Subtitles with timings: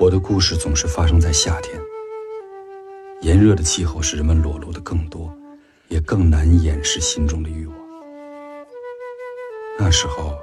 [0.00, 1.80] 我的故事总是发生在夏天。
[3.20, 5.32] 炎热的气候使人们裸露的更多，
[5.88, 7.76] 也更难掩饰心中的欲望。
[9.78, 10.34] 那时候，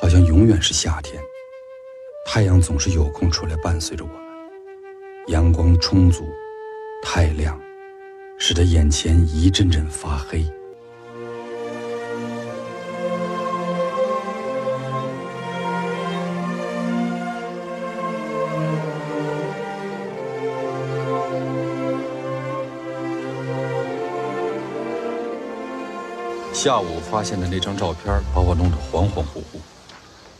[0.00, 1.22] 好像永远是夏天，
[2.24, 4.20] 太阳总是有空出来伴随着我们，
[5.26, 6.24] 阳光充足，
[7.02, 7.60] 太亮，
[8.38, 10.46] 使得眼前一阵阵发黑。
[26.68, 29.58] 下午发现的那张照片把我弄得恍恍惚惚，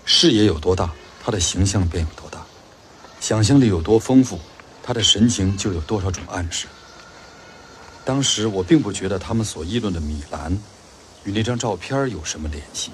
[0.04, 0.92] 视野有多大，
[1.24, 2.40] 他的形象便有多大；
[3.18, 4.38] 想象力有多丰富，
[4.82, 6.66] 他的神情就有多少种暗示。
[8.04, 10.52] 当时我并不觉得他们所议论的米兰，
[11.24, 12.90] 与那张照片有什么联系。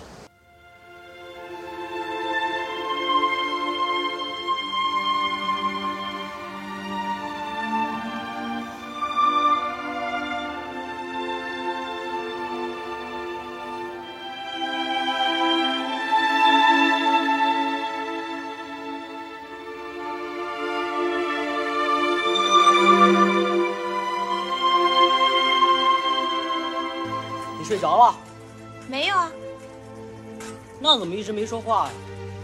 [31.55, 31.93] 说话呀？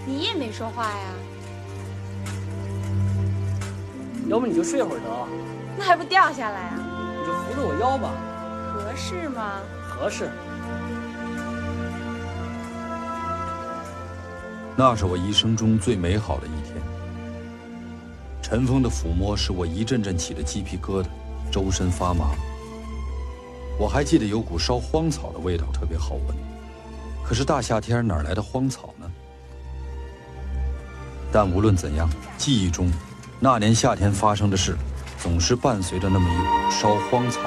[0.06, 1.06] 你也没说话呀。
[4.28, 5.26] 要不你就睡会儿得了。
[5.76, 6.78] 那还不掉下来啊？
[7.18, 8.12] 你就扶着我腰吧。
[8.72, 9.62] 合适吗？
[9.82, 10.30] 合适。
[14.76, 16.76] 那是我一生中最美好的一天。
[18.40, 21.06] 陈峰的抚摸使我一阵阵起了鸡皮疙瘩，
[21.50, 22.30] 周身发麻。
[23.76, 26.36] 我还记得有股烧荒草的味道，特别好闻。
[27.24, 28.99] 可是大夏天哪来的荒草呢？
[31.32, 32.92] 但无论怎样，记忆中
[33.38, 34.76] 那年夏天发生的事，
[35.18, 37.40] 总是伴随着那么一股烧荒草。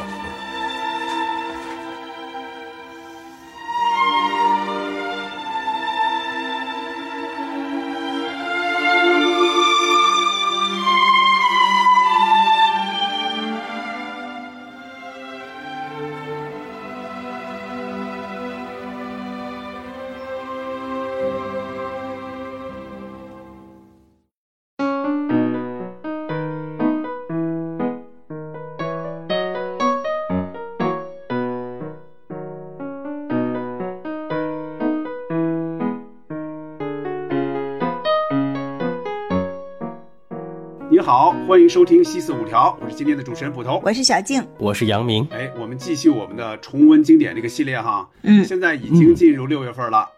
[41.54, 45.24] 欢迎收听《西四五条》，我是今天的主持人捕头，我是小静，我是杨明。
[45.30, 48.10] 哎，我们继续我们的重温经典这个系列哈。
[48.24, 50.10] 嗯，现在已经进入六月份了，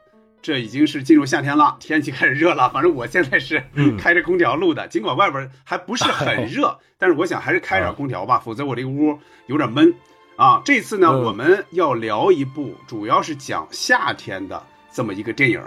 [0.42, 2.70] 这已经是进入夏天了，天气开始热了。
[2.72, 3.62] 反正我现在是
[4.00, 9.94] 开着空调录的，尽管外边还不是很热，但是我想还是开点空调吧，否则我这个屋有点闷
[10.38, 10.62] 啊。
[10.64, 15.62] 这次呢，我们要聊一部主要是讲夏天的这么一个电影，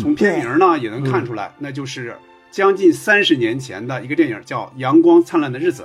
[0.00, 2.16] 从片名呢也能看出来，那就是。
[2.54, 5.82] 将近三十年前的一个电影叫《阳光灿烂的日子》，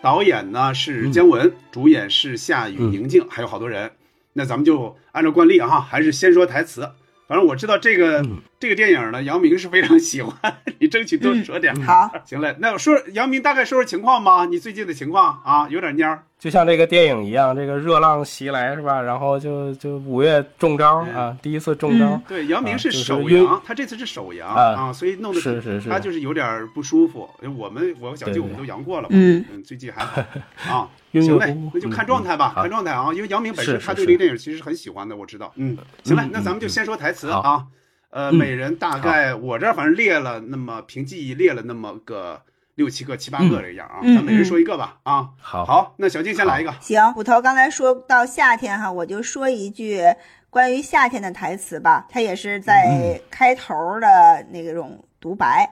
[0.00, 3.90] 导演呢是姜文，主演是夏雨宁静，还有好多人。
[4.32, 6.90] 那咱们就按照惯例哈，还是先说台词。
[7.28, 8.26] 反正我知道这个
[8.58, 10.34] 这个电影呢，杨明是非常喜欢，
[10.80, 11.74] 你争取多说点。
[11.82, 16.22] 好，行嘞，那我说杨明大概说说情况吧，你最近的情况啊，有点蔫儿。
[16.38, 19.00] 就像这个电影一样，这个热浪袭来是吧？
[19.02, 22.20] 然后就就五月中招啊，第一次中招。
[22.26, 27.28] 对，杨明是首阳，他这次是首阳啊，所以弄得是是是，他就是有点不舒服。
[27.58, 30.22] 我们我和小舅我们都阳过了嘛，嗯嗯，最近还好
[30.78, 30.88] 啊。
[31.12, 33.10] 行嘞，那就看状态吧，看状态啊。
[33.14, 35.52] 因为杨明本身他对这个电影其实很喜欢的，我知道。
[35.56, 37.66] 嗯，行嘞，那咱们就先说台词啊。
[38.16, 42.40] 呃，每人大概我这反正列了那么凭记忆列了那么个。
[42.76, 45.30] 六七个、七八个这样啊，咱每人说一个吧啊。
[45.40, 46.70] 好，好，那小静先来一个。
[46.82, 50.02] 行，捕头刚才说到夏天哈，我就说一句
[50.50, 52.06] 关于夏天的台词吧。
[52.10, 55.66] 它也是在开头的那种独白。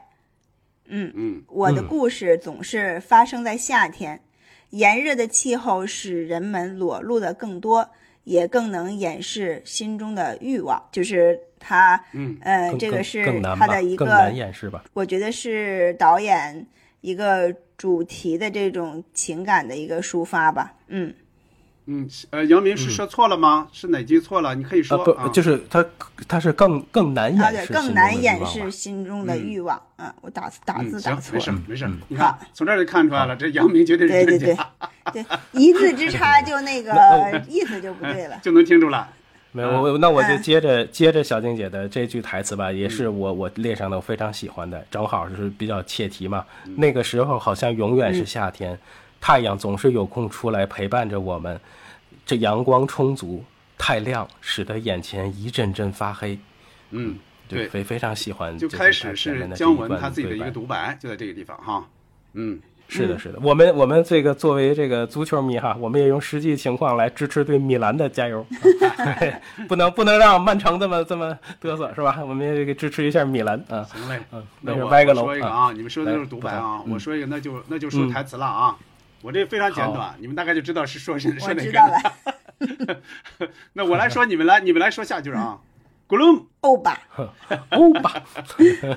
[0.86, 4.18] 嗯嗯，我的故事总是发生在夏天，
[4.70, 7.90] 炎热的气候使人们裸露的更多，
[8.22, 10.82] 也更能掩饰心中的欲望。
[10.90, 14.84] 就是他，嗯呃，这个是他的一个，掩饰吧。
[14.92, 16.66] 我觉得是导演。
[17.04, 21.12] 一个主题的这种情感的一个抒发吧，嗯，
[21.84, 23.68] 嗯，呃，杨明是说错了吗？
[23.74, 24.54] 是哪句错了？
[24.54, 25.84] 你可以说，不，就是他，
[26.26, 29.78] 他是更更难掩饰，更难掩饰心中的欲望。
[29.98, 31.86] 嗯，我打打字打错，没事没事。
[32.08, 34.56] 你看，从这儿就看出来了，这杨明绝对是对对对
[35.12, 36.90] 对，一字之差就那个
[37.46, 39.06] 意思就不对了，就能听出来。
[39.56, 46.44] 没有，我我那我就嗯接着接着小静姐的这句台词吧，也是我我列上的我非常喜欢的，正好是比较切题嘛。
[46.76, 48.76] 那个时候好像永远是夏天，
[49.20, 51.60] 太阳总是有空出来陪伴着我们，
[52.26, 53.44] 这阳光充足，
[53.78, 56.36] 太亮，使得眼前一阵阵发黑。
[56.90, 57.16] 嗯，
[57.46, 61.88] 对，非非常喜欢就这个开始是姜文他自己的一个独白，就在这个地方哈。
[62.32, 68.46] 嗯，是的，是的，我们我们这个作为这个足球迷哈，我们也用实际情况来支持对米兰的加油，
[68.98, 69.16] 啊
[69.68, 72.18] 不能不能让曼城这么这么嘚瑟是吧？
[72.22, 73.82] 我们也给支持一下米兰啊。
[73.84, 75.24] 行嘞，嗯，那我歪个我楼啊。
[75.24, 78.76] 说一个啊，你们说的都是独白啊，我说一个那就那就说嗯台词了啊。
[79.22, 81.92] 我这非常简短，你们大概就知道是说是说哪个知道了
[82.86, 83.00] 了。
[83.72, 85.58] 那我来说，你们来，你们来说下句啊。
[86.06, 87.00] 咕隆，欧巴，
[87.70, 88.22] 欧巴，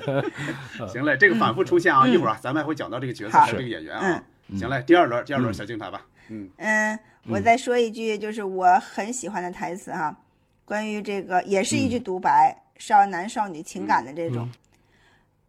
[0.88, 3.44] 行嘞，这个反复出现啊，一会儿啊咱们还会讲到这个角色好。
[3.44, 4.22] 还有这个演员啊。
[4.56, 6.06] 行嘞，第二轮，第二轮小静台吧。
[6.28, 6.48] 嗯。
[6.56, 10.16] 嗯，我再说一句，就是我很喜欢的台词哈，
[10.64, 14.48] 关于这个也是一句独白，少男少女情感的这种。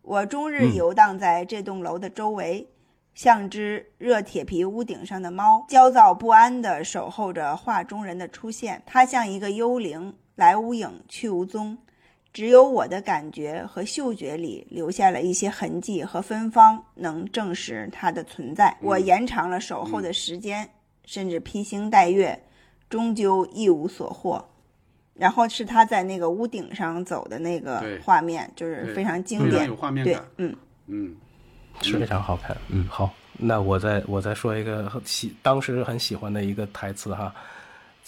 [0.01, 2.67] 我终日游荡在这栋楼的周围，
[3.13, 8.81] 像只热铁皮屋顶上的猫，焦躁不安地守候着画中人的出现。
[8.85, 11.77] 他像一个幽灵，来无影去无踪。
[12.31, 18.77] 只有我的感觉和嗅觉里留下了一些痕迹和芬芳，能证实它的存在。
[18.81, 20.69] 我延长了守候的时间，
[21.05, 22.41] 甚至披星戴月，
[22.89, 24.43] 终究一无所获。
[25.15, 30.55] 然后是他在那个屋顶上走的那个画面，就是非常经典，有画面对感，嗯，
[30.87, 31.15] 嗯，
[31.81, 32.55] 是非常好看。
[32.69, 37.33] 嗯，好，那我再我再说一个很喜当时很喜欢的一个台词哈，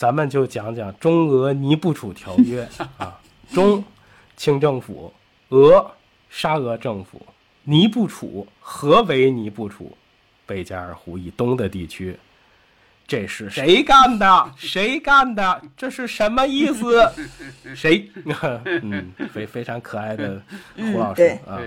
[0.01, 2.67] 咱们就讲讲中俄尼布楚条约
[2.97, 3.21] 啊，
[3.53, 3.83] 中
[4.35, 5.13] 清政府，
[5.49, 5.91] 俄
[6.27, 7.21] 沙俄政府，
[7.65, 9.95] 尼布楚何为尼布楚？
[10.47, 12.17] 贝加尔湖以东的地区。
[13.11, 14.51] 这是谁干的？
[14.55, 15.61] 谁干的？
[15.75, 17.05] 这是什么意思？
[17.75, 18.09] 谁？
[18.83, 20.41] 嗯，非非常可爱的
[20.77, 21.59] 胡老师、对啊，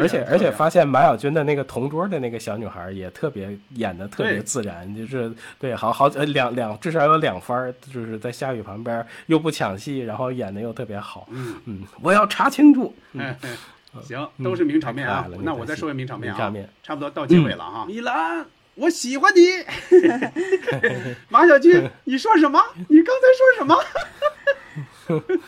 [0.00, 11.28] 而且而且发现马小军的那个同桌的那个小女孩也特别演的特别自然，就是对好好呃两两至少有两番，就是在夏雨旁边又不抢戏，然后演的又特别好。
[11.30, 12.92] 嗯嗯，我要查清楚。
[13.12, 13.32] 嗯
[14.02, 15.26] 行，都是名场面啊。
[15.42, 17.84] 那我再说个名场面啊，名场面差不多到结尾了哈。
[17.86, 18.44] 米兰，
[18.78, 19.40] 我喜欢你。
[21.28, 22.60] 马小军，你说什么？
[22.88, 23.84] 你刚才说什么？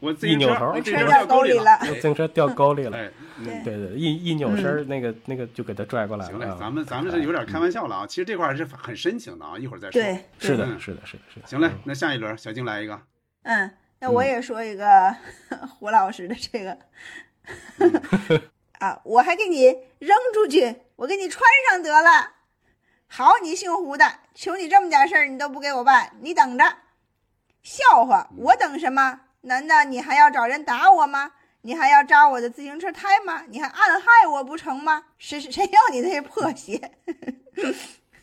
[0.00, 3.10] 我自行车一扭头我自行车车掉沟里里了自行车掉沟里了，哎，
[3.44, 8.06] 对对对，一一扭身，那个那个就给他拽过来了行嘞了啊。，咱们咱们是有点开玩笑了啊。
[8.06, 10.00] 其实这块儿是很深情的啊，一会儿再说。
[10.00, 11.46] 对，是的，嗯是的，是的，是的。
[11.46, 12.98] 行嘞，那下一轮小静来一个。
[13.42, 15.14] 嗯，那我也说一个
[15.78, 16.78] 胡老师的这个，
[18.78, 19.66] 啊，我还给你
[19.98, 22.39] 扔出去，我给你穿上得了。
[23.12, 24.04] 好，你姓胡的，
[24.36, 26.64] 求你这么点事儿你都不给我办，你等着。
[27.60, 29.20] 笑话，我等什么？
[29.42, 31.32] 难道你还要找人打我吗？
[31.62, 33.42] 你还要扎我的自行车胎吗？
[33.48, 35.02] 你还暗害我不成吗？
[35.18, 36.80] 谁谁要你那些破鞋？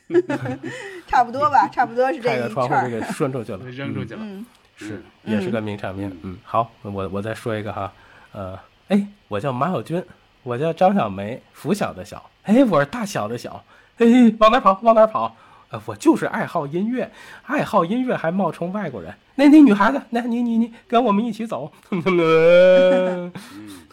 [1.06, 2.69] 差不多吧，差不多是这个一串儿。
[2.69, 4.19] 窗户就给顺出去了，扔出去了。
[4.24, 4.45] 嗯
[4.78, 6.10] 是，嗯也是个名场面。
[6.24, 7.92] 嗯，好，我我再说一个哈，
[8.31, 8.57] 呃，
[8.88, 10.01] 哎，我叫马小军，
[10.44, 13.62] 我叫张小梅，拂晓的晓，哎，我是大小的小，
[13.98, 14.06] 哎，
[14.40, 14.80] 往哪跑？
[14.84, 15.36] 往哪跑？
[15.70, 17.12] 呃，我就是爱好音乐，
[17.46, 19.14] 爱好音乐还冒充外国人。
[19.36, 21.72] 那那女孩子，那你你你跟我们一起走。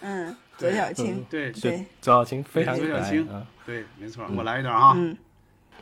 [0.00, 4.92] 嗯，左小青，对对，左小青非常可爱左小青啊，对，没错，我来一段啊。
[4.96, 5.16] 嗯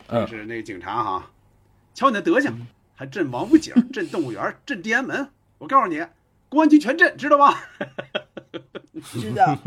[0.09, 1.31] 嗯这是那个警察哈，
[1.95, 5.29] 瞧你那德行，还镇王府井，镇动物园，镇天安门。
[5.59, 6.03] 我告诉你，
[6.49, 7.55] 公安局全镇，知道吗？
[9.21, 9.59] 知道。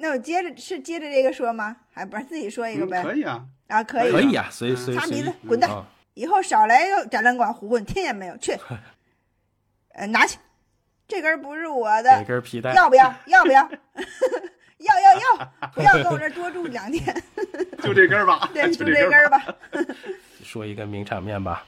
[0.00, 1.76] 那我接着是接着这个说吗？
[1.92, 3.02] 还不是自己说一个嗯呗？
[3.02, 8.36] 可以啊，啊，可以，可以啊，随随擦鼻子滚蛋啊以后少来展览馆胡混，听见没有？
[8.36, 8.56] 去，
[9.94, 10.38] 呃，拿去，
[11.08, 13.14] 这根儿不是我的，这，根皮带，要不要？
[13.26, 13.62] 要不要？
[14.78, 15.70] 要要要！
[15.74, 17.02] 不要跟我这儿多住两天，
[17.82, 19.30] 就这根儿吧，对，就就这根。
[19.30, 19.42] 吧。
[20.44, 21.64] 说一个名场面吧。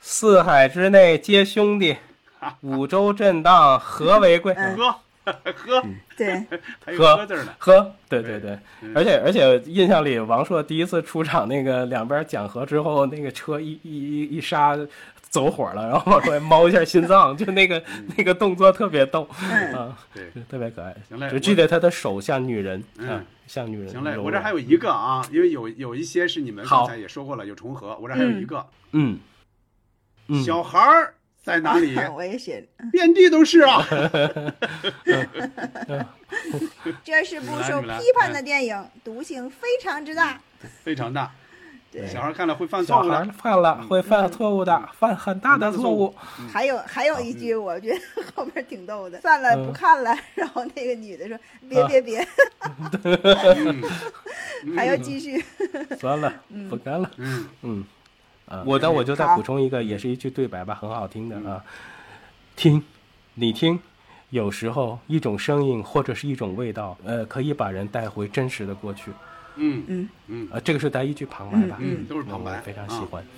[0.00, 1.96] 四海之内皆兄弟，
[2.62, 4.54] 五洲震荡和为贵。
[4.54, 4.76] 嗯。
[4.76, 4.94] 喝
[5.56, 5.82] 喝，
[6.16, 6.46] 对，
[6.96, 7.52] 喝喝字儿呢。
[7.58, 8.92] 喝，对对对，嗯。
[8.94, 14.78] 而且而且印象里，王朔第一次出场，那个两边讲和之后，那个车一一一一刹
[15.28, 17.82] 走火了，然后往出来猫一下心脏，就那个
[18.16, 19.74] 那个动作特别逗嗯。
[19.74, 20.94] 啊，对，特别可爱。
[21.08, 21.28] 行嘞。
[21.28, 23.08] 只记得他的手像女人嗯。
[23.08, 23.88] 啊，像女人。
[23.88, 27.98] 行嘞，我这还有一个啊，因为有有一些是你们刚才也说过了，有重合。
[28.00, 28.64] 我这还有一个。
[28.92, 29.18] 嗯。
[30.28, 31.14] 嗯，小孩儿
[31.46, 31.96] 在哪里？
[32.12, 33.86] 我也写，遍地都是啊。
[37.04, 37.88] 这是部受批
[38.18, 40.40] 判的电影，毒性非常之大。
[40.82, 41.30] 非常大。
[41.92, 43.24] 对小孩看了会犯错误的。
[43.40, 46.12] 犯了会犯错误的，犯很大的错误。
[46.52, 48.00] 还有还有一句，我觉得
[48.34, 50.18] 后面挺逗的，算了，不看了。
[50.34, 51.38] 然后那个女的说
[51.70, 52.26] ：“别别别，
[53.54, 53.84] 嗯
[54.76, 55.42] 还要继续。
[56.00, 56.34] 算了，
[56.68, 57.08] 不看了。
[57.18, 57.84] 嗯嗯，
[58.46, 61.62] 啊，我的我就再补充一个，也是一句对白吧，很好听的啊。
[62.56, 62.82] 听，
[63.34, 63.78] 你听，
[64.30, 69.10] 有时候一种声音或者是一种味道，呃，可以把人带回真实的过去。
[69.56, 71.76] 嗯嗯嗯啊，这个是带一句旁白吧？
[71.80, 73.08] 嗯，都是旁白，非常喜啊。
[73.10, 73.22] 欢。
[73.22, 73.30] 年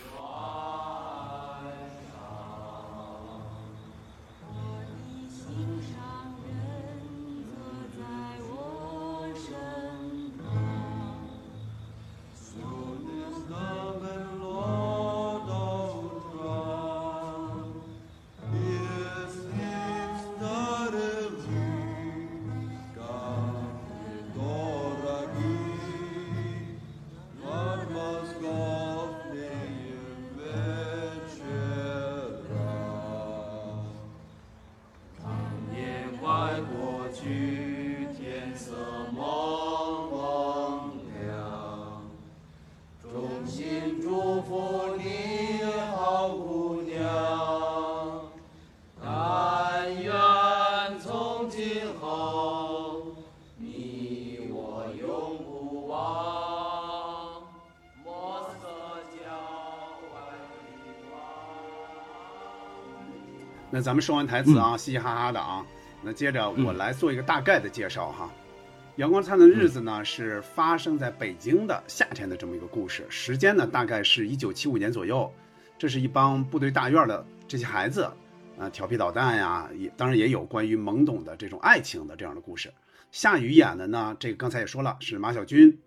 [63.79, 65.65] 那咱们说完台词啊，嘻嘻哈哈的啊，
[66.03, 68.29] 那接着我来做一个大概的介绍哈。
[68.97, 75.33] 阳光灿烂的日子呢，是发生在北京的夏天的这么一个故事，时间呢大概是一九七五年左右。
[75.79, 78.11] 这是一帮部队大院的这些孩子，
[78.59, 82.75] 啊，调皮捣蛋呀，也当然也有关于懵懂的这种爱情的这样的故事。
[83.13, 85.79] 夏雨演的呢，这个刚才也说了是马小军，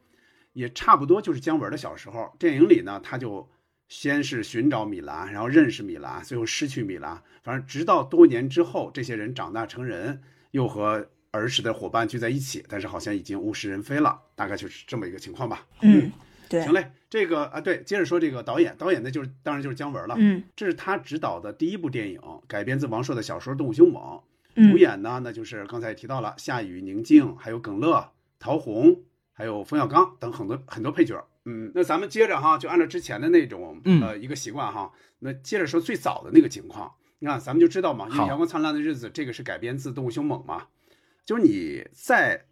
[0.53, 2.33] 也差不多就是姜文的小时候。
[2.39, 3.49] 电影里呢，他就
[3.91, 7.21] 先是寻找米兰，然后认识米兰，最后失去米兰。
[7.43, 10.21] 反正直到多年之后，这些人长大成人，
[10.51, 16.09] 又和儿时的伙伴聚在一起，但是好像已经物是人非了，大概就是这么一个情况吧。”嗯，
[16.47, 20.15] 对行，嘞，这个啊，对，接着说这个导演，导演呢就是当然就是姜文了。
[20.17, 24.01] 嗯这是他执导的第一部电影，改编自王朔的小说《动物凶猛》。
[24.55, 29.01] 嗯主演呢，那就是刚才也提到了夏雨、宁静，还有耿乐、陶虹，
[29.33, 31.27] 还有冯小刚等很多很多配角。
[31.45, 36.93] 嗯，那咱们接着哈，就按照之前的那种嗯呃一个习惯哈，那接着说最早的那个情况。
[37.19, 40.67] 你看，咱们就知道嘛，因为《阳光灿烂的日子》这个是改编自《动物凶猛》嘛，
[41.23, 42.45] 就是你在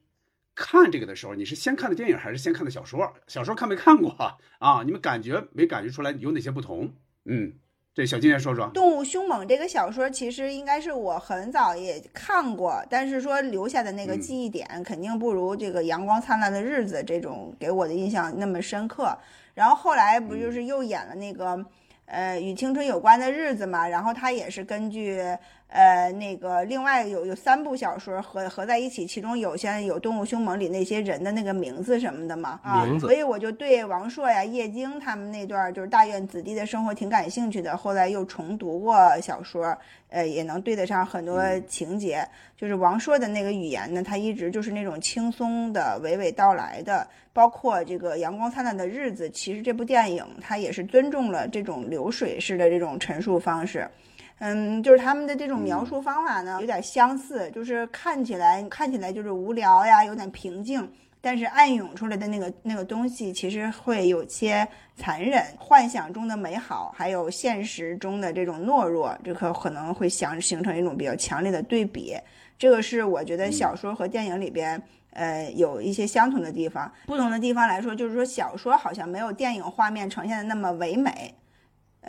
[0.54, 3.14] 看这个的时候，你是先看的电影还是先看的小说？
[3.28, 4.84] 小说看没看过啊？
[4.86, 6.94] 你们感觉没感觉出来有哪些不同？
[7.26, 7.54] 嗯，
[7.94, 8.66] 这小金来说说。
[8.72, 19.18] 《动物凶猛》这个小说其实应该是我很早也看过，但是说留下的那个嗯记忆点肯定不如这个《阳光灿烂的日子》这种给我的印象那么深刻。
[19.54, 21.66] 然后后来不就是又演了那个
[22.06, 23.86] 呃与青春有关的日子嘛？
[23.88, 25.22] 然后他也是根据
[25.70, 37.78] 呃那个另外有有三部小说合合在一起，其中有些有《动物凶猛》里那些人的那个名字什么的嘛啊，所以我就对王朔呀、叶京他们那段就是大院子弟的生活挺感兴趣的。
[37.78, 39.78] 后来又重读过小说，
[40.10, 42.28] 呃，也能对得上很多情节。
[42.58, 47.08] 就是王朔的那个语言呢，他一直就是那种轻松的、娓娓道来的。
[47.32, 53.88] 包括这个《阳光灿烂的日子》，其实这部电影它也是尊重了这种流水式的这种陈述方式。
[54.40, 60.90] 嗯，就是他们的这种描述方法呢，有点相似，就是看起来看起来就是无聊呀，有点平静，
[61.22, 72.16] 但是暗涌出来的那个那个东西，其实会有些残忍，幻想中的美好，还有现实中的这种懦弱，这可可能会想形成一种比较强烈的对比。
[72.58, 74.82] 这个是我觉得小说和电影里边。
[75.12, 81.34] 呃，有一些相同的地方，不同的地方来说，就是说小说好像没有电影画面呈现的那么唯美，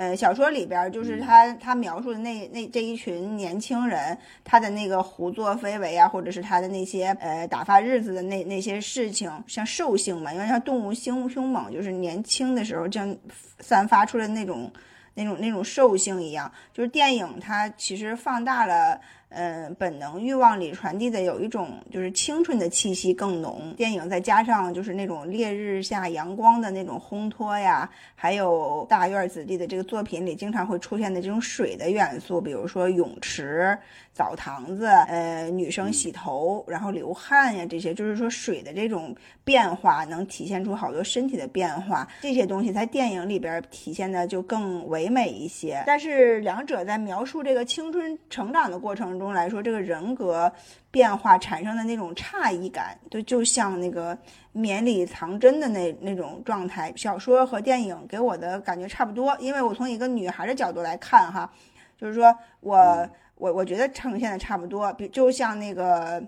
[0.00, 13.14] 呃，小说里边就是他他描述的那那这一群年轻人，他的那个胡作非为啊，或者是他的那些呃打发日子的那那些事情，像兽性嘛，因为像动物凶凶猛，就是年轻的时候这样
[13.59, 14.73] 散发出来那种
[15.12, 18.99] 那种那种兽性一样，就是电影它其实放大了。
[19.31, 23.73] 嗯，本能欲望里传递的有一种就是青春的气息更浓。
[23.77, 33.79] 电影再加上就是那种烈日下阳光的那种烘托呀，还有大院子弟的这个作品里经常会出现的这种水的元素，比如说泳池、
[34.21, 45.83] 澡堂子，呃，女生洗头然后流汗呀，这些就是说水的这种变化能体现出好多身体的变化，这些东西在电影里边体现的就更唯美一些。
[45.87, 49.31] 但是两者在描述这个青春成长的过程中。
[49.31, 50.53] 来说，这个人格
[50.91, 54.19] 变化产生的那种诧异感，就就像那个
[54.50, 56.93] 绵里藏针的那那种状态。
[56.97, 61.49] 小说和电影给我的感觉差不多，因为我从一个女孩的角度来看哈，
[61.97, 63.09] 就是说我
[63.40, 66.23] 我我觉得呈现的差不多，比就像那个。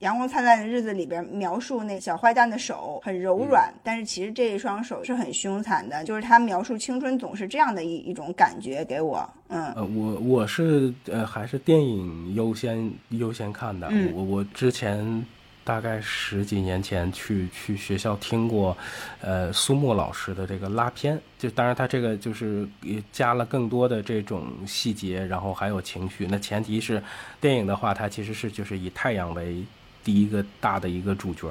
[0.00, 6.04] 阳光灿烂的日子里边描述那小坏蛋的手很柔软，但是其实这一双手是很凶残的。
[6.04, 9.28] 就是他描述青春总是这样的一一种感觉给我。
[9.48, 13.88] 嗯，呃，我我是呃还是电影优先优先看的。
[13.90, 15.26] 嗯我我之前
[15.68, 18.74] 大概十几年前去去学校听过，
[19.20, 26.26] 呃苏沫老师的这个拉片，就当然他这个就是也加了更多的这种细节，然后还有情绪。
[26.30, 27.02] 那前提是
[27.38, 29.62] 电影的话，它其实是就是以太阳为。
[30.04, 31.46] 第一个大的一个主角，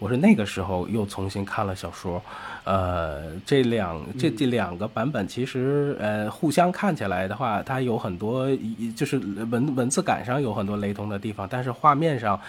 [0.00, 2.20] 我是那个时候又重新看了小说，
[2.64, 8.48] 呃，这两这这两个版本其实呃互相看起来的话，它有很多
[8.96, 12.40] 就是文文字感上有很多雷同的地方，但是画面上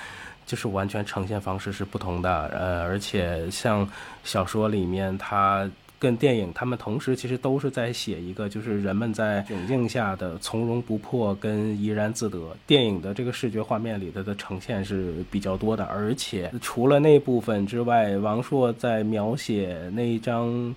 [0.52, 3.88] 就是完全呈现方式是不同的，呃，而且像
[4.26, 5.70] 小说里面它。
[6.02, 12.40] 跟电影，他们同时其实都是在写一个，就是人们在窘境下的从容不迫跟怡然自得。
[12.66, 20.74] 电影的这个视觉画面里头的呈现是比较多的，而且除了那部分之外，王朔在描写那一张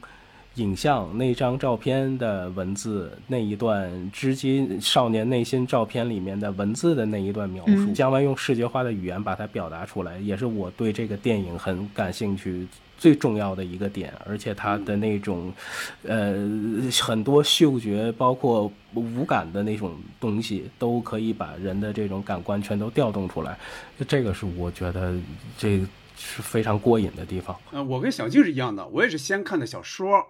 [0.56, 12.66] 影像、那张照片的文字那一段织金少年内心照片里面的文字的那一段描述，将来用视觉化的语言把它表达出来，也是我对这个电影很感兴趣。
[12.96, 15.52] 最重要的一个点，而且它的那种，
[16.04, 16.32] 呃，
[17.02, 23.58] 很多嗅觉包括五感的那种东西，都可以把人的这种感官全都调动出来。
[24.06, 25.14] 这个是我觉得
[25.58, 25.80] 这
[26.16, 27.54] 是非常过瘾的地方。
[27.73, 30.25] 呃，我跟小静是一样的，我也是先看的小说，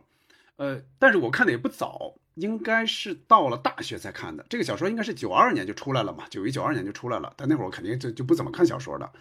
[0.57, 4.45] 呃，但是我看的也不早，应该是到了大学才看的。
[4.49, 9.13] 这个小说应该是九二年就出来了嘛，九一九二年就出来了，但那会儿我肯定就就不怎么看小说的，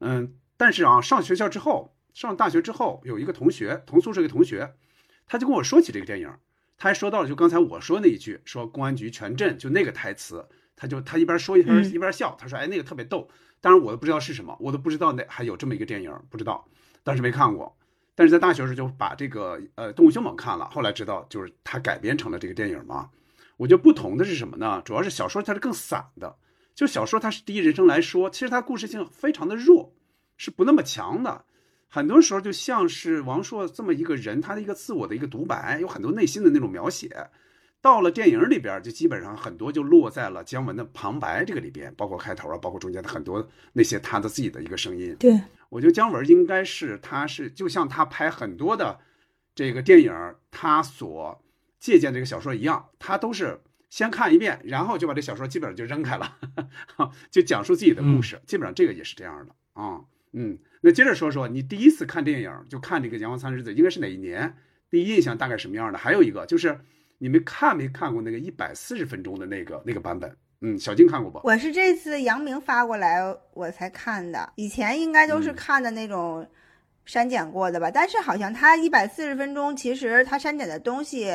[0.00, 1.92] 嗯，但是啊，上学校之后。
[2.14, 4.76] 上大学之后，有一个同学，同宿舍一个同学，
[5.26, 6.32] 他就跟我说起这个电影，
[6.78, 13.28] 他还说到了就刚才我说那一句，说公安局全镇就那个台词，他就他一边说一边一边笑，他说哎那个特别逗，
[13.60, 16.64] 当然我都不知道是什么，我都不知道那还有这么一个电影，不知道，
[17.02, 17.76] 当时没看过，
[18.14, 23.10] 但是在大学时就把这个呃动物凶猛看了，后来知道就是它改编成了这个电影嘛，
[23.56, 24.80] 我觉得不同的是什么呢？
[24.84, 26.36] 主要是小说它是更散的，
[26.74, 29.92] 就小说它是第一人称来说，其实它故事性非常的弱，
[30.36, 31.44] 是不那么强的。
[31.88, 37.30] 很多时候就像是王朔这么一个人，他的一个自我的一个独白，有很多内心的那种描写。
[37.84, 45.14] 到了电影里边，就基本上很多就落在了姜文的旁白这个里边，包括开头啊，包括中间的很多那些他的自己的一个声音。
[45.20, 48.98] 对，我觉得姜文应该是他是就像他拍很多的
[49.54, 50.14] 这个电影，
[50.50, 51.44] 他所
[51.78, 56.38] 借鉴这个小说一样，他都是先看一遍，然后就把这小说基本上就扔开了，
[57.30, 58.40] 就讲述自己的故事。
[58.46, 60.00] 基本上这个也是这样的啊，
[60.32, 60.58] 嗯。
[60.80, 64.56] 那接着说说，你第一次看电影就看这个《阳光灿烂日子》，应该是哪一年？
[64.88, 65.98] 第一印象大概什么样的？
[65.98, 66.80] 还有一个就是，
[67.18, 70.36] 你们看没看过那个一百四十分钟的那个那个版本？
[70.60, 71.40] 嗯，小静看过不？
[71.46, 73.18] 我是这次杨明发过来
[73.52, 76.46] 我才看的，以前应该都是看的那种
[77.04, 77.90] 删减过的吧。
[77.90, 81.30] 但是好像他一百四十分钟，其实他删减的东西，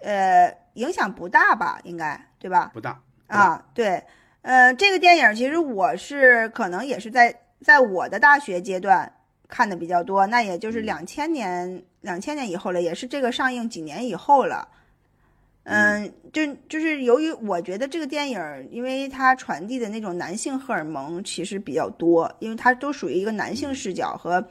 [0.00, 1.80] 呃，影响不大吧？
[1.84, 2.70] 应该对吧？
[2.74, 4.02] 不大啊，对，
[4.42, 7.42] 呃，这个电影其实我是可能也是在。
[7.60, 9.12] 在我的大学阶段
[9.48, 14.68] 看的比较多，那也就是两千年，两千年以后了，也是这个上映几年以后了。
[15.70, 24.42] 嗯，就就是由于我觉得这个电影，因为它传递的那种男性荷尔蒙其实比较多，因为它都属于一个男性视角和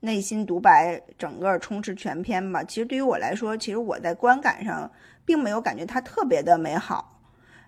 [0.00, 2.64] 内心独白，整个充斥全片吧。
[2.64, 4.90] 其实对于我来说，其实我在观感上
[5.26, 7.20] 并没有感觉它特别的美好。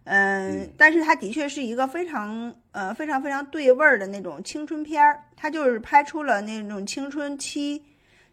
[0.05, 7.83] 嗯，但是它的确是一个非常呃非常非常对味儿的那种青春片儿，它就是拍出了那种青春期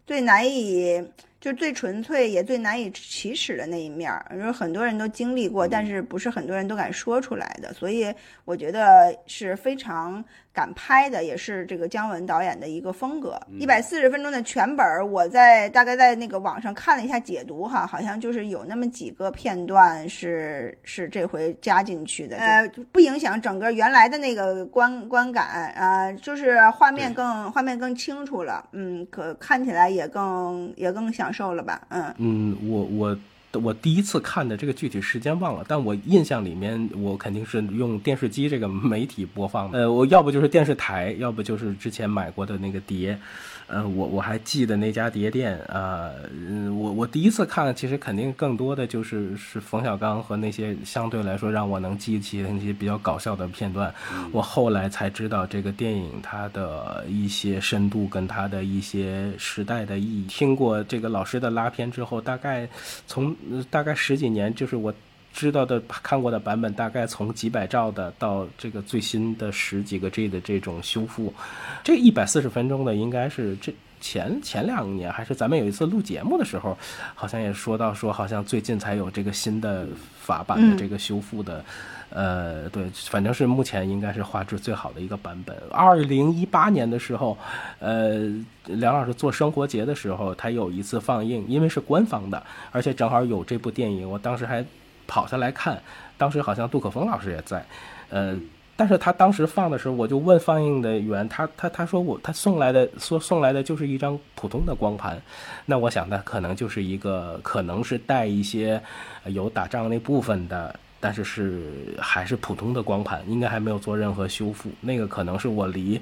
[0.06, 1.06] 最难以。
[1.44, 7.70] 就最纯粹也最难以启齿的那一面儿，就是很多人都经历过，但是不是很多人都敢说出来的。
[7.74, 8.10] 所以
[8.46, 13.38] 我觉得是非常敢拍的，也是这个姜文导演的一个风格。
[13.58, 31.33] 一百四十分钟的全本儿，我在大概在那个网上看了一下解读哈，好像就是有那么几个片段是是这回加进去的，呃，不影响整个原来的那个观观感啊，就是画面更画面更清楚了，嗯，可看起来也更也更想。
[31.34, 33.18] 受了吧，嗯嗯，我我
[33.60, 39.80] 我第一次看的这个具体时间忘了，但我印象里面我肯定是用电视机这个媒体播放的。
[39.80, 43.18] 呃，我要不就是电视台，要不就是之前买过的那个碟。
[43.66, 53.92] 呃，我我还记得那家碟店啊，嗯，我我第一次看，其实肯定更多的就是是冯小刚和那些相对来说让我能记起的那些比较搞笑的片段。
[54.32, 60.26] 我后来才知道这个电影它的一些深度跟它的一些时代的意义。
[60.28, 62.68] 听过这个老师的拉片之后，大概
[63.06, 63.34] 从
[63.70, 64.92] 大概十几年，就是我。
[65.34, 71.34] 知道的看过的版本，大概从几百兆的到这个最新的十几个 G 的这种修复，
[71.82, 76.78] 这一百四十分钟的应该是这前前两年还是咱们有一次录节目的时候，
[77.16, 79.88] 好像也说到说好像最近才有这个新的
[80.20, 81.64] 法版的这个修复的，
[82.10, 85.56] 呃，对，反正是目前应该是画质最好的一个版本。
[85.72, 87.36] 二零一八年的时候，
[87.80, 88.30] 呃，
[88.66, 94.64] 梁老师做生活节的时候，他有一次放映，因为是官方的，而且正好有这部电影，我当时还。
[95.06, 95.80] 跑下来看，
[96.16, 97.64] 当时好像杜可风老师也在，
[98.10, 98.36] 呃，
[98.76, 105.20] 但是他当时放的时候，我就问放映的员，他他他说我他送来的说送来的就是一张普通的光盘，
[105.66, 108.82] 那我想他可能就是一个可能是带一些
[109.26, 110.74] 有打仗那部分的。
[111.04, 114.70] 但是是还是普通的光盘，应该还没有做任何修复。
[114.80, 116.00] 那个可能是我离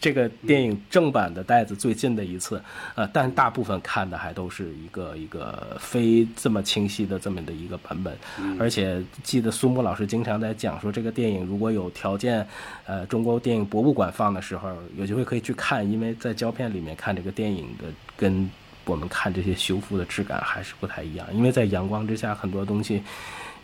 [0.00, 2.60] 这个电影正版的袋子最近的一次，
[2.96, 8.18] 呃，但大部分看的还都是一个一个非这么清晰的这么的一个版本。
[8.58, 12.44] 而且记得苏木老师经常在讲说，这个电影如果有条件，
[12.86, 17.84] 呃，中国电影博物馆放的时候，有机会可以去看，因为在胶片里面看这个电影的
[18.16, 18.50] 跟
[18.84, 23.00] 我们看这些修复的质感还是不太一样，因为在阳光之下很多东西。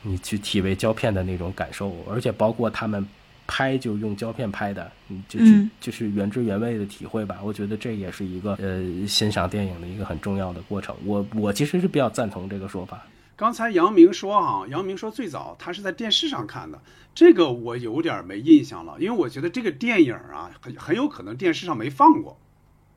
[0.03, 3.07] 你去体味胶片的那种感受，而且包括他们
[3.47, 7.39] 拍就用胶片拍的，你就是就是原汁原味的体会吧。
[7.43, 10.95] 我觉得这也是一个呃欣赏电影的一个很重要的过程。
[11.05, 13.05] 我我其实是比较赞同这个说法。
[13.37, 16.81] 刚才杨明说啊，杨明说最早他是在电视上看的，
[17.15, 22.39] 这个我有点没印象了，因为我觉得这个电影啊很很有可能电视上没放过。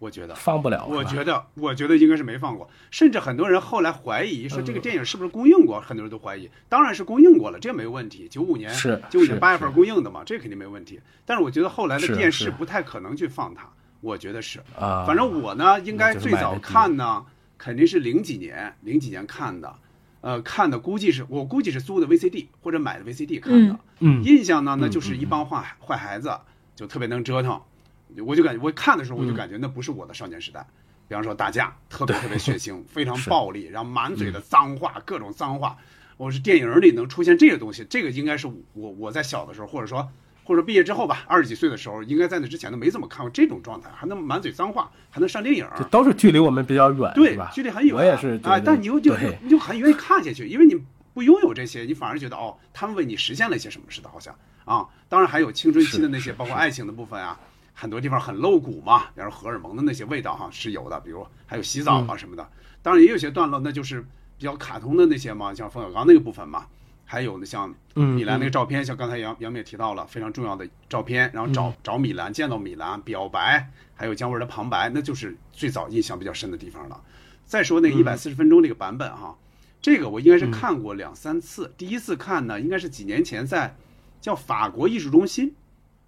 [0.04, 0.86] 我觉得放不了。
[0.86, 2.70] 我觉得，我觉得应该是没放过。
[2.92, 6.50] 甚至很多人后来怀疑说这个电影是不是公映过，很多人都怀疑。
[6.68, 8.28] 当然是公映过了，这没问题。
[8.28, 11.00] 九五年是九五年八月份公映的嘛，这肯定没问题。
[11.26, 13.70] 但是我觉得后来的电视不太可能去放它，
[14.02, 14.60] 我觉得是。
[14.78, 17.26] 啊，反正我呢，应该最早看呢，
[17.58, 19.74] 肯定是零几年，零几年看的。
[20.20, 23.80] 呃，看的估计是我估计是租的 VCD 或者买的 VCD 看的。
[24.00, 26.38] 嗯，印象呢，那就是一帮坏坏孩子，
[26.76, 27.62] 就特别能折腾。
[28.22, 30.66] 我就感觉，我看的时候我就感觉那不是我的少年时代。
[31.06, 35.78] 比方说打架，特别特别血腥， 非常暴力，然后满嘴的脏话，各种脏话。
[36.16, 40.10] 我是电影里能出现这些东西，这个应该是我我在小的时候，或者说
[40.44, 45.68] 或者毕业之后吧，二十几岁的时候，应该在那之前都没怎么看过这种状态，还能满嘴脏话，还能上电影。
[45.78, 47.52] 这都是距离我们比较远，对吧？
[47.54, 47.94] 距离很远。
[47.94, 50.82] 我也是啊，但你又就你就很愿意看下去，因为你
[51.14, 54.34] 不拥有这些，你反而觉得哦，他们为你实现了一些什么似的，好像
[54.66, 54.88] 啊。
[55.10, 57.38] 当然还有青春期的那些，包括爱情的部分啊。
[57.74, 62.48] 很多地方很露骨嘛，比如荷尔蒙的那些味道哈是有的，比如还有洗澡啊什么的。
[62.82, 64.02] 当然也有些段落那就是
[64.38, 66.66] 比较卡通的那些嘛，像冯小刚那个部分嘛，
[67.06, 77.02] 还有呢像米兰那个照片，像刚才杨杨明也提到了非常重要的照片，然后找找米兰，见到米兰表白，还有姜文的旁白，那就是最早印象比较深的地方了。
[77.46, 79.38] 再说那个一百四十分钟那个版本哈，
[79.82, 83.76] 这个我应该是看过两三次，第一次看呢应该是几年前在
[84.22, 85.54] 叫法国艺术中心。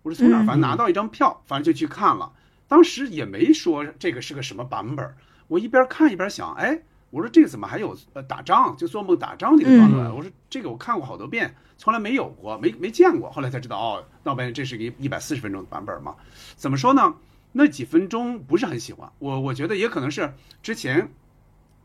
[0.05, 0.45] 我是从哪儿？
[0.45, 2.31] 反正拿到一张票，反正就去看了。
[2.67, 5.15] 当时也没说这个是个什么版本。
[5.47, 8.77] 我一边看一边想，哎，我说这个怎么还有呃打仗？
[8.77, 10.13] 就做梦打仗这个段落。
[10.13, 13.31] 我说这个我看过好多遍，从来没有过，没没见过。
[13.31, 16.15] 后来才知道，哦，闹半天这是一一百四十分钟的版本嘛？
[16.55, 17.15] 怎么说呢？
[17.53, 19.11] 那几分钟不是很喜欢。
[19.17, 21.11] 我我觉得也可能是之前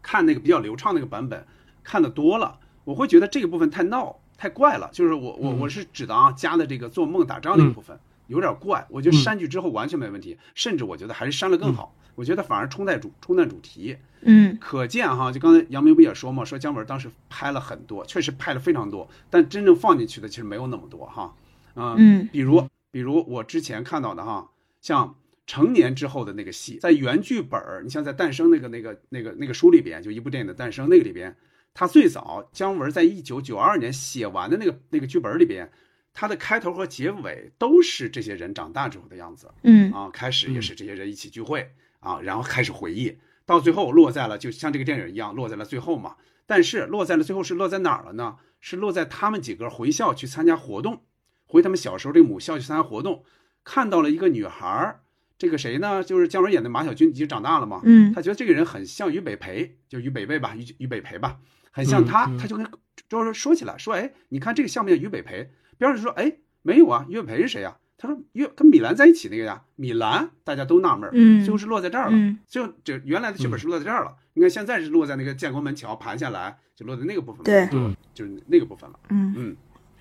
[0.03, 1.47] 看那个比较流畅那个版本
[1.83, 4.91] 看的多了，我会觉得这个部分太闹太怪了。
[4.93, 7.99] 就是我我我是指的啊，加的这个做梦打仗那个部分。
[8.31, 11.95] 有点怪，我觉得删去之后完全没问题，甚至我觉得还是删了更好。
[12.15, 13.97] 我觉得反而冲淡主冲淡主题。
[14.23, 21.35] 嗯，可见哈，就刚才杨明不也说嘛，说姜文当时拍了很多，确实拍了非常多，但真正放进去的其实没有那么多哈。
[21.75, 24.49] 嗯，比如比如我之前看到的哈，
[24.81, 25.15] 像
[25.47, 31.35] 成年之后的那个戏，在原剧本儿，你像在《诞生》那个那个那个那个书里边，就一部电影的诞生那个里边，
[31.73, 35.71] 他最早姜文在一九九二年写完的那个那个剧本里边。
[36.13, 46.17] 它的开头和结尾都是这些人长大之后的样子，嗯啊，开始也是这些人一起聚会啊，然后开始回忆，到最后落在了就像这个电影一样落在了最后嘛。
[46.47, 48.39] 但是落在了最后是落在哪儿了呢？
[48.61, 51.05] 是落在他们几个回校去参加活动，
[51.47, 53.25] 回他们小时候这个母校去参加活动，
[53.63, 55.01] 看到了一个女孩
[55.39, 56.03] 这个谁呢？
[56.03, 61.39] 就是姜文演的马小军已经长大了嘛，嗯他觉得这个人很像于北培，就于北魏吧，于于北培吧，
[61.71, 62.71] 很像他，嗯嗯他就跟
[63.09, 65.51] 就是说起来说，哎，你看这个像不像于北培？
[65.81, 79.57] 别人就说，哎，没有啊，岳培是谁呀、他说岳跟米兰在一起那个呀，米兰，大家都纳闷儿，嗯最后是落在这儿了，嗯就这原来的剧本是落在这儿了，你看现在是落在那个建国门桥盘下来，就落在那个部分了，对嗯就是那个部分了，嗯嗯，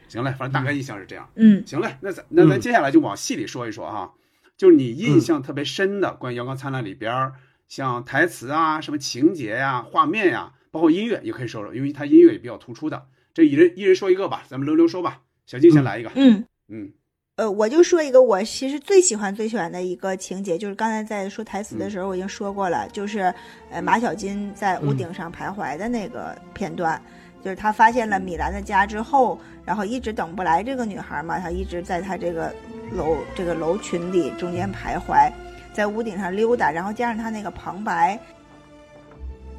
[0.10, 1.30] 行嘞，反正大概印象是这样。
[1.36, 4.14] 嗯行嘞，那咱那咱嗯接下来就往戏里说一说哈，
[4.58, 7.34] 就是你印象特别深的关于《阳光灿烂》里边儿，
[7.70, 13.08] 像台词啊、什么情节呀、画面呀，包括音乐也可以说说，因为它音乐也比较突出的。
[13.34, 15.22] 这一人一人说一个吧，咱们轮流说吧。
[15.50, 16.46] 小静先来一个，嗯。
[16.68, 16.92] 嗯。
[17.38, 23.34] 呃，我就说一个我其实最喜欢最喜欢的一个情节，就是刚才在说台词的时候我已经说过了，就是
[23.72, 27.02] 呃马小金在屋顶上徘徊的那个片段，
[27.44, 32.54] 就是他发现了米兰的家之后，然后一直等不来这个女孩嘛，他一直在他这个
[32.92, 35.32] 楼这个楼群里中间徘徊，
[35.74, 38.20] 在屋顶上溜达，然后加上他那个旁白，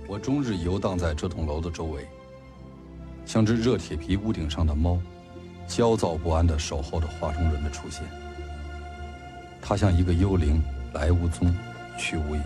[0.06, 2.06] 我终日游荡在这栋楼的周围，
[3.24, 5.00] 像只热铁皮屋顶上的猫，
[5.70, 8.02] 焦躁不安地守候着画中人的出现。
[9.62, 10.60] 他像一个幽灵，
[10.92, 11.54] 来无踪，
[11.96, 12.42] 去无影。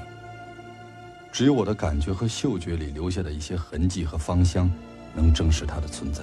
[1.33, 4.71] 只有我的感觉和嗅觉里留下的一些痕迹和芳香，
[5.15, 6.23] 能证实它的存在。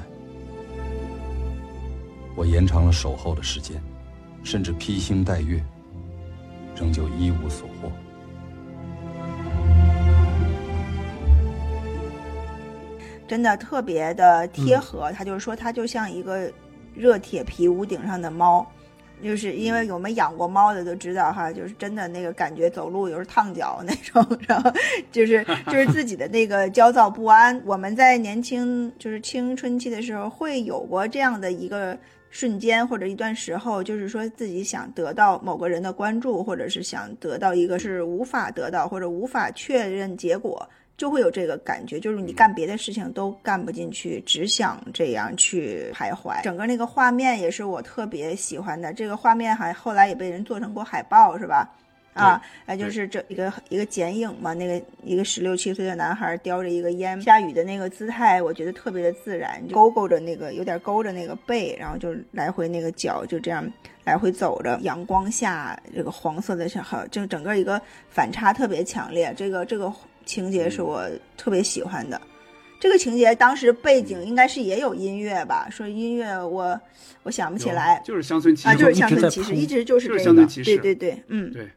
[2.36, 3.82] 我延长了守候的时间，
[4.44, 5.62] 甚至披星戴月，
[6.76, 7.92] 仍旧一无所获。
[13.28, 15.12] 真的特别的贴合。
[15.14, 16.52] 他就是说，他就像一个
[16.94, 18.66] 热铁皮屋顶上的猫，
[19.24, 24.72] 就是因为我们养过猫的都知道哈，就是真的那个感觉，走路有时候烫脚那种， 然后
[25.12, 27.62] 就是就是自己的那个焦躁不安。
[27.66, 31.98] 我们在年轻就是青春期的时候，会有过这样的一个。
[32.34, 40.66] 瞬间或者一段时候，就是说自己想得到某个人的关注，或者是想得到一个是无法得到或者无法确认结果，
[40.98, 46.42] 就会有这个感觉，就是你干别的事情都干不进去，只想这样去徘徊。
[46.44, 51.68] 整个那个画面也是我特别喜欢的，这个画面还后来也被人做成过海报，是吧？
[52.14, 63.66] 啊，那就是这一个一个剪影嘛，那个一个十六七岁的男孩叼着一个烟，下雨的那个姿态，我觉得特别的自然，就勾勾着那个有点勾着那个背，然后就来回那个脚就这样
[64.04, 69.90] 来回走着，阳光下这个黄色的小好，就整个一个反差特别强烈，这个这个
[70.26, 71.04] 情节是我
[71.38, 72.20] 特别喜欢的。
[72.80, 75.68] 这个情节当时背景应该是也有音乐吧？
[75.70, 76.80] 说音乐我
[77.22, 81.70] 我想不起来就是乡村骑啊，士，就是乡村骑士，一直就是这个，乡村骑士对对对，嗯对，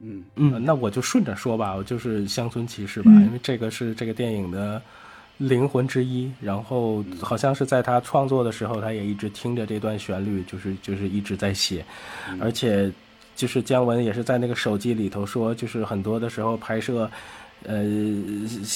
[0.00, 4.82] 嗯嗯，那我就顺着说吧，我就是乡村骑士吧，嗯因为这个是这个电影的
[5.38, 6.30] 灵魂之一。
[6.42, 11.82] 然后好像是在他创作的时候，他也一直听着这段旋律，就是就是一直在写，
[12.38, 12.92] 而且
[13.34, 17.10] 就是姜文也是在那个手机里头说，就是很多的时候拍摄。
[17.66, 17.82] 呃，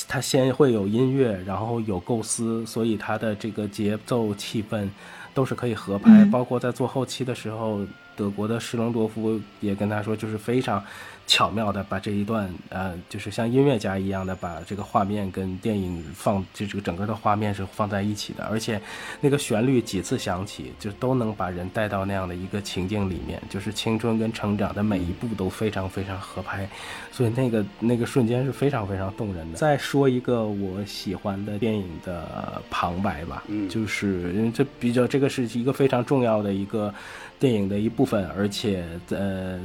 [0.09, 4.89] 他先会有音乐，然后有构思，所以他的这个节奏、气氛
[5.35, 6.11] 都是可以合拍。
[6.25, 7.81] 嗯包括在做后期的时候，
[8.17, 10.83] 德国的施隆多夫也跟他说，就是非常
[11.29, 18.81] 巧妙的把这一段，呃，就是像音乐家一样的把这个画面跟电影放，就这个整个的画面是放在一起的，而且
[19.21, 26.67] 那个旋律几次响起，就都能把人带到那样的一个情境里面，就是青春跟成长的每一步都非常非常合拍，
[27.13, 29.59] 所以那个那个瞬间是非常非常动人的。
[29.59, 36.93] 再说一个我喜欢的电影的旁白吧，嗯就是因为这比较这个是一个非常重要的一个
[37.39, 39.61] 电影的一部分，而且呃。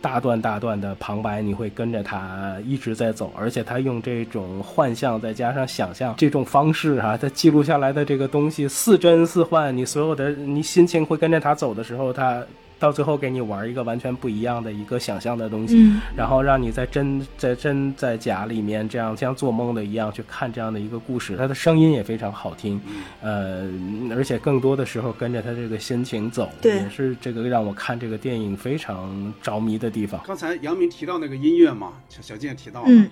[0.00, 12.42] 大段大段的旁白，你会跟着他一直在走，而且他用这种幻象再加上想象这种方式哈、他记录下来的这个东西似真似幻，你所有的你心情会跟着他走的时候，他
[12.78, 16.00] 到最后给你玩一个完全不一样的一个想象的东西，嗯。
[16.16, 22.80] 然后让你在真在真在假里面这样像做梦的一样去看这样的一个故事，它的声音也非常好听，
[23.20, 23.68] 呃，
[24.14, 30.20] 而且更多的时候跟着他这个心情走，也是这个让我看这个电影非常着迷的地方。
[30.26, 33.08] 刚才杨明提到那个音乐嘛，小小静也提到了，嗯。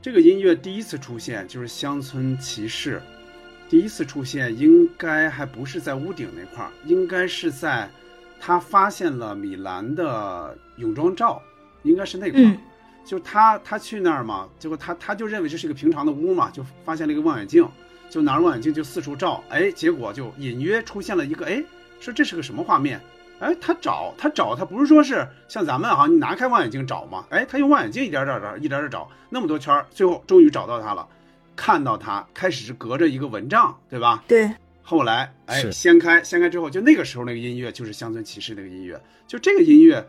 [0.00, 2.98] 这个音乐第一次出现就是《乡村骑士》，
[3.68, 7.90] 第一次出现应该还不是在屋顶那块儿，应该是在
[8.40, 11.40] 他发现了米兰的泳装照，
[11.82, 12.44] 应该是那块儿。
[12.44, 12.58] 嗯
[13.04, 17.66] 就他他去那儿嘛，结果他他就认为这是一个平常的屋嘛，就发现了一个望远镜，
[18.10, 21.64] 就拿着望远镜就四处照，哎，结果就隐约出现了一个，哎，
[22.00, 23.00] 说这是个什么画面？
[23.40, 27.24] 哎，他找他找他不是说是像咱们哈，你拿开望远镜找嘛？
[27.30, 31.08] 哎，他用望远镜一点点点一点点找，那么多圈，最后终于找到他了。
[31.56, 34.22] 看到他开始是隔着一个蚊帐，对吧？
[34.28, 34.50] 对，
[34.88, 40.02] 后来哎掀开掀开之后，就那个时候那个音乐就是乡村骑士那个音乐，就这个音乐，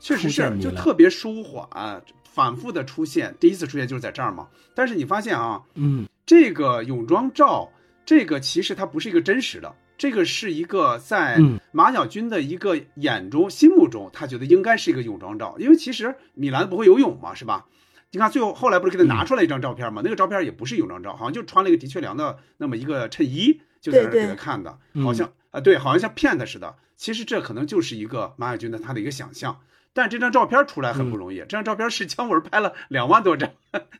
[0.00, 3.34] 确实是就特别舒缓，反复的出现。
[3.38, 4.48] 第一次出现就是在这儿嘛。
[4.74, 7.70] 但是你发现啊，嗯这个泳装照，
[8.06, 17.66] 这个其实它不是一个真实的，这个是一个在嗯马小军的一个眼中、心目中，他觉得应该是一个泳装照，因为其实米兰不会游泳嘛，是吧？
[18.10, 20.00] 你看最后后来不是给他拿出来一张照片吗？
[20.02, 26.74] 那个照片也不是泳装照，好像就穿了一个的确良的那么一个衬衣，就在那儿对对给他看的，嗯好像啊、对，好像像骗他似的。
[26.96, 29.60] 其实这可能就是一个马小军的他的一个想象。
[29.94, 33.50] 但这张照片出来很不容易，这张照片是姜文拍了两万多张，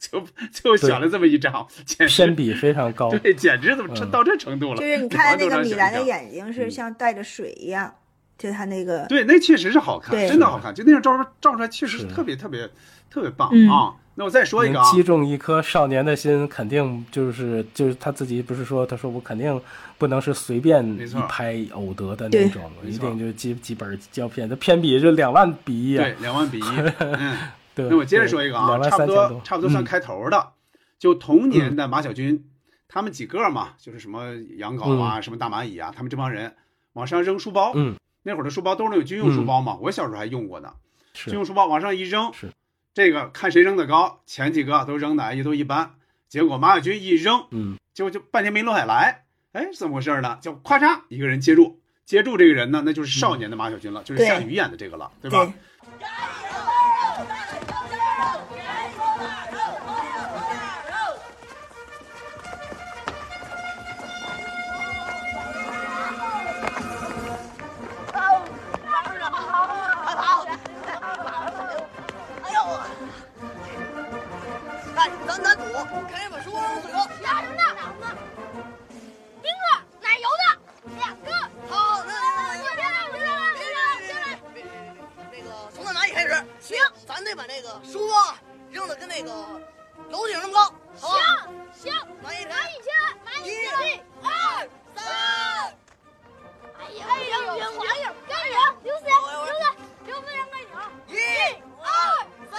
[0.01, 3.11] 就就选了这么一张，简直偏比非常高。
[3.11, 4.81] 对，简直怎么嗯到这程度了？
[4.81, 6.31] 就是你看那个米兰的眼。
[6.33, 7.95] 睛是像带着水一样，
[8.39, 10.75] 就他那个对，那确实是好看，真的好看。
[10.75, 12.71] 就那张照片照出来，确实是是特别特别
[13.11, 13.95] 特别棒嗯啊！
[14.15, 19.59] 那我再说一个啊，击中一颗少年的心，肯定就是就是他自己不是说，他说我肯定
[19.97, 26.05] 不能是随便一拍偶得的那种，一定就几几本胶片，这偏比就两万比一啊。
[26.05, 26.63] 对，，两万比一。
[27.01, 27.39] 嗯，
[27.75, 27.89] 对。
[27.89, 30.49] 那我接着说一个啊，差不多，多差不多算嗯开头的，
[30.99, 32.45] 就同年的马小军，
[32.89, 36.55] 他们几个嘛，就是什么杨镐啊，什么大蚂蚁啊，他们这帮人
[36.93, 37.73] 往上扔书包。
[37.75, 37.95] 嗯，
[38.25, 40.71] 那会儿的书包都是那种军用书包嘛，我小时候还用过呢。
[41.15, 41.31] 是。
[41.31, 42.51] 军用书包往上一扔，是
[42.95, 45.95] 这个看谁扔的高，前几个都扔的也都一般，
[46.29, 50.39] 结果马小军一扔，嗯结果就半天没落下来，哎，怎么回事呢？
[50.41, 55.45] 就咔嚓一个人接住，接住这个人呢，那就是少年的马小军了，就是夏雨演的这个了，对吧？
[55.45, 56.07] 对
[89.15, 89.29] 那个
[90.09, 91.21] 楼顶那么高，好吧？
[91.75, 91.93] 行行，
[92.25, 93.77] 蚂蚁蚂蚁起来，蚂蚁一起来，
[94.23, 94.27] 二
[94.97, 95.05] 三。
[96.79, 99.29] 哎呀，哎呀，赢赢赢，该赢，刘思刘思
[100.07, 100.65] 刘思让该赢，
[101.09, 101.11] 一
[101.83, 101.85] 二
[102.51, 102.57] 三。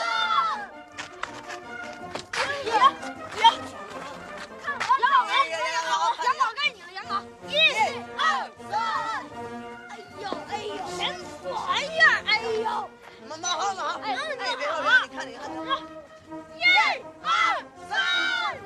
[2.37, 2.71] 赢赢
[3.33, 3.43] 赢！
[4.61, 5.91] 看我杨镐该杨镐
[6.23, 6.77] 杨镐该你
[7.49, 7.51] 一
[8.15, 8.21] 二
[8.69, 8.71] 三。
[9.89, 11.01] 哎呦哎呦，什
[11.41, 12.05] 么玩意儿？
[12.27, 12.29] 哎
[12.61, 12.69] 呦，
[13.27, 14.67] 马马好马好，哎哎，别别别，
[15.01, 16.02] 你看你看你看。
[16.55, 16.63] 一
[17.21, 17.29] 二
[17.89, 18.57] 三。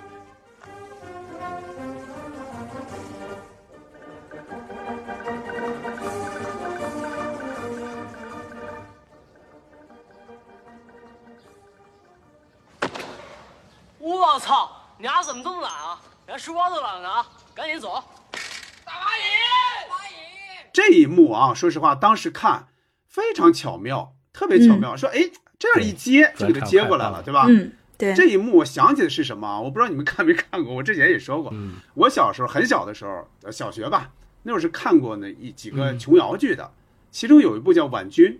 [13.99, 14.71] 我操！
[14.97, 15.99] 你俩怎么这么懒啊？
[16.25, 18.03] 连书包都懒得拿，赶紧走！
[18.83, 19.21] 大蚂蚁！
[19.89, 20.69] 蚂蚁！
[20.73, 22.67] 这一幕啊，说实话，当时看
[23.05, 24.97] 非常巧妙，特别巧妙。
[24.97, 27.45] 说，哎，这样一接就给他接过来了，对吧？
[27.49, 29.59] 嗯，对，这一幕我想起的是什么啊？
[29.59, 34.11] 我不知道你们看没看过，我之前也说过，嗯我小时候很小的时候，呃小学吧，
[34.43, 36.71] 那会儿是看过那一几个琼瑶剧的，
[37.11, 38.33] 其中有一部叫《婉君》，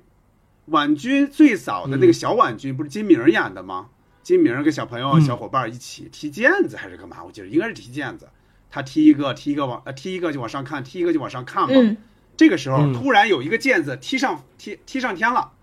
[0.67, 3.89] 婉君最早的那个小婉君不是金明演的吗？
[4.21, 7.23] 金明跟小朋友、嗯小伙伴一起踢毽子还是干嘛？
[7.23, 8.27] 我记得应该是踢毽子，
[8.69, 11.69] 他踢一个，踢一个往呃踢一个就往上看，踢一个就往上看嘛。
[11.75, 11.97] 嗯
[12.35, 15.53] 这个时候嗯突然有一个毽子踢上踢踢上天了，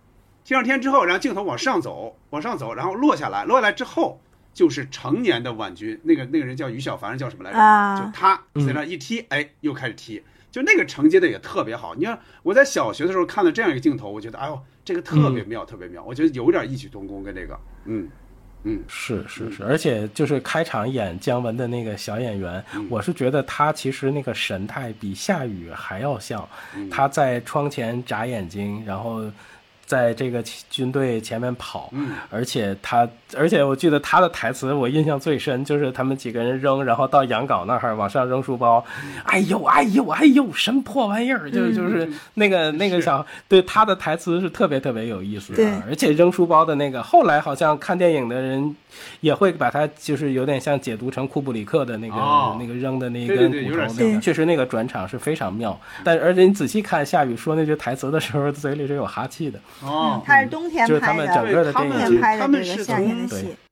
[0.45, 4.21] 踢上天之后，然后镜头往上走，往上走，然后落下来，落下来之后
[4.53, 7.59] 就是成年的婉君，那个那个人叫于小凡，叫什么来着？
[7.59, 7.99] 啊。
[7.99, 11.95] 就他在那一踢，哎，又开始踢，就那个承接的也特别好。
[11.95, 18.09] 你看我在小学的时候看到这样一个镜头，我觉得哎呦，这个特别妙，特别妙，我觉得有点异曲同工跟这个，嗯
[18.65, 22.87] 嗯，是是是，而且就是开场演姜文的那个小演员，嗯。
[22.91, 26.89] 我是觉得他其实那个神态比夏雨还要像，嗯。
[26.89, 29.23] 他在窗前眨眼睛，然后
[29.85, 32.17] 在这个军队前面跑，嗯。
[32.31, 38.85] 而且他，而且我记得他的台词我印象最深，就是他们几个人扔，然后到杨镐那儿往上扔书包，
[39.25, 45.65] 哎呦哎呦哎呦，什么破玩意儿，就就是那个那个小，对他的台词是特别特别有意思对。
[45.67, 48.75] 的，而且扔书包的那个，后来好像看电影的人
[49.21, 52.57] 也会把它就是有点像解读成库布里克的那个、哦。
[52.59, 63.24] 那个扔的那一根骨头那个，确实那个转场是非常妙，但而且你仔细看夏雨说那句台词的时候，嘴里是有哈气的，哦，他是冬天就是他，们整个的电影冬天拍他的这个们是从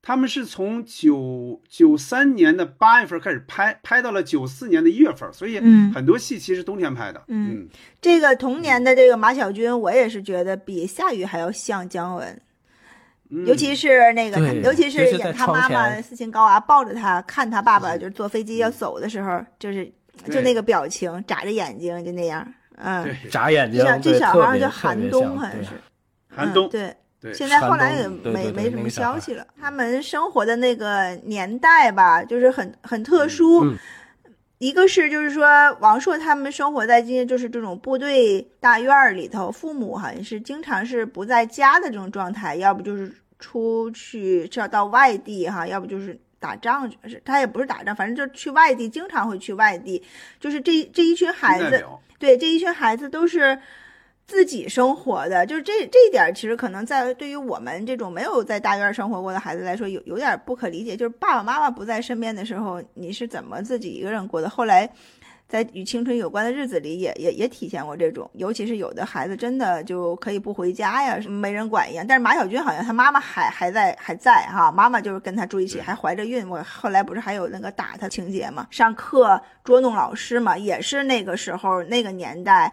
[0.02, 5.92] 他们是从九九三年的八月份开始拍，拍到了九四年的一月份，所以嗯。
[5.92, 7.22] 很多戏其实冬天拍的。
[7.28, 7.68] 嗯。
[8.00, 12.40] 这个童年的这个马小军，我也是觉得比夏雨还要像姜文，
[13.30, 19.84] 嗯，尤其是那个尤其是演他妈妈前斯琴高娃抱着他，看他爸爸就是坐飞机要走的时候，就是
[20.30, 23.30] 就那个表情，眨着眼睛就那样，嗯，对。
[23.30, 25.70] 眨眼睛这，小这，小孩儿叫韩冬，好像是。
[26.34, 26.66] 韩冬。
[26.66, 29.46] 嗯、对，对现在后来也没没什么消息了。
[29.60, 33.64] 他们生活的那个年代吧，就是很很特殊。
[33.64, 33.78] 嗯
[34.58, 50.00] 一个是就是说，王朔他们生活在今就是这种部队大院儿里头，父母好像是经常是不在家的这种状态，要不就是出去是要到外地哈，要不就是打仗去，是他也不是打仗，反正就去外地，经常会去外地。
[50.38, 51.84] 就是这这一群孩子，
[52.20, 53.58] 对这一群孩子都是
[54.26, 60.96] 自己生活的，就是这这一点，其实可能在对于我们这种没有在大院生活过的孩子来说，有有点不可理解。
[60.96, 64.48] 就是爸爸妈妈不在身边的时候，你是怎么自己一个人过的？
[64.48, 64.88] 后来
[65.48, 72.06] 在与青春有关的日子里也，也也体现过这种，尤其是有的孩子真的就可以不回家呀，没人管一样。
[72.06, 76.48] 但是马小军好像他妈妈还还在还在哈，妈妈就是跟他住一起，还怀着孕。
[76.48, 78.66] 我后来不是还有那个打他情节嘛？
[78.70, 82.72] 上课捉弄老师嘛，也是那个时候那个年代。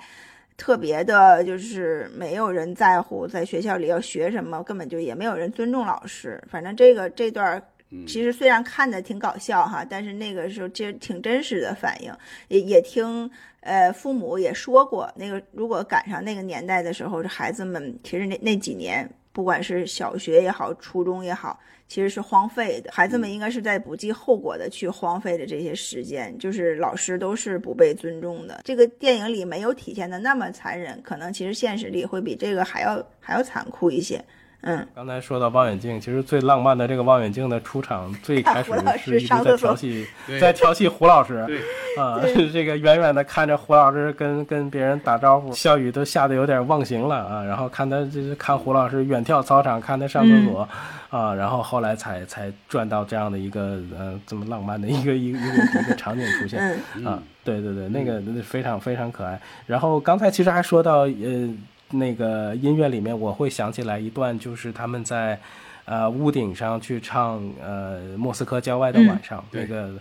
[0.60, 6.44] 特别的，就是没有人在乎在学校里要学什么，根本就也没有人尊重老师。
[6.52, 7.64] 反正这个这段
[8.06, 12.14] 其实虽然看的挺搞笑哈，但是那个时候其实挺真实的反应，
[12.50, 13.32] 也也听
[13.62, 22.92] 呃父母也说过，那个如果赶上那个年代的时候，这孩子们其实那那几年，不管是小学也好，初中也好，其实是荒废的。
[22.92, 28.62] 孩子们应该是在不计后果的去荒废的这些时间，就是老师都是不被尊重的。
[28.66, 34.24] 这个电影里没有体现的那么残忍，可能其实现实里会比这个还要还要残酷一些。
[34.62, 40.06] 嗯，刚才说到望远镜，其实最浪漫的这个望远镜的出场，最开 始是一直在调戏，
[40.40, 41.46] 在调戏胡老师。
[41.48, 41.60] 对，
[42.04, 42.20] 啊，
[42.52, 47.44] 这个远远的看着胡老师跟跟别人打招呼，笑语都吓得有点忘形了啊。
[47.44, 50.68] 然后看他就是看胡老师远眺操场，看他上厕所，
[51.10, 56.60] 啊，然后后来才才转到这样的一个呃这么浪漫的一个 一个一个一个场景出现。
[56.96, 59.40] 嗯啊，对对对，那个那非常非常可爱。
[59.66, 61.50] 然后刚才其实还说到呃
[61.92, 65.40] 那个音乐里面，我会想起来一段，就是他们在
[65.86, 69.62] 呃屋顶上去唱呃莫斯科郊外的晚上，对。
[69.64, 69.94] 那个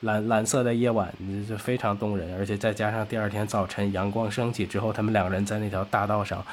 [0.00, 1.10] 蓝蓝色的夜晚，
[1.48, 6.44] 就非常动人，而且再加上第二天早晨阳光升起之后，他们两个人在那条大道上，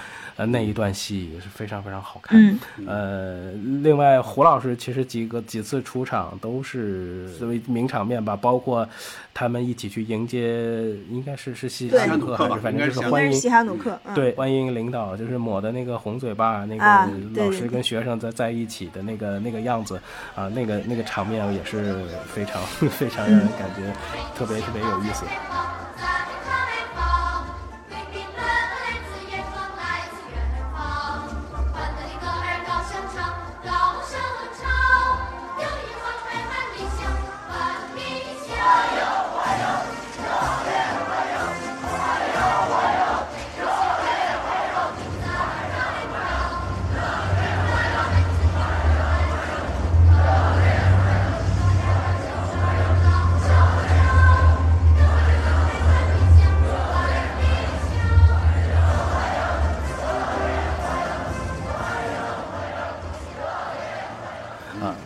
[0.41, 2.39] 呃那一段戏也是非常非常好看。
[2.43, 3.51] 嗯呃，
[3.83, 8.87] 另外胡老师其实几个几次出场都是作为名场面吧，包括
[9.35, 10.81] 他们一起去迎接，
[11.11, 13.99] 应该是是西哈努克还是反正就是欢迎西哈努克。
[14.05, 20.01] 嗯，对，欢迎领导就是抹的那个红嘴巴，那啊个老师跟学生在在一起的那个那个样子
[20.33, 23.93] 啊，那个那个场面也是非常 非常让人感觉
[24.35, 25.23] 特别特别有意思。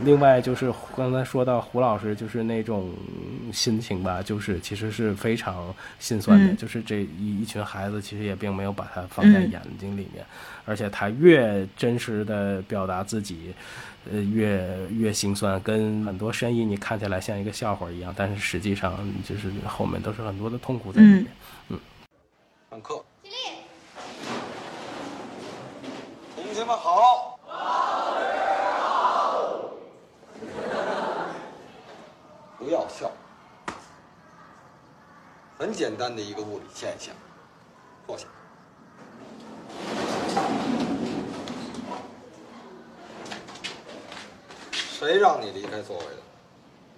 [0.05, 2.93] 另外就是刚才说到胡老师，就是那种
[3.51, 10.23] 心情吧，就是其实是非常心酸的，嗯就是这一一群孩子其实也并没有把他放在嗯眼睛里面，
[10.63, 13.51] 而且他越真实的表达自己，
[14.11, 18.95] 呃，越越心酸，跟很多深意你看起来像一个笑话一样，但是实际上
[19.27, 21.25] 就是后面都是很多的痛苦在里面。
[21.69, 21.79] 嗯
[22.69, 23.03] 上课。
[23.23, 23.35] 起立
[26.43, 27.39] 同学们好。
[32.65, 33.11] 不要笑。
[35.59, 37.13] 很简单的一个物理现象。
[38.07, 38.25] 坐下。
[44.73, 46.17] 谁让你离开座位的？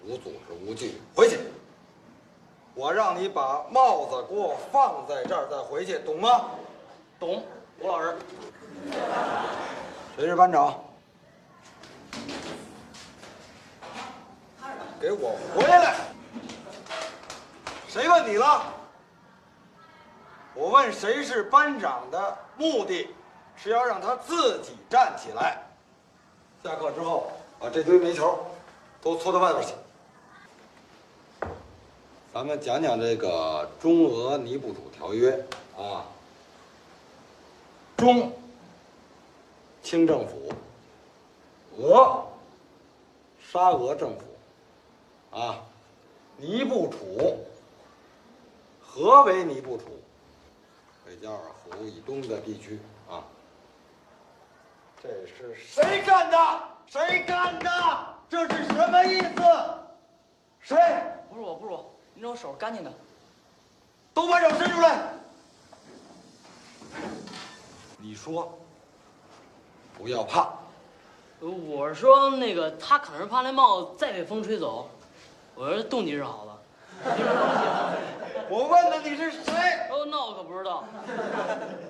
[0.05, 1.37] 无组织无纪律，回去。
[2.73, 6.45] 我让你把帽子给我放在这儿，再回去，懂吗？
[7.19, 7.43] 懂，
[7.81, 8.15] 吴老师。
[10.15, 10.79] 谁是班长？
[14.99, 15.95] 给我回来！
[17.87, 18.63] 谁问你了？
[20.55, 23.07] 我问谁是班长的目的，
[23.55, 25.61] 是要让他自己站起来。
[26.63, 28.39] 下课之后，把这堆煤球
[29.01, 29.73] 都搓到外边去。
[32.33, 35.45] 咱们讲讲这个中俄尼布楚条约
[35.77, 36.05] 啊。
[37.95, 38.31] 中，
[39.81, 40.51] 清政府；
[41.79, 42.23] 俄，
[43.39, 44.21] 沙俄政府。
[45.37, 45.59] 啊，
[46.37, 47.45] 尼布楚，
[48.81, 49.83] 何为尼布楚？
[51.05, 53.23] 北加尔湖以东的地区啊。
[54.99, 56.37] 这是谁干的？
[56.87, 57.69] 谁干的？
[58.27, 59.43] 这是什么意思？
[60.59, 60.75] 谁？
[61.29, 62.91] 不是我，不是我，你这我手干净的。
[64.15, 65.13] 都把手伸出来！
[67.99, 68.57] 你说，
[69.95, 70.49] 不要怕。
[71.41, 74.89] 呃我是说那个他可能是怕那帽子再被风吹走。
[75.57, 76.51] 我要是动你是好的。
[78.49, 79.51] 我问的你是谁？
[79.89, 80.87] 哦，那我可不知道。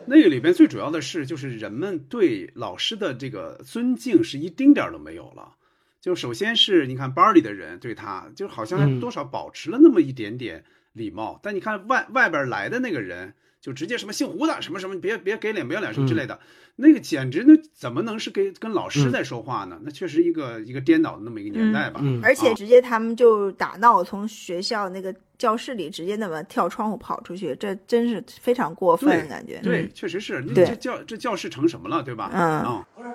[0.06, 5.54] 那个里边最主要的是，就是人们对老师的这个尊敬是一丁点儿都没有了。
[6.00, 10.64] 就首先是你看班里的人对他，就好像还多少保持了那么一点点
[10.94, 11.38] 礼貌。
[11.44, 13.34] 但你看外外边来的那个人，
[13.68, 16.40] 就直接什么姓胡的什么什么，别别给脸不要脸什么之类的，
[16.78, 19.78] 那个简直那怎么能是跟跟老师在说话呢？
[19.84, 22.02] 那确实一个一个颠倒的那么一个年代吧。
[22.24, 29.60] 而且啊直接他们就打闹，从学校那个教室里直接那么跳窗户跑出去，这真是非常过分，对感觉。
[29.62, 30.42] 对，嗯确实是。
[30.42, 32.32] 你这教这教室成什么了，对吧？
[32.34, 33.10] 嗯啊，不是，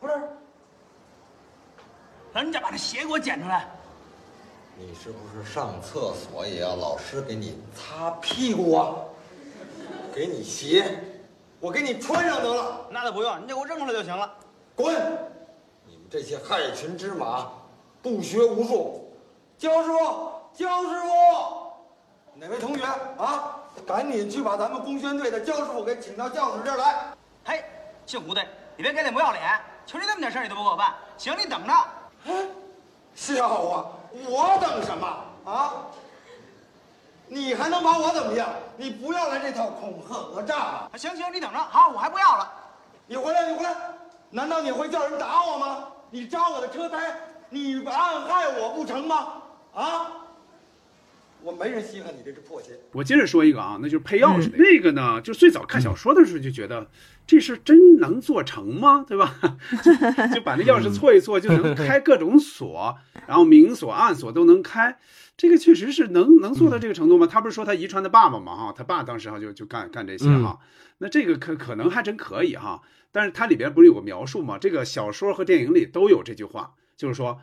[0.00, 0.14] 不是，
[2.34, 3.70] 人家把那鞋给我捡出来。
[4.76, 8.96] 你是不是上厕所也要老师给你擦屁股啊？
[10.14, 11.00] 给你鞋，
[11.58, 12.86] 我给你穿上得了。
[12.90, 14.30] 那倒不用，你就给我扔出来就行了。
[14.76, 14.94] 滚！
[15.86, 17.50] 你们这些害群之马，
[18.02, 19.10] 不学无术。
[19.56, 21.72] 焦师傅，焦师傅，
[22.34, 23.58] 哪位同学啊？
[23.86, 27.14] 赶紧去把咱们工宣队的焦师傅给请到教室这儿来。
[27.44, 27.64] 嘿，
[28.04, 28.44] 姓胡的，
[28.76, 29.42] 你别给脸不要脸，
[29.86, 30.94] 求你那么点事儿你都不给我办。
[31.16, 31.72] 行，你等着。
[33.14, 33.86] 笑话，
[34.28, 35.06] 我等什么
[35.44, 35.86] 啊？
[37.32, 38.46] 你还能把我怎么样？
[38.76, 40.90] 你不要来这套恐吓讹诈了。
[40.98, 41.58] 行行，你等着。
[41.58, 42.52] 好，我还不要了。
[43.06, 43.74] 你回来，你回来。
[44.28, 45.88] 难道你会叫人打我吗？
[46.10, 47.16] 你扎我的车胎，
[47.48, 49.28] 你暗害我不成吗？
[49.74, 50.10] 啊！
[51.44, 52.78] 我没人稀罕你这只破鞋。
[52.92, 56.90] 我接着说一个啊，那就是配钥匙的、那个呢，就最早看小说的时候就觉得
[57.26, 59.04] 这事真能做成吗？
[59.08, 59.34] 对吧？
[59.82, 59.92] 就
[60.34, 64.98] 就把那钥匙错一错就能开各种锁，然后明锁、暗锁都能开。
[65.36, 67.26] 这个确实是能能做到这个程度吗？
[67.26, 70.58] 他不是说他遗传他爸爸嘛哈，他爸当时哈就就干干这些哈，
[70.98, 72.82] 那这个可可能还真可以哈。
[73.14, 74.56] 但是它里边不是有个描述吗？
[74.56, 77.40] 这个小说和电影里都有这句话，就是说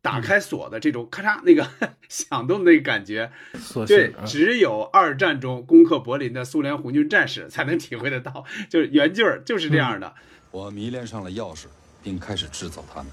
[0.00, 1.68] 打开锁的这种咔嚓那个
[2.08, 3.30] 响动的那个感觉，
[3.86, 10.14] 对只有二战中攻克柏林的苏联红军战士才能体会得到，就是原句儿就是这样的。
[10.50, 11.66] 我迷恋上了钥匙，
[12.02, 13.12] 并开始制造它们。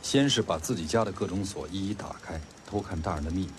[0.00, 3.50] 先是把自己家的各种锁一一打开，偷看大人的秘密。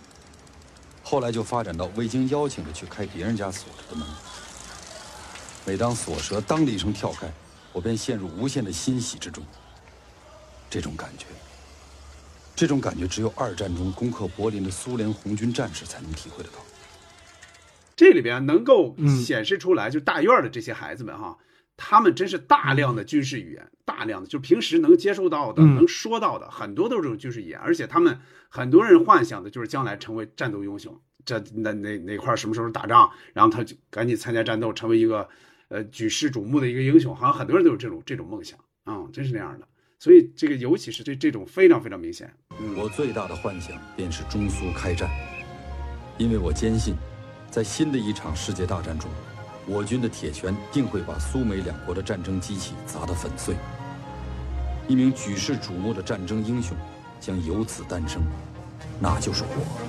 [1.03, 4.07] 后来就发展到未经邀请的去开别人家锁着的门。
[5.65, 7.29] 每当锁舌当的一声跳开，
[7.73, 9.43] 我便陷入无限的欣喜之中。
[10.69, 11.25] 这种感觉，
[12.57, 16.55] 这种感觉只有二战中攻克柏林的苏联红军战士才能体会得到。
[17.95, 21.37] 这里边能够嗯显示出来，就大院儿的这些孩子们哈，
[21.77, 35.29] 他们真是大量的军事语言，大量的就平时能接受到的、嗯能说到的，很多都是这种军事语言，而且他们很多人幻想的就是将来成为战斗英雄，这那哪哪块儿什么时候打仗，然后他就赶紧参加战斗，成为一个
[35.67, 39.67] 呃举世瞩目的一个英雄，好像很多人都有这种这种梦想啊、真是那样的。
[39.99, 42.31] 所以这个尤其是对这种非常非常明显。
[42.75, 45.09] 我最大的幻想便是中苏开战，
[46.17, 46.95] 因为我坚信，
[47.49, 49.09] 在新的一场世界大战中，
[49.65, 53.55] 我军的铁拳定会把苏美两国的战争机器砸得粉碎。
[54.87, 56.77] 一名举世瞩目的战争英雄
[57.19, 58.21] 将由此诞生，
[59.01, 59.86] 那就是我。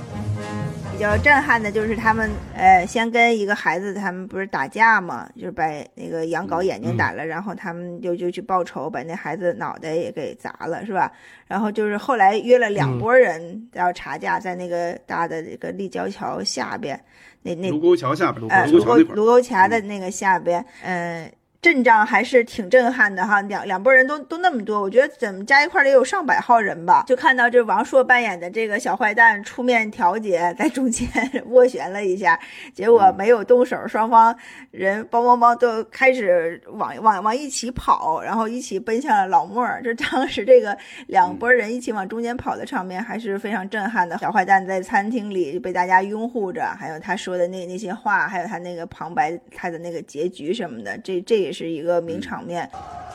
[0.92, 11.12] 比较震撼的就是他们，呃，先跟一个孩子，他们不是打架嘛，就是把那个羊羔眼睛打了，然后他们就就去报仇，把那孩子脑袋也给砸了，是吧？
[11.46, 17.00] 然后就是后来约了两拨人要查架，在那个大的这个立交桥下边，
[17.42, 19.14] 那那卢沟桥下边，呃，卢沟卢沟桥那块。
[19.14, 21.30] 卢沟桥的那个下边，嗯、
[21.60, 27.04] 阵仗还是挺震撼的哈，两两拨人都都那么多，我觉得怎么加一块得有上百号人吧。
[27.06, 31.08] 就看到这王朔扮演的这个小坏蛋出面调解，在中间
[31.50, 32.38] 斡旋了一下，
[32.72, 34.36] 结果没有动手，双方
[34.70, 39.66] 人梆梆梆都开始往往往一起跑，然后一起奔向了老莫。
[39.82, 40.78] 这当时这个
[41.08, 44.16] 两拨人一起往中间跑的场面还是非常震撼的。
[44.18, 52.70] 小坏蛋在餐厅里被大家拥护着，还有他说的那那些话，还有他那个旁白，他的那个结局什么的，这这也是一个名场面。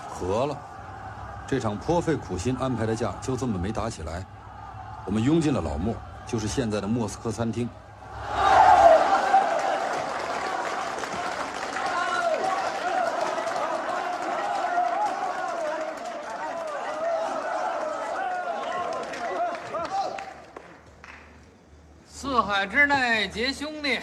[0.09, 0.57] 合了，
[1.45, 4.25] 这场颇费苦心安排的架就这么没打起来。
[5.05, 5.93] 我们拥进了老莫，
[6.25, 7.69] 就是现在的莫斯科餐厅。
[22.07, 23.99] 四海之内结兄弟，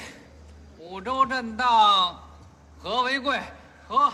[0.79, 2.15] 五洲震荡
[2.79, 3.41] 和为贵。
[3.91, 4.13] 和。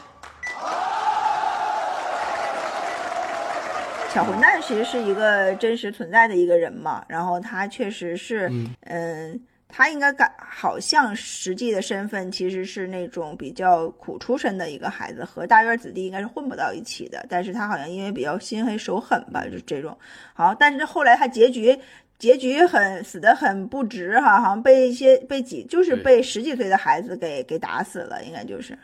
[4.10, 17.26] 小混蛋其实是一个真实存在的一个人嘛，然后他确实是，嗯嗯，他应该感好像实际的身份其实是那种比较苦出身的一个孩子，和大院子弟应该是混不到一起的。
[17.28, 19.94] 但是他好像因为比较心黑手狠吧，就这种。
[20.32, 21.78] 好，但是后来他结局
[22.18, 28.78] 结局很死的很不值哈，好像被一些被几就是被十几岁的孩子给给打死了，应该就是。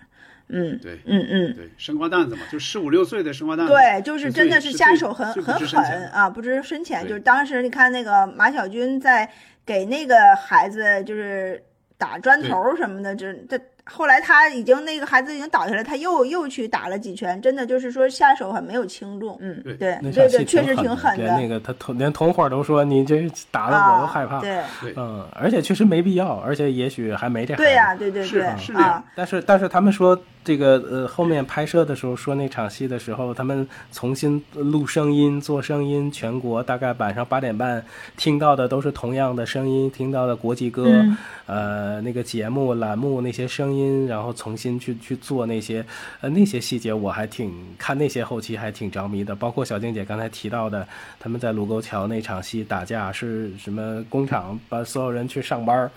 [0.49, 7.07] 嗯，对，嗯嗯，对，生瓜蛋子嘛，就十五六岁的生瓜蛋子，对，就是真的是下手很很狠啊，不知深浅。
[7.07, 9.29] 就是当时你看那个马小军在
[9.65, 11.63] 给那个孩子就是
[11.97, 19.37] 打砖头什么的，就他后来他已经那个孩子已经倒下来，他又又去打了几拳，真的就是说下手很没有轻重。
[19.41, 21.25] 嗯，对对那场戏对对，确实挺狠的。
[21.25, 24.37] 连那个他同连同伙都说你这打的我都害怕。
[24.37, 27.63] 啊对对嗯，而且确实没必要，而且也许还没这孩子。
[27.65, 37.85] 对呀，对对对，是这样啊，但是但是他们说这个呃后面拍摄的时候说那场戏的时候，他们重新录声音做声音，全国大概晚上八点半
[38.17, 41.17] 听到的都是同样的声音，听到的国际歌，嗯
[41.47, 45.85] 呃那个节目栏目那些声音，然后重新去去做那些
[46.21, 50.87] 呃那些细节，我还挺看那些后期还挺着迷的，包括小静姐刚才提到的，
[51.21, 55.91] 他们在卢沟桥那场戏打架是什么工厂把所有人去上班儿。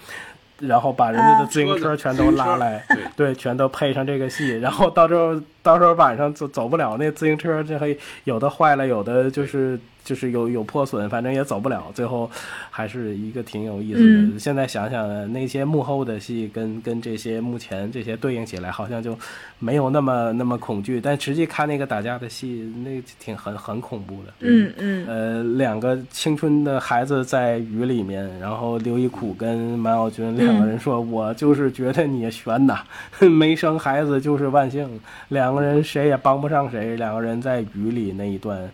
[0.60, 2.98] 然后把人家的自行车全都拉来，对。
[3.16, 12.32] 对，全都配上这个戏，然后到时候到时候晚上走走不了，那自行车这还有的坏了，有的就是就是有有破损，反正也走不了，最后
[12.72, 14.06] 还是一个挺有意思的。
[14.06, 19.18] 嗯现在想想那些幕后的戏跟跟这些目前这些对应起来，好像就
[19.60, 24.34] 没有那么那么恐惧，但实际看那个打架的戏，那挺很很恐怖的。
[24.42, 32.84] 嗯嗯呃，两个青春的孩子在雨里面，然后刘一苦跟马小军两个人说：“我就是觉得你悬呐，
[33.20, 35.00] 没生孩子就是万幸。”
[35.30, 38.70] 两个人谁也帮不上谁，两个人在雨里那一段，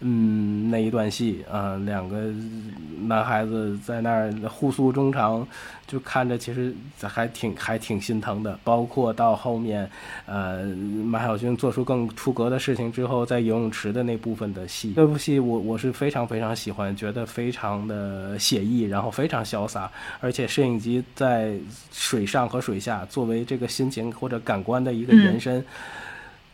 [0.00, 2.32] 嗯，那一段戏啊、两个
[3.02, 5.46] 男孩子在那儿互诉衷肠，
[5.86, 8.58] 就看着其实还挺还挺心疼的。
[8.64, 9.88] 包括到后面，
[10.24, 19.90] 呃，马小军做出更出格的事情之后，在游泳池的那部分的戏，这部戏我我是非常非常喜欢，觉得非常的写意，然后非常潇洒，
[20.20, 21.54] 而且摄影机在
[21.92, 25.62] 水上和水下作为这个心情或者感官的一个延伸。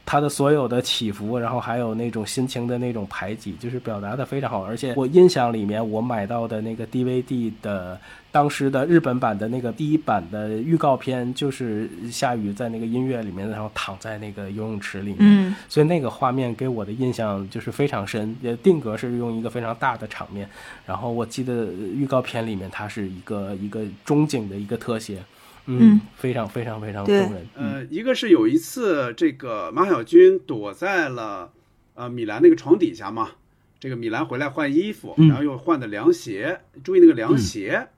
[0.07, 4.65] 他的所有的起伏，然后还有那种心情的那种排挤，就是表达的非常好。
[4.65, 8.01] 而且我印象里面，我买到的那个 DVD 的
[8.31, 18.37] 当时的日本版的那个第一版的预告片，就是夏雨在那个音乐里面，然后躺在那个游泳池里面，嗯所以那个画面给我的印象就是非常深。
[18.41, 20.49] 也定格是用一个非常大的场面，
[20.87, 25.19] 然后我记得预告片里面它是一个一个中景的一个特写，
[25.67, 26.01] 嗯。
[26.17, 27.47] 非常非常非常动对人。
[27.55, 31.53] 呃，一个是有一次，这个马小军躲在了
[31.95, 33.31] 呃米兰那个床底下嘛，
[33.79, 35.29] 这个米兰回来换衣服，嗯。
[35.29, 37.89] 然后又换的凉鞋，注意那个凉鞋，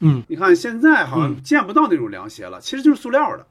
[0.00, 0.22] 嗯。
[0.28, 3.46] 你看现在好像见不到那种凉鞋了，其实就是塑料的，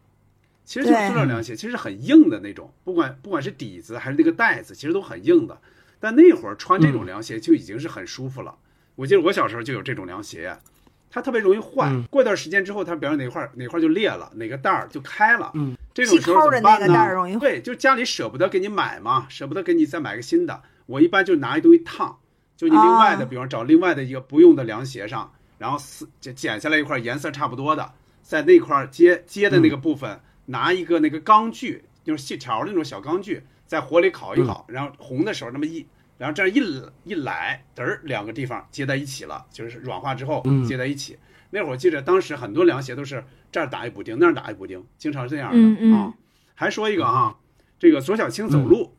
[0.65, 5.57] 其实就是塑料凉鞋，其实很硬的那种，不管不管是底子还是那个带子，其实都很硬的。
[5.99, 8.55] 但那会儿穿这种凉鞋就已经是很舒服了。
[8.95, 10.57] 我记得我小时候就有这种凉鞋，
[11.11, 11.87] 它特别容易坏。
[11.89, 15.51] 嗯过一段时间之后，它比方哪块儿哪块儿就裂了，哪个袋儿就开了。
[15.53, 20.63] 嗯，这种时候怎么办呢那个带儿容易坏对，就家里舍不得给你买嘛，舍不得给你再买个新的。
[20.85, 22.17] 我一般就拿一东西烫，
[22.55, 35.85] 就你另外的，啊比方找另外的一个不用的凉鞋上，然后撕剪剪下来一块颜色差不多的，在那块儿接接的那个部分，拿一个那个钢锯，就是细条儿那种小钢锯，在火里烤一烤，然后红的时候那么一，
[36.21, 41.17] 然后这样一一来，嘚儿两个地方接在一起了，就是软化之后嗯接在一起。
[41.49, 46.13] 那会儿我记得当时很多凉鞋都是这儿打一补丁，那儿打一补丁，经常是这样的、嗯嗯啊。
[46.53, 47.39] 还说一个哈，
[47.79, 48.95] 这个左小青走路，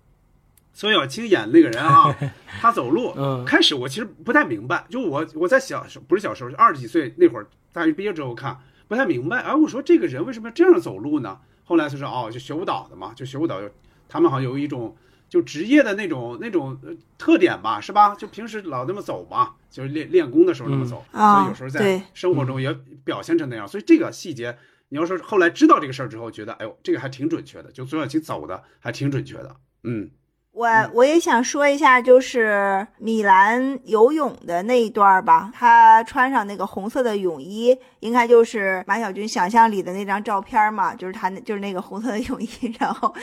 [0.73, 2.13] 左小青演那个人啊，
[2.61, 8.59] 他走路，嗯开始我其实不太明白，就我我在小时候不是小时候，是二十几岁那会儿，大学毕业之后看
[8.89, 11.39] 不太明白，哎，我说这个人为什么要这样走路呢？
[11.63, 13.61] 后来他说哦，就学舞蹈的嘛，就学舞蹈，
[14.09, 14.97] 他们好像有一种
[15.33, 18.15] 就职业的那种那种呃特点吧，是吧？
[18.15, 22.71] 就平时老那么走嘛，就是练练功的时候那么走，所以有时候在生活中也
[23.03, 23.67] 表现成那样。
[23.67, 24.59] 所以这个细节，
[24.91, 30.11] 你要说后来知道这个事儿之后，觉得哎呦，这个还挺准确的，就左小青走的还挺准确的，嗯。
[30.53, 42.49] 我我也想说一下，就是米兰游泳的那一段吧，他穿上那个红色的泳衣，应该就是马小军想象里的那张照片嘛，就是他那就是那个红色的泳衣，
[42.79, 43.15] 然后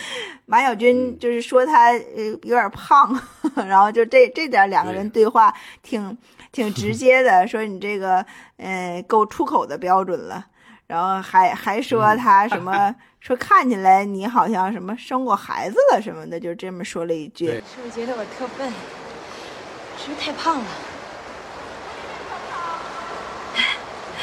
[0.47, 3.15] 马小军就是说他呃有点胖，
[3.67, 5.53] 然后就这这点两个人对话
[5.83, 6.17] 挺
[6.51, 8.25] 挺直接的，说你这个
[8.57, 10.47] 呃够出口的标准了。
[10.89, 17.45] 然后还还说他什么、说看起来你好像什么生过孩子了什么的，就这么说了一句。
[17.45, 18.67] 是不是觉得我特笨？
[19.99, 20.65] 是不是太胖了？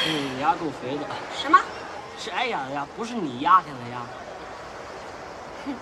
[0.07, 1.05] 你丫够肥的。
[1.41, 1.57] 什么？
[2.19, 4.01] 是挨压的呀，不是你压下来呀。
[5.67, 5.73] 哼，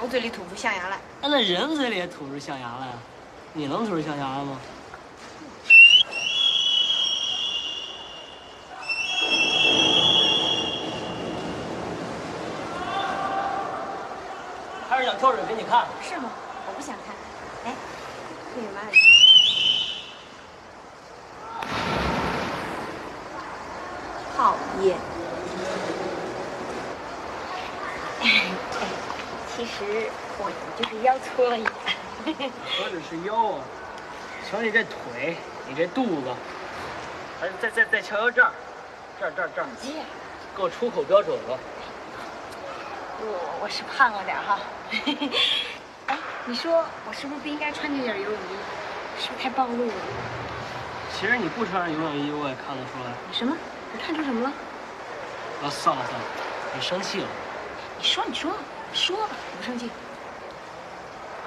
[0.00, 0.96] 狗嘴里吐出象牙来。
[1.20, 2.86] 那那人嘴里也吐出象牙来？
[3.52, 4.58] 你能吐出象牙来吗？
[14.88, 15.86] 还是想跳水给你看？
[16.02, 16.30] 是吗？
[16.68, 17.14] 我不想看。
[17.64, 17.74] 哎，
[18.54, 18.96] 那个马小
[24.36, 24.96] 讨厌。
[28.20, 28.24] 哎，
[29.54, 32.50] 其实我就是腰粗了一点。
[32.78, 33.64] 何止是腰啊！
[34.50, 36.34] 瞧你这腿，你这肚子，
[37.40, 38.52] 还再再再瞧瞧这儿，
[39.18, 39.66] 这儿这儿这儿，
[40.56, 41.58] 够出口标准了。
[43.18, 44.58] 我我是胖了点哈。
[46.06, 48.56] 哎，你说我是不是不应该穿这件游泳衣？
[49.20, 49.92] 是不是太暴露了？
[51.18, 53.10] 其实你不穿上游泳衣，我也看得出来。
[53.28, 53.56] 你什么？
[53.92, 54.52] 你看出什么了？
[55.62, 56.26] 啊，算了算了，
[56.74, 57.26] 你生气了。
[57.98, 58.52] 你说你说，
[58.92, 59.90] 说吧，我不生气。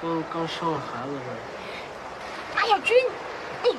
[0.02, 1.36] 刚刚生了孩子似的。
[2.56, 2.96] 马小军，
[3.62, 3.76] 你。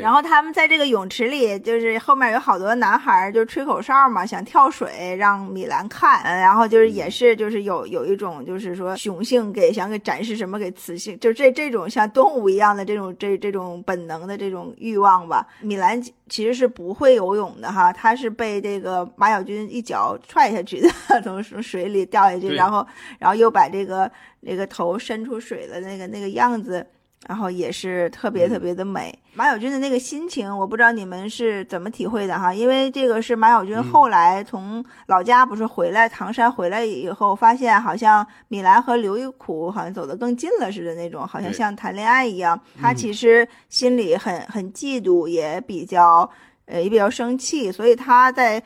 [0.00, 15.46] 然后他们在这个泳池里，就是后面有好多男孩就吹口哨嘛，想跳水让米兰看，然后就是也是就是有有一种就是说雄性给想给展示什么给雌性，就这这种像动物一样的这种这这种本能的这种欲望吧。
[15.60, 20.88] 米兰其实是不会游泳的哈，他是被这个马小军一脚踹下去的，
[21.22, 22.86] 从水里掉下去，然后
[23.18, 24.10] 然后又把这个
[24.40, 26.86] 那个头伸出水的那个那个样子。
[27.28, 29.16] 然后也是特别特别的美。
[29.34, 32.52] 马小军的那个心情，我不知道你们是怎么体会的哈。
[32.52, 42.60] 因为这个是马小军后来从老家不是回来唐山回来以后，发现好像米兰和刘玉苦好像走得更近了似的那种，好像像谈恋爱一样。
[42.80, 46.28] 他其实心里很很嫉妒，也比较
[46.66, 48.62] 呃也比较生气，所以他在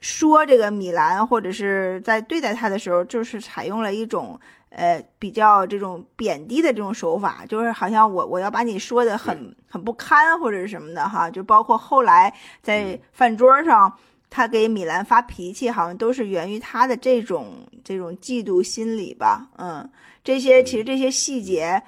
[0.00, 4.38] 说这个米兰或者是在对待他的时候，就是采用了一种。
[4.76, 13.90] 呃，比较这种贬低的这种手法，就是好像我我要把你说的很很不堪或者是什么的哈，就包括后来在饭桌上，
[14.28, 19.48] 他给米兰发脾气，好像都是源于他的这种这种嫉妒心理吧。
[19.56, 19.90] 嗯，
[20.22, 21.82] 这些其实这些细节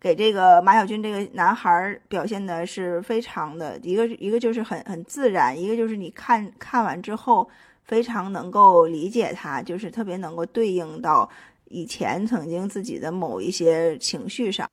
[0.00, 7.48] 给这个马小军这个男孩表现的是非常的一个一个就是很很自然，一个就是你看看完之后
[7.84, 11.30] 非常能够理解他，就是特别能够对应到。
[11.72, 14.68] 以前曾经自己的某一些情绪上。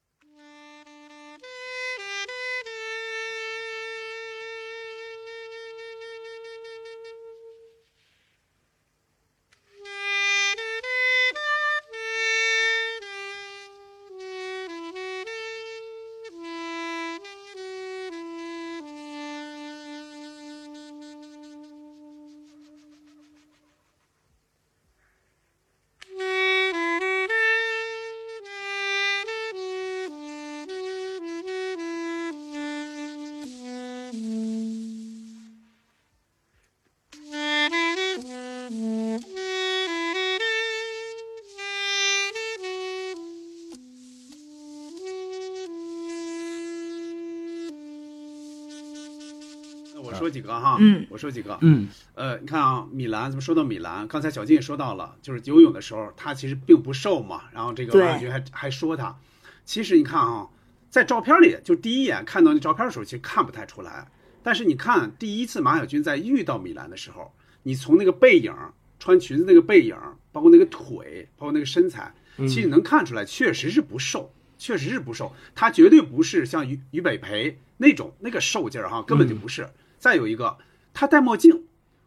[50.49, 59.15] 个哈，嗯，我说几个，嗯，呃，你看啊，米兰，咱们说到米兰，刚才小金也说到了，就是游泳的时候，他其实并不瘦嘛，然后这个马小军还还说他，
[59.63, 60.47] 其实你看啊，
[60.89, 64.07] 在照片里，就第一眼看到那照片的时候，其实看不太出来，
[64.41, 67.31] 但是你看第一次马小军在遇到米兰的时候，
[67.63, 68.53] 你从那个背影，
[68.97, 69.95] 穿裙子那个背影，
[70.31, 72.11] 包括那个腿，包括那个身材，
[72.47, 79.69] 其实能看出来，确实是不瘦，确实是不瘦，他绝对不是像于于北培那种那个瘦劲儿哈，根本就不是。
[79.99, 80.57] 再有一个，
[80.93, 81.65] 他戴墨镜，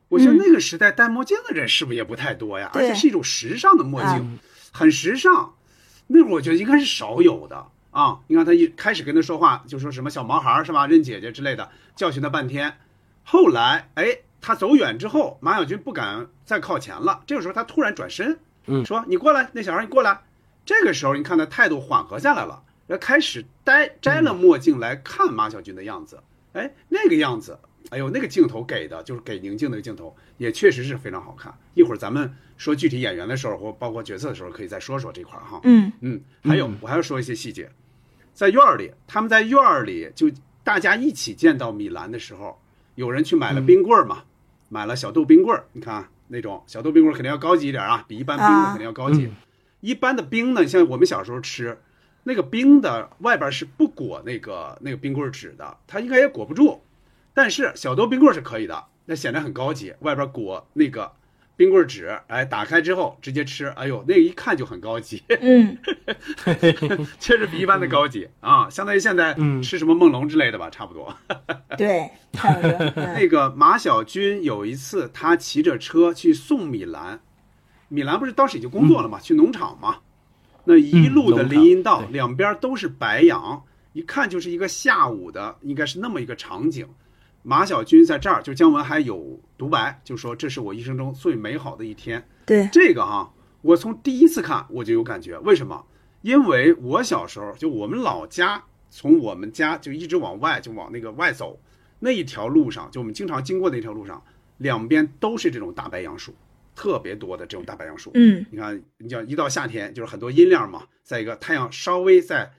[0.08, 2.70] 我觉得那个时代戴墨镜的人是不是也不太多呀？
[2.74, 4.38] 而且是一种时尚的墨镜，
[4.72, 5.54] 很时尚。
[6.08, 8.18] 那会儿我觉得应该是少有的啊。
[8.26, 10.86] 你看他一开始跟他说话，就说什么小毛孩是吧？
[10.86, 12.76] 认姐姐之类的，教训他半天。
[13.24, 17.22] 后来，哎，他走远之后，马小军不敢再靠前了。
[17.26, 20.20] 这个时候他突然转身，嗯，说你过来，那小孩你过来。
[20.64, 26.22] 这个时候你看他态度缓和下来了，要开始摘摘了墨镜来看马小军的样子。
[26.52, 27.58] 哎，那个样子。
[27.90, 31.52] 哎呦，那个镜头给的就是给宁静那个镜头，也确实是非常好看。
[31.74, 35.60] 一会儿咱们说具体演员的时候，或包括角色的时候，可以再说说这块儿哈。
[35.64, 37.70] 嗯嗯，还有我还要说一些细节，
[38.32, 40.30] 在院儿里，他们在院儿里就
[40.64, 42.58] 大家一起见到米兰的时候，
[42.94, 44.24] 有人去买了冰棍儿嘛，
[44.68, 45.64] 买了小豆冰棍儿。
[45.72, 49.30] 你看那种小豆冰棍儿肯定要高级一点啊，比一般冰的肯定要高级。
[49.80, 51.78] 一般的冰呢，像我们小时候吃，
[52.22, 56.80] 那个冰的外边是不裹那个那个冰棍纸的，它应该也裹不住。
[57.34, 61.12] 但是小豆冰棍是可以的，那显得很高级，外边裹那个
[61.56, 65.22] 冰棍纸，哎，打开之后直接吃，哎呦，那一看就很高级。
[65.28, 65.78] 嗯，
[67.20, 71.14] 确实比一般的高级啊，相当于现在吃什么梦龙之类的吧，差不多。
[71.78, 72.92] 对，差不多。
[72.96, 77.20] 那个马小军有一次他骑着车去送米兰，
[77.88, 79.98] 米兰不是当时已经工作了嘛，去农场嘛。
[80.64, 86.88] 那一路的林荫道，两边都是白杨，一看就是一个下午的，应该是那么一个场景。
[87.42, 92.26] 马小军在这儿，就姜文还有独白，就说这是我一生中最美好的一天。
[92.46, 95.84] 对，这个哈，我从第一次看我就有感觉，为什么？
[96.22, 101.60] 因为我小时候就我们老家，从我们家就一直往外就往那个外走，
[101.98, 104.22] 那一条路上，就我们经常经过那一条路上，
[104.58, 106.34] 两边都是这种大白杨树。
[106.74, 112.50] 特别多的这种大白杨树，嗯，你看，你讲一到夏天就是很多阴凉嘛，再一个太阳稍微再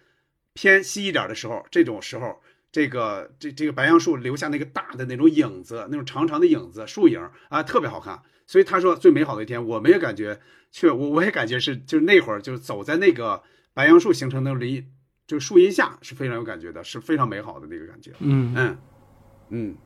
[0.53, 2.39] 偏西一点的时候，这种时候，
[2.73, 8.21] 这个这这个白杨树留下那个大的那种影子，那种长长的影子树影啊，特别好看。
[8.47, 13.43] 所以他说最美好的一天，我们也感觉，却我我也感觉是，就是那会儿就是走在那个
[13.75, 14.91] 白杨树形成的林，
[15.27, 18.11] 就树荫下是非常有感觉的，是非常美好的那个感觉。
[18.19, 18.77] 嗯嗯
[19.49, 19.77] 嗯。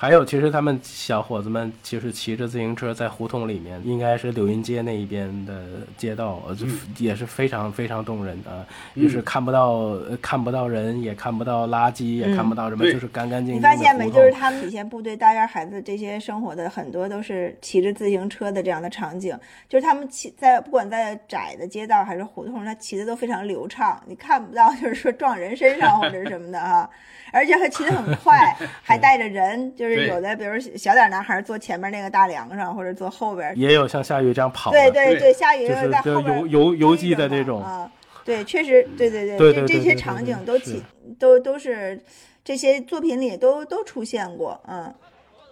[0.00, 5.64] 还有，其实他们小伙子们其实骑着自行车在胡同里面，应该是柳荫街那一边的
[5.96, 6.64] 街道，就
[7.04, 8.64] 也是非常非常动人啊。
[8.94, 13.56] 就是看不到看不到人，也看不到垃圾，也看不到什么，就是干干净净。
[13.56, 14.08] 你发现没？
[14.08, 19.36] 就是他们以前部队大院孩子这些生活的很多都是骑着自行车的这样的场景，
[19.68, 26.88] 就是他们骑在不管在窄的街道还是胡同，他骑的都非常流畅，你看不到就是说撞人身上或者什么的啊。
[27.32, 33.52] 而且还骑得很 快，还带着人，就是有的，比如小点男孩坐前面那个大梁上，或者坐后边。
[33.56, 34.70] 也有像夏雨这样跑。
[34.70, 37.62] 对对对，夏雨在后边游游游击的这种。
[37.62, 37.90] 啊，
[38.24, 40.82] 对，确实，对对对，这这些场景都起
[41.18, 42.00] 都都是
[42.44, 44.94] 这些作品里都都出现过，嗯。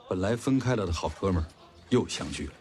[0.09, 1.47] 本来分开了的好哥们儿
[1.89, 2.53] 又相聚了。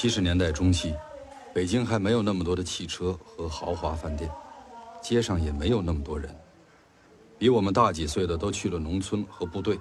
[0.00, 0.94] 七十年代中期，
[1.52, 4.30] 北京还没有那么多的汽车和豪华饭店，
[5.02, 6.30] 街上也没有那么多人。
[7.36, 9.76] 比我们大几岁的都去了农村和部队。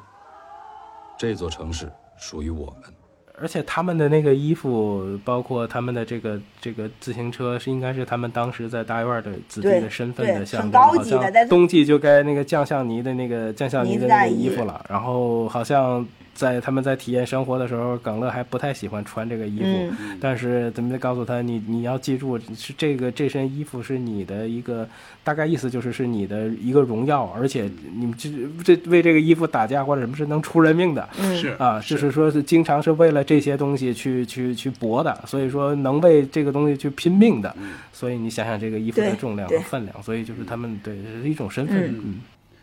[1.20, 1.88] 这座城市
[2.18, 2.91] 属于我们。
[3.39, 10.82] 而且他们的那个衣服，包括他们的这个这个自行车，是应该是他们当时在大院的子弟的身份的象征。
[10.82, 14.84] 好像冬季就该那个酱香泥的那个酱香泥的那个衣服了。
[14.89, 16.03] 然后好像。
[16.38, 24.88] 在他们在体验生活的时候，耿乐还不太喜欢穿这个衣服，但是咱们得告诉他，你你要记住，是这个这身衣服是你的一个
[25.23, 28.29] 大概意思，就是是你的一个荣耀，而且你们这
[28.63, 37.55] 这为这个衣服打架或者什么是能出人命的，是啊，就是说是经常是为了这些东西去去去搏的，所以说能为这个东西去拼命的，
[37.91, 41.95] 所以你想想这个衣服的重量和分量，所以就是他们对是一种身份。
[41.97, 42.19] 嗯，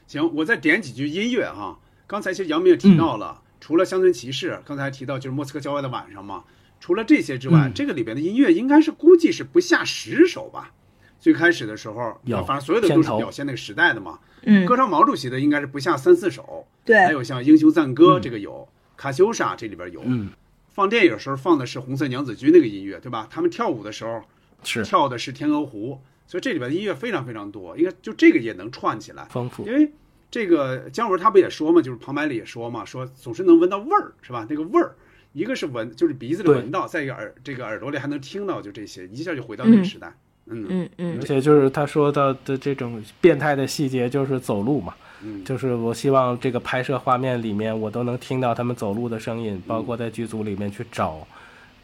[0.06, 3.40] 行，我再点几句音乐哈，刚才其实杨明也提到了。
[3.64, 6.44] 除了乡村骑士，刚才提到就是莫斯科郊外的晚上嘛。
[6.80, 10.74] 除了这些之外，这个里边的音乐应该是估计是不下十首吧。
[11.18, 14.18] 最开始的时候，反正所有的都是表现那个时代的嘛。
[14.42, 14.66] 嗯。
[14.66, 16.66] 歌唱毛主席的应该是不下三四首。
[16.84, 17.06] 对。
[17.06, 20.02] 还有像英雄赞歌这个有，卡秋莎这里边有。
[20.04, 20.28] 嗯。
[20.68, 23.26] 放电影时候放的是红色娘子军那个音乐，对吧？
[23.30, 24.20] 他们跳舞的时候
[24.62, 29.66] 是跳的是天鹅湖，所以这里边的音乐非常非常多，应该就这个也能串起来，丰富。
[29.66, 29.90] 因为。
[30.34, 34.44] 这个姜文他不也说嘛，就是旁白里也说嘛，说总是能闻到味儿，是吧？
[34.50, 34.92] 那个味儿，
[35.32, 40.12] 一个是闻，就是鼻子里闻到，再一个耳这个耳朵里还能听到，就这些，一下就回到那个时代。
[40.46, 41.18] 嗯嗯嗯。
[41.20, 44.92] 而且就是他说到的这种变态的细节，就是走路嘛，
[45.44, 51.24] 就是我希望这个拍摄画面里面我都能听到他们走路的声音，包括在剧组里面去找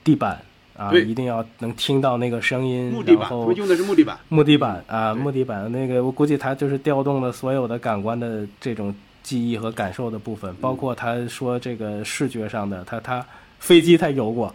[0.02, 0.36] 地板。
[0.80, 13.22] 啊，一定要能听到那个声音，然后用的是木地板，木地板啊，木地板那个，我估计他就是调动了所有的感官的这种记忆和感受的部分，包括他说这个视觉上的，他他
[13.58, 14.54] 飞机他游过，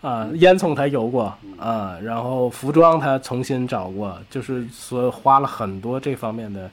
[0.00, 6.70] 啊，烟囱他游过啊，然后服装他重新找过，就是所花了很多这方面的。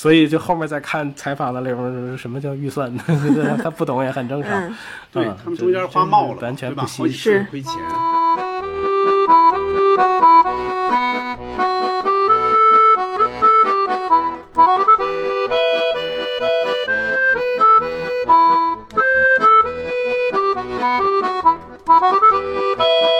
[0.00, 2.90] 所以就后面再看采访的里面什么叫预算
[3.62, 4.74] 他不懂也很正常。
[5.12, 7.74] 对他们中间花冒了完全不惜奇亏钱。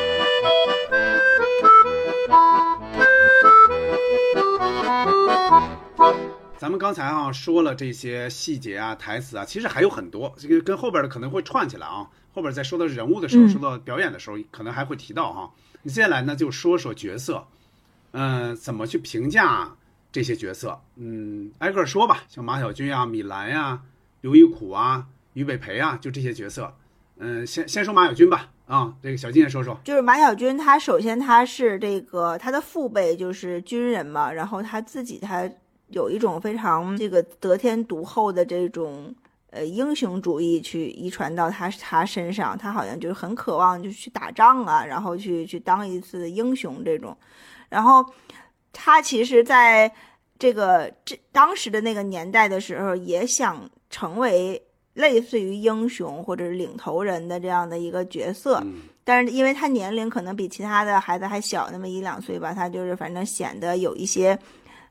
[6.78, 12.10] 刚才啊说了这些细节啊、台词啊，其实还有很多，这个跟后边的可能会串起来啊。
[12.34, 15.50] 后边在说到人物的时候，嗯说到表演的时候，可能还会提到哈。
[15.82, 17.46] 你接下来呢，就说说角色，
[18.12, 19.74] 嗯、怎么去评价
[20.12, 20.78] 这些角色？
[20.96, 23.80] 嗯，挨个说吧，像马小军啊、米兰呀、
[24.20, 26.74] 刘一苦啊、于北培啊，就这些角色。
[27.16, 29.80] 嗯，先先说马小军吧，啊，这个小金也说说。
[29.82, 35.50] 就是马小军，他首先他是这个他的父辈就是军人嘛，然后他自己他
[35.90, 39.14] 有一种非常这个得天独厚的这种
[39.50, 47.16] 呃英雄主义去遗传到他他身上，他好像就是很渴望就去打仗啊，然后去去当一次英雄这种，
[47.68, 48.04] 然后
[48.72, 49.92] 他其实在
[50.38, 54.60] 这个这当时的那个年代的时候，也想成为
[54.94, 58.62] 类似于英雄或者是领头人的这样的一个角色。
[59.02, 64.38] 但是因为他年龄可能比其他的孩子还小那么一两岁吧，他就是反正显得有一些，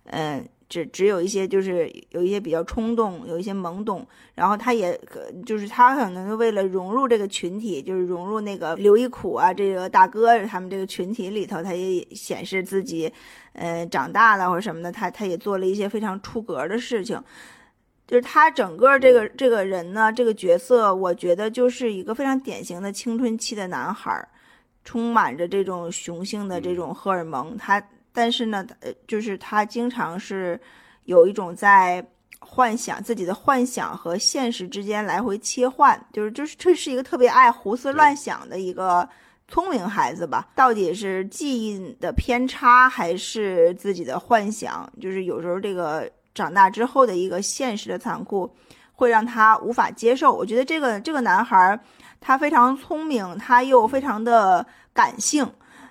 [0.06, 13.11] 嗯、只只有一些就是有一些比较冲动，有一些懵懂，然后他也可就是他可能就为了融入这个群体，就是融入那个刘一苦啊这个大哥他们这个群体里头，他也显示自己，
[13.53, 17.22] 呃，长大了或者什么的，他他也做了一些非常出格的事情。
[18.05, 24.28] 就是他整个这个这个人呢，这个角色，我觉得就是一个非常典型的青春期的男孩儿，
[24.84, 27.55] 充满着这种雄性的这种荷尔蒙。
[27.55, 27.80] 他
[28.14, 30.60] 但是呢，呃，就是他经常是
[31.05, 32.05] 有一种在
[32.39, 39.07] 幻想自己的幻想和现实之间来回切换，就是就是这是一个特别爱胡思乱想的一个
[39.47, 40.47] 聪明孩子吧。
[40.55, 44.91] 到底是记忆的偏差还是自己的幻想？
[45.01, 46.10] 就是有时候这个。
[46.36, 48.49] 长大之后的一个现实的残酷，
[48.93, 50.32] 会让他无法接受。
[50.32, 51.78] 我觉得这个这个男孩，
[52.22, 55.45] 他非常聪明，他又非常的感性，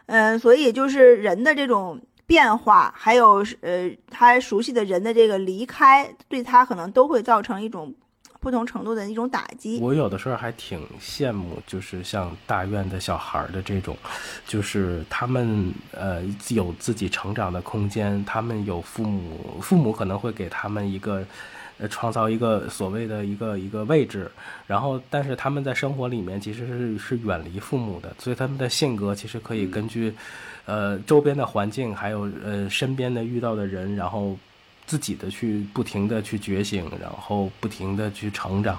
[0.07, 7.93] 嗯、所以就是人的这种变化，还有呃他熟悉的人的这个离开，对他可能都会造成一种
[8.39, 9.81] 不同程度的一种打击。
[9.81, 13.97] 我有的时候还挺羡慕，就是像大院的小孩儿的这种，
[14.47, 21.25] 就是他们呃有自己成长的空间，他们有父母，父母可能会给他们一个。
[21.81, 24.29] 呃，创造一个所谓的一个一个位置，
[24.67, 30.13] 然后，但是他们在生活里面其实是是远离父母的，所以他们的性格其实可以根据，
[30.69, 34.37] 呃，周边的环境，还有呃身边的遇到的人，然后
[34.87, 38.79] 自己的去不停的去觉醒，然后不停的去成长，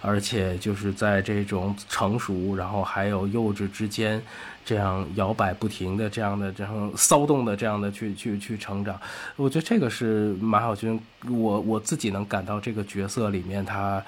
[0.00, 4.20] 而且就是在这种成熟，然后还有幼稚之间，
[4.64, 9.00] 这样摇摆不停的这样的这样骚动的这样的去去去成长，
[9.36, 14.02] 我觉得这个是马小军，我我自己能感到这个角色里面他。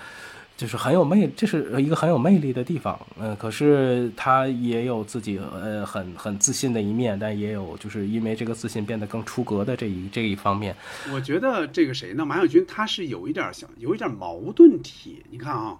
[0.60, 10.76] 就是很有魅，这是一个很有魅力的地方，嗯、可是他也有自己呃很很自信的一面，但也有就是因为这个自信变得更出格的这一这一方面。
[11.14, 12.26] 我觉得这个谁呢？
[12.26, 15.22] 马小军他是有一点儿想有一点儿矛盾体。
[15.30, 15.78] 你看啊，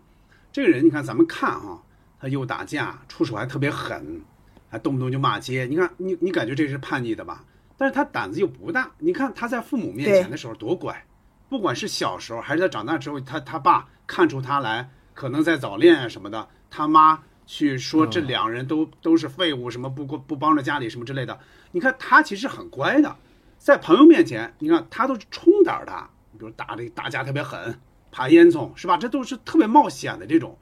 [0.51, 1.83] 这个人，你看咱们看啊，
[2.19, 4.23] 他又打架，出手还特别狠，
[4.71, 5.67] 还动不动就骂街。
[5.69, 7.45] 你看你你感觉这是叛逆的吧？
[7.77, 8.91] 但是他胆子又不大。
[8.99, 11.05] 你看他在父母面前的时候多乖，
[11.51, 21.39] 不管是小时候还是他长大之后，他他爸看出他来可能在早恋啊什么的，他妈去说这两人都、都是废物，什么不不帮着家里什么之类的。
[21.73, 23.17] 你看他其实很乖的，
[23.59, 25.93] 在朋友面前，你看他都是冲胆儿的，
[26.39, 27.77] 比如打这打架特别狠，
[28.13, 28.97] 爬烟囱是吧？
[28.97, 30.57] 这都是特别冒险的这种。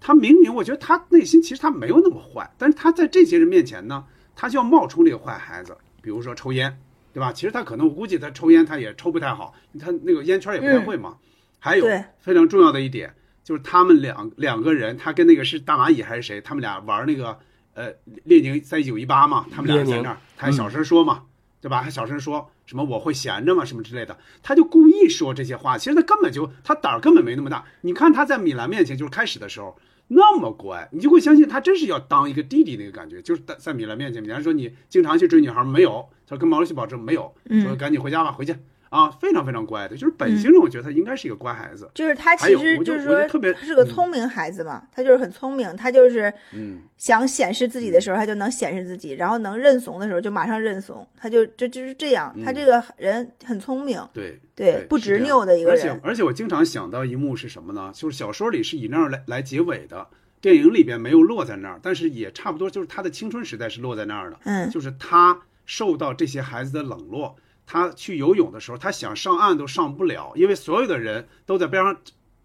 [0.00, 4.04] 他明明我觉得他内心其实他没有那么坏，但是他在这些人面前呢，
[4.36, 6.80] 他就要冒充这个坏孩子，比如说抽烟，
[7.12, 7.32] 对吧？
[7.32, 11.16] 其实他可能我估计他抽烟他也抽不太好，他那个烟圈也不太会嘛。
[11.58, 11.86] 还有
[12.18, 16.40] 非常重要的一点就是他们两两个人，他跟那个是大蚂蚁还是谁？
[16.40, 17.38] 他们俩玩那个
[17.74, 17.92] 呃
[18.24, 21.24] 列宁在一九一八嘛，他们俩在那儿，他还小声说嘛，
[21.60, 21.82] 对吧？
[21.82, 25.76] 还小声说什么我会闲着嘛什么之类的，他就故意说这些话。
[25.76, 27.64] 其实他根本就他胆儿根本没那么大。
[27.80, 29.76] 你看他在米兰面前，就是开始的时候
[30.08, 33.20] 那么乖，你就会相信他真是要当一个弟弟那个感觉。
[33.22, 36.08] 就是在在米兰面前，米兰说你经常去追女孩吗没有？
[36.28, 38.54] 他说跟毛主席保证没有，嗯说赶紧回家吧，回去
[38.90, 41.90] 啊，非常非常乖的，就是本性上我觉得他应该是一个乖孩子。
[41.94, 57.90] 就是他其实就是说特别他是个聪明孩子嘛，他就是很聪明，他就是嗯想显示自己的时候，他就能显示自己，然后能认怂的时候就马上认怂，他就这就是这样，他嗯这个人很聪明，对对不执拗的一个而且人，而且我经常想到一幕是什么呢？
[57.94, 60.06] 就是小说里是以那儿来来结尾的，
[60.40, 64.38] 电影里边没有落在那儿，但是也差不多，就是他的青春时代是落在那儿的。
[64.44, 71.94] 嗯就是他受到这些孩子的冷落，他去游泳的时候，他想上岸都上不了，因为所有的人都在边上，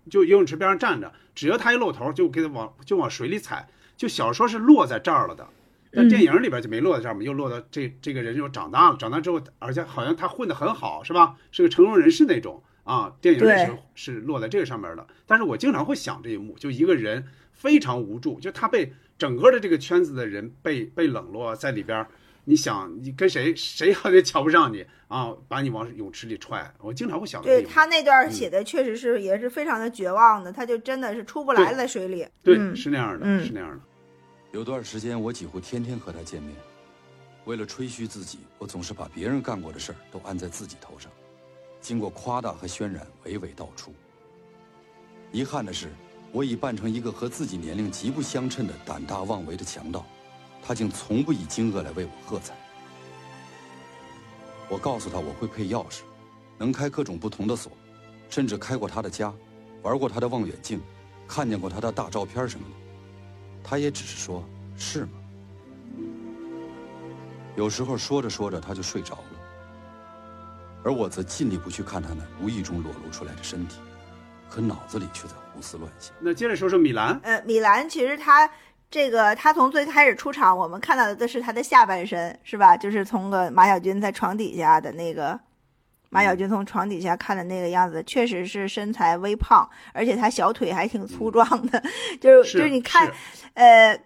[0.10, 3.70] 就游泳池边上站着，只要他一露头就给他往就往水里踩。
[3.96, 5.48] 就小说是落在这儿了的，
[5.94, 11.38] 但嗯电影里边就没落在这儿嘛，又落到这这个人又长大了，长大之后，而且好像他混得很好，是吧？
[11.52, 15.08] 是个成功人士那种啊，电影认识对是落在这个上面的。
[15.26, 22.10] 但是我经常会想这一幕，就一个人非常无助，就他被整个的这个圈子的人被被冷落在里边儿。
[22.46, 26.74] 你想，你跟谁谁好像瞧不上你啊，把你往泳池里踹。
[26.80, 27.46] 我经常会想到。
[27.46, 32.28] 对他那段嗯写的确实是也是非常的绝望的，他就真的是出不来在水里。
[32.44, 33.80] 对，嗯是那样的，嗯是那样的。
[34.52, 36.54] 有段时间，我几乎天天和他见面。
[37.46, 41.12] 为了吹嘘自己，我总是把别人干过的事儿都按在自己头上，
[41.82, 43.94] 经过夸大和渲染，娓娓道出。
[45.32, 45.90] 遗憾的是，
[46.32, 50.06] 我已扮成一个和自己年龄极不相称的胆大妄为的强盗，
[50.66, 52.54] 他竟从不以惊愕来为我喝彩。
[54.70, 56.02] 我告诉他我会配钥匙，
[56.58, 57.72] 能开各种不同的锁，
[58.30, 59.32] 甚至开过他的家，
[59.82, 60.82] 玩过他的望远镜，
[61.28, 62.76] 看见过他的大照片什么的。
[63.64, 64.44] 他也只是说
[64.76, 65.10] ：“是吗？”
[67.56, 69.40] 有时候说着说着他就睡着了，
[70.84, 73.78] 而我则尽力不去看他那无意中裸露出来的身体，
[74.50, 76.16] 可脑子里却在胡思乱想。
[76.20, 78.50] 那接着说说米兰，呃，米兰其实他
[78.94, 82.78] 这个他从最开始出场，我们看到的是他的下半身，是吧？
[82.78, 85.40] 就是从个马小军在床底下的那个。
[86.12, 91.84] 马小军从床底下看的那个样子，确实是身材微胖，而且他小腿还挺粗壮的，
[92.22, 93.12] 就是是就是你看，
[93.56, 94.00] 呃，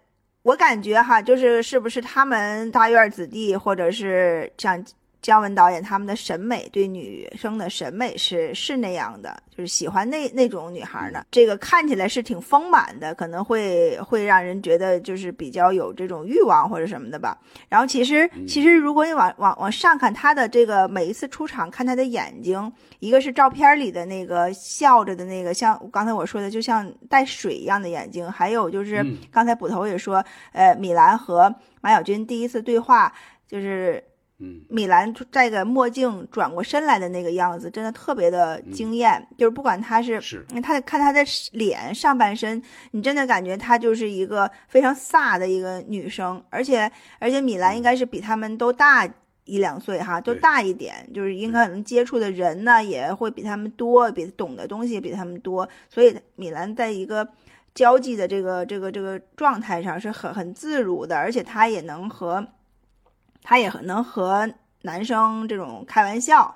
[0.44, 4.82] 我感觉哈，就是是不是他们大院子弟，或者是像
[5.28, 11.26] 姜文导演他们的审美，对女生的审美是是那样的，就是喜欢那那种女孩的。
[11.30, 17.38] 这个看起来是挺丰满的，可能会会让人觉得就是比较有这种欲望或者什么的吧。
[17.68, 30.24] 然后其实其实如果你往往往上看他的这个每一次出场，看他的眼睛，一个是照片里的那个笑着的那个，像刚才我说的，就像带水一样的眼睛，还有就是嗯刚才捕头也说，
[30.54, 33.14] 呃，米兰和马小军第一次对话
[33.46, 34.02] 就是。
[34.40, 39.28] 嗯，米兰戴个墨镜转过身来的那个样子，真的特别的惊艳。
[39.38, 40.46] 就是不管他是，是。
[40.62, 41.20] 他的看他的
[41.54, 42.62] 脸上半身，
[42.92, 49.08] 你真的感觉她就是一个非常飒的一个女生，而且而且米兰应该是比他们都大
[49.46, 57.28] 一两岁哈，都大一点，就是应该可能接触的人呢也会比他们多，比懂的东西也比他们多，所以米兰在一个。
[57.76, 62.44] 交际的这个这个这个状态上是很很自如的，而且她也能和
[63.50, 64.45] 他也很能和
[64.82, 66.54] 男生这种开玩笑，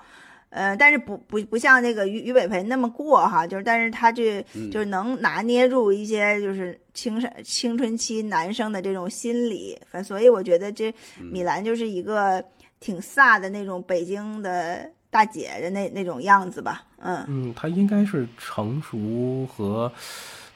[0.50, 4.70] 呃，但是不不不像那个于于北培那么过哈，就是但是他这嗯。
[4.70, 12.44] 就是能拿捏住一些就是青少青春期男生的这种心理，反所以我觉得这米兰就是一个
[12.78, 17.24] 挺飒的那种北京的大姐的那那种样子吧，嗯。
[17.26, 19.90] 嗯，他应该是成熟和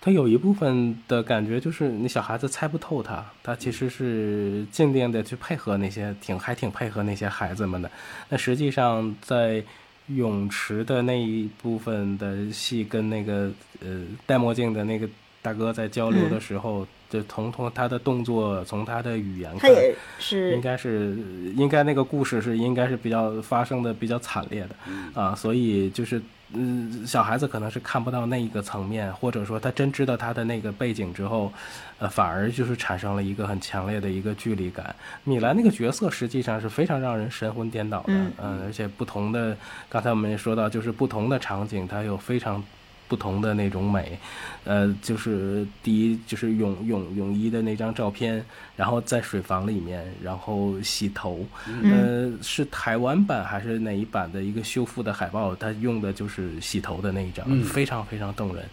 [0.07, 7.91] 他有一部分的感觉就是你小孩子猜不透他，他其实是尽量的去配合那些挺还挺配合那些孩子们的。
[8.29, 9.61] 那实际上在
[10.07, 13.51] 泳池的那一部分的戏跟那个
[13.81, 15.09] 呃戴墨镜的那个
[15.43, 21.17] 大哥在交流的时候，就从从他的动作，从他的语言看，他也是应该是
[21.57, 26.23] 应该那个故事是应该是比较发生的比较惨烈的啊，所以就是
[26.53, 31.53] 嗯，小孩子可能是看不到那一个层面，或者说他真知道他的那个背景之后，
[31.99, 34.95] 呃，反而就是产生了一个很强烈的一个距离感。
[35.25, 39.57] 米兰那个角色实际上是非常让人神魂颠倒的，嗯嗯，而且不同的，
[39.89, 42.63] 刚才我们也说到，就是不同的场景，它有非常。
[43.09, 44.19] 不同的那种美，
[44.65, 48.45] 呃，就是第一就是泳泳泳衣的那张照片，
[48.77, 51.47] 然后在水房里面，然后洗头，
[51.85, 55.55] 呃，是台湾版还是哪一版的一个修复的海报？
[55.55, 58.65] 它用的就是洗头的那一张，嗯非常非常动人。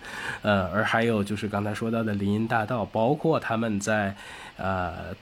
[0.41, 4.15] 呃，而还有就是刚才说到的林荫大道，包括他们在
[4.57, 5.15] 呃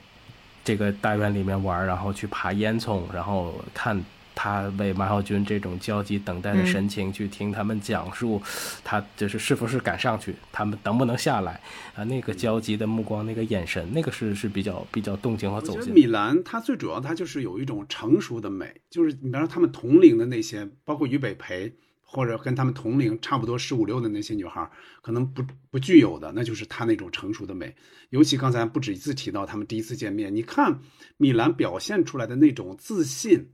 [0.64, 4.02] 这个大院里面玩，然后去爬烟囱，然后看。
[4.34, 8.40] 他为马小军这种焦急等待的神情去听他们讲述，
[8.82, 11.60] 他就是是不是敢上去，他们能不能下来
[11.94, 12.02] 啊？
[12.04, 15.92] 那个焦急的目光，那个眼神，那个是是比较比较动情和走心。
[15.92, 24.70] 米兰他最主要他就是有一种成熟的美，就是你比方说他们同龄的那些，包括于北培或者跟他们同龄差不多十五六的那些女孩，
[25.02, 27.74] 可能不不具有的，那就是她那种成熟的美。
[28.10, 30.80] 尤其刚才不止一次提到他们第一次见面，你看
[31.16, 33.50] 米兰表现出来的那种自信。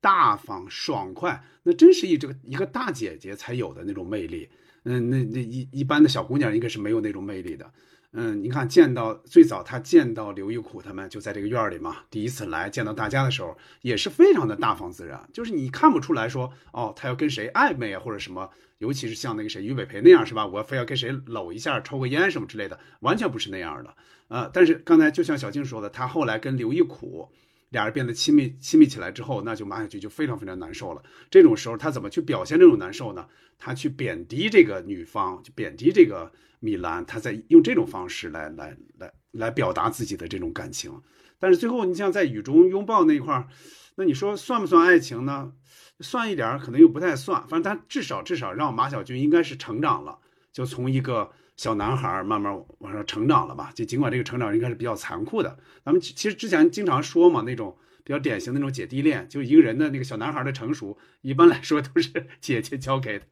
[0.00, 4.48] 大方爽快，那真是一这个一个大姐姐才有的那种魅力。
[4.84, 7.70] 嗯，那那一一般的小姑娘应该是没有那种魅力的。
[8.12, 18.48] 嗯，你看见到最早她见到刘玉苦他们就在这个院里嘛，第一次来见到大家的时候，也是非常的大方自然，就是你看不出来说哦，她要跟谁暧昧啊或者什么，
[18.78, 20.46] 尤其是像那个谁于北培那样是吧？
[20.46, 23.94] 我非要跟谁搂一下、抽个烟什么之类的，完全不是那样的。
[24.28, 27.30] 呃，但是刚才就像小静说的，她后来跟刘玉苦。
[27.70, 31.02] 俩人变得亲密亲密起来之后，那就马小菊就非常非常难受了。
[31.30, 33.26] 这种时候，他怎么去表现这种难受呢？
[33.58, 41.02] 他去贬低这个女方，就贬低这个米兰，他在用这种方式来来来来表达自己的这种感情。
[41.38, 43.48] 但是最后，你像在雨中拥抱那一块儿，
[43.96, 45.52] 那你说算不算爱情呢？
[46.00, 47.46] 算一点儿，可能又不太算。
[47.48, 50.20] 反正他至少至少让马小菊应该是成长了，
[50.52, 53.72] 就从一个小男孩慢慢往上成长了吧。
[53.74, 55.58] 就尽管这个成长应该是比较残酷的。
[55.84, 63.26] 咱们其实之前经常说嘛，那种比较典型的那种姐弟恋，就一个人的那个小男孩的成熟，一般来说都是 姐姐教给的。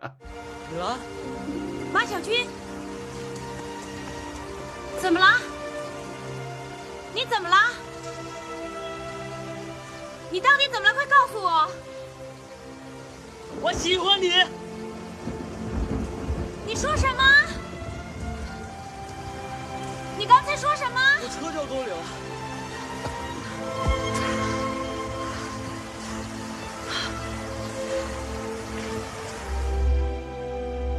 [0.72, 0.98] 米兰，
[1.92, 2.48] 马小军，
[5.00, 5.26] 怎么了？
[7.14, 7.56] 你怎么了？
[10.32, 10.92] 你到底怎么了？
[10.92, 11.70] 快告诉我！
[13.62, 14.32] 我喜欢你。
[16.66, 17.22] 你说什么？
[20.18, 20.98] 你刚才说什么？
[21.22, 21.96] 我车就要沟里了。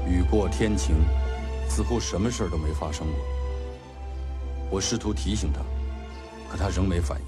[0.07, 0.95] 雨过天晴，
[1.67, 3.15] 似乎什么事儿都没发生过。
[4.69, 5.61] 我试图提醒他，
[6.47, 7.25] 可他仍没反应，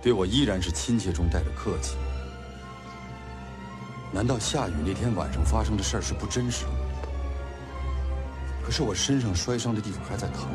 [0.00, 1.96] 对我依然是亲切中带着客气。
[4.10, 6.79] 难道下雨那天晚上发生的事是不真实的吗？
[8.70, 10.48] 可是我身上摔伤的地方还在疼。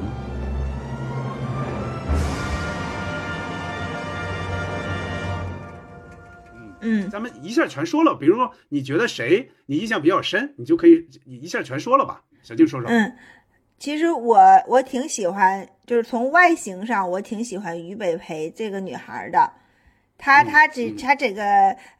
[6.80, 8.16] 嗯，咱们一下全说了。
[8.16, 12.24] 比如说，你觉得谁你印象比较深，你就可以你一下全说了吧。
[12.42, 12.90] 小静说说。
[12.90, 13.14] 嗯，
[13.78, 19.52] 其实我我挺喜欢，就是从外形上，我挺喜欢于北培这个女孩的。
[20.18, 21.44] 她她这她这个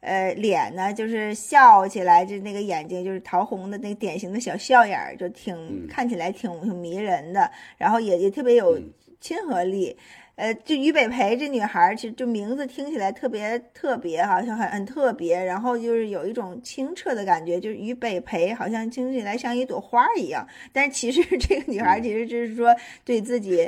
[0.00, 8.80] 呃脸呢，就是笑起来就那个眼睛就是桃红的那个典型的小笑眼儿，就挺看起来挺挺迷人的，然后也也特别有
[9.20, 9.96] 亲和力。
[10.36, 23.66] 呃，就于北培这女孩儿，其实就名字听起来特别特别，好像很很特别，然后就是有一种清澈的感觉，就是于北培好像听起来像一朵花儿一样，但是其实 这个女孩儿其实就是说对自己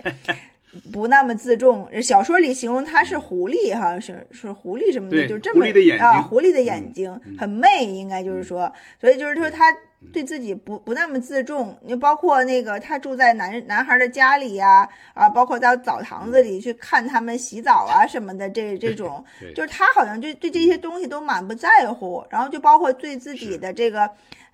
[0.92, 1.88] 不那么自重。
[2.02, 6.06] 小说里形容她是狐狸，好像是是狐狸什么的，对就这么狐狸的眼睛。
[6.06, 9.74] 啊，狐狸的眼睛很媚，应该就是说，所以就是说他
[10.12, 11.76] 对自己不不那么自重。
[11.82, 19.24] 你包括那个他住在男男孩的家里呀、啊，包括到澡堂子里去看他们洗澡啊什么的，这这种。
[19.54, 24.08] 就是他好像对对这些东西都满不在乎，然后就包括对自己的这个。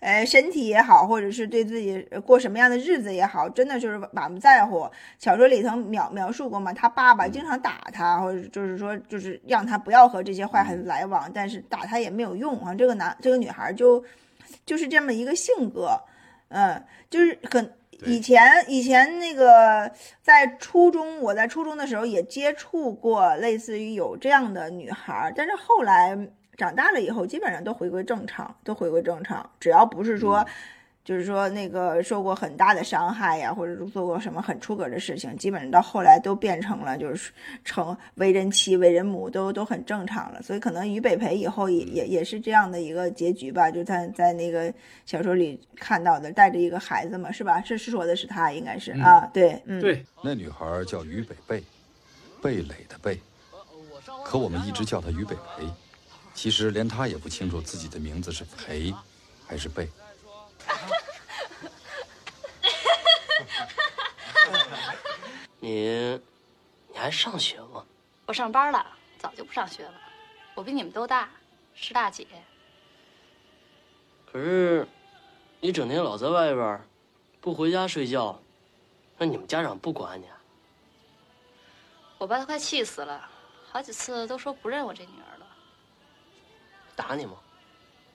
[0.05, 4.86] 呃，身体也好，或者是对自己呃过什么样的日子也好，真的就是满不在乎。
[5.18, 12.74] 小说里头描描述过嘛，他爸爸经常打他，或者就是说，就是让他不要和这些坏孩子来往，但是打他也没有用啊。
[12.74, 14.05] 这个男这个女孩就
[14.66, 15.98] 就是这么一个性格，
[16.48, 17.72] 嗯，就是很
[18.05, 19.90] 以前以前那个
[20.20, 26.14] 在初中，我在初中的时候也接触过类似于有这样的女孩，但是后来
[26.56, 30.44] 长大了以后，基本上都回归正常，都回归正常，只要不是说。
[31.05, 37.31] 就是说，那个受过很大的伤害呀，或者是做过什么很出格的事情，基本上到后来都变成了就是
[37.62, 40.40] 成为人妻、为人母，都都很正常了。
[40.40, 44.72] 所以可能于北培以后也也也是这样的一个结局吧，就在在那个
[45.05, 47.60] 小说里看到的，带着一个孩子嘛，是吧？
[47.60, 51.62] 是是说的是他，应该是、啊，对，嗯，对，那女孩叫于北贝，
[52.40, 53.18] 蓓蕾的蓓，
[54.24, 55.66] 可我们一直叫她于北培。
[56.35, 58.93] 其实连他也不清楚自己的名字是裴
[59.47, 59.89] 还是贝。
[65.61, 66.20] 你，
[66.93, 67.85] 你还上学吗？
[68.27, 68.86] 我上班了，
[69.19, 69.94] 早就不上学了。
[70.55, 71.31] 我比你们都大，
[71.74, 72.27] 是大姐。
[74.31, 74.86] 可是，
[75.61, 76.81] 你整天老在外边，
[77.40, 78.39] 不回家睡觉，
[79.16, 80.36] 那你们家长不管你啊？
[82.19, 83.31] 我爸都快气死了，
[83.70, 85.34] 好几次都说不认我这女儿了。
[86.96, 87.32] 打你吗？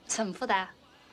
[0.06, 0.70] 怎么不打？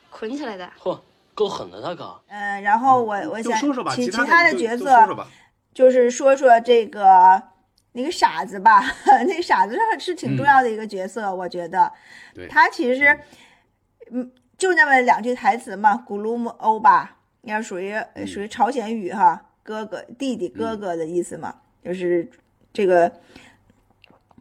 [0.09, 0.69] 捆起来的。
[0.79, 0.99] 嚯，
[1.35, 2.19] 够狠的，他可。
[2.27, 5.27] 嗯，然后我我想就说说吧，其其他的角色就说说吧。
[5.73, 7.41] 就是说说这个
[7.91, 8.81] 那个傻子吧，
[9.27, 11.91] 那个傻子是是挺重要的一个角色，我觉得
[12.33, 13.19] 对他其实
[14.11, 21.53] 嗯就那么两句台词嘛，古鲁姆欧巴，要属于呃属于朝鲜语哈，哥哥弟弟哥哥的意思嘛，
[21.83, 22.27] 就是
[22.73, 23.11] 这个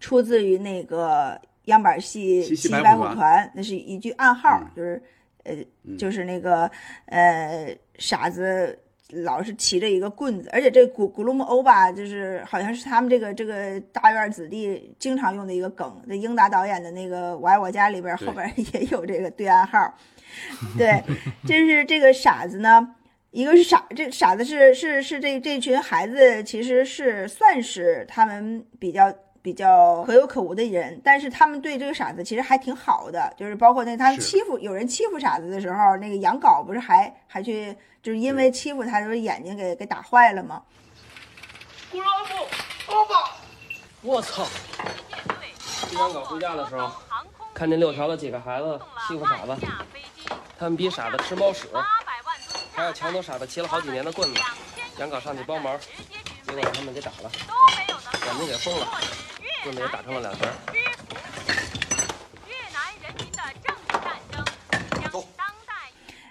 [0.01, 5.01] 出自于那个样板戏西白白虎团，那是一句暗号，就是
[5.45, 5.55] 呃
[5.97, 6.69] 就是那个
[7.07, 8.77] 呃傻子。
[9.23, 16.03] 老是骑着一个棍子，而且这古古鲁姆欧吧，就是好像是他们这个这个大院子弟经常用的一个梗。
[16.09, 19.79] 这英达导演的那个《我爱我家》里边后边也有这个对暗号。
[20.77, 21.01] 对，
[21.47, 22.97] 这是这个傻子呢，
[23.31, 29.15] 一个是傻，这傻子是是是这这群孩子其实是算是他们比较
[29.47, 40.61] 比较可有可无的人，但是他们对这个傻子其实还挺好的，就是包括那他们欺负有人欺负傻子的时候，那个杨镐不是还还去就是因为欺负他，就是眼睛给给打坏了吗？
[41.93, 42.35] 顾老夫，
[42.93, 43.37] 老爸，
[44.03, 44.45] 我操！
[45.89, 46.91] 金刚镐回家的时候，
[47.55, 49.57] 看见六条的几个孩子欺负傻子，
[50.59, 51.69] 他们逼傻子吃猫屎，
[52.75, 54.41] 还要抢走傻子骑了好几年的棍子。
[54.99, 55.79] 杨镐上去帮忙，
[56.43, 57.31] 结果把他们给打了，
[58.27, 58.89] 眼睛给封了，
[59.93, 60.47] 打成了两截。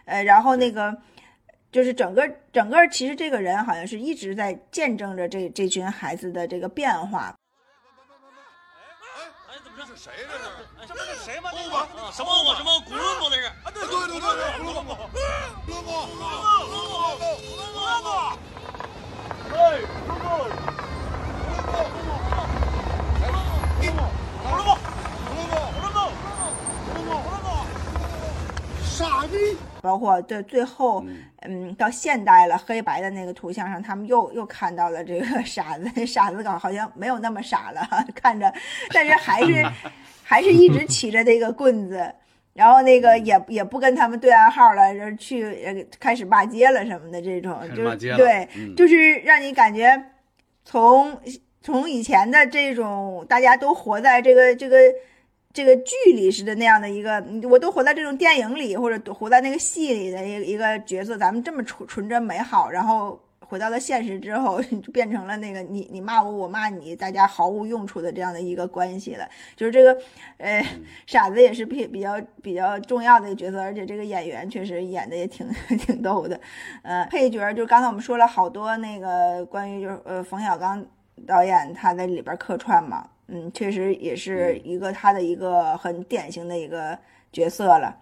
[0.05, 0.95] 呃，然后那个
[1.71, 7.35] 就是整个整个，其实这个人好像是一直在见证着这这群孩子的这个变化。
[9.75, 10.43] 这是谁这是？
[10.87, 11.49] 这不是谁吗？
[11.51, 12.31] 欧巴，什么？
[12.31, 12.55] 欧巴？
[12.55, 12.79] 什么？
[12.81, 13.45] 古伦姆那是？
[13.45, 14.95] 啊，对对对对对，古伦姆，
[15.65, 18.07] 古伦姆，古伦姆，古伦姆，古伦姆，
[19.51, 20.25] 哎，古伦姆，
[28.83, 29.57] 傻逼！
[29.81, 31.05] 包括对最后，
[31.41, 37.85] 嗯，到现代了，黑白的那个图像上，他们又又看到了这个 傻子，傻子搞好像没有那么傻了，
[38.15, 38.51] 看着，
[38.93, 39.65] 但是还是
[40.23, 42.09] 还是一直骑着那个棍子，
[42.53, 50.01] 然后那个也也不跟他们对暗号了，就是去呃开始骂街了什么的这种，就开始骂街了对，嗯就是让你感觉
[50.63, 51.19] 从
[51.65, 54.77] 从以前的这种大家都活在这个这个
[55.51, 69.27] 这个剧里似的那样的一个，我都活在这种电影里或者活在那个戏里的一个一个角色，咱们这么纯纯真美好，然后回到了现实之后， 就变成了那个你你骂我我骂你，大家毫无用处的这样的一个关系了。
[69.55, 69.97] 就是这个，
[70.37, 70.63] 呃，
[71.07, 75.47] 傻子也是比比较比较重要的一个角色，而且这个演员确实演的也挺
[75.79, 76.39] 挺逗的。
[76.83, 80.85] 呃，配角就是刚才我们说了好多那个关于就是呃冯小刚
[81.27, 86.97] 导演他在里边客串嘛，嗯，确实也是一个他的一个很典型的一个
[87.31, 87.97] 角色了。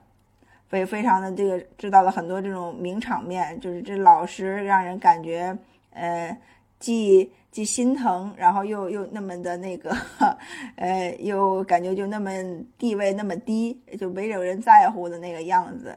[0.67, 5.55] 非非常的这个知道了很多这种名场面，就是这老师让人感觉
[5.91, 6.35] 呃
[6.79, 9.95] 既既心疼，然后又又那么的那个
[10.75, 12.31] 呃又感觉就那么
[12.79, 15.95] 地位那么低，就没有人在乎的那个样子。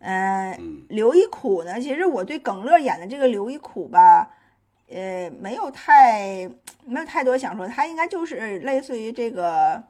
[0.00, 4.28] 嗯、刘一苦呢，其实我对耿乐演的这个刘一苦吧，
[4.88, 6.48] 呃，没有太
[6.84, 9.82] 没有太多想说，他应该就是类似于这个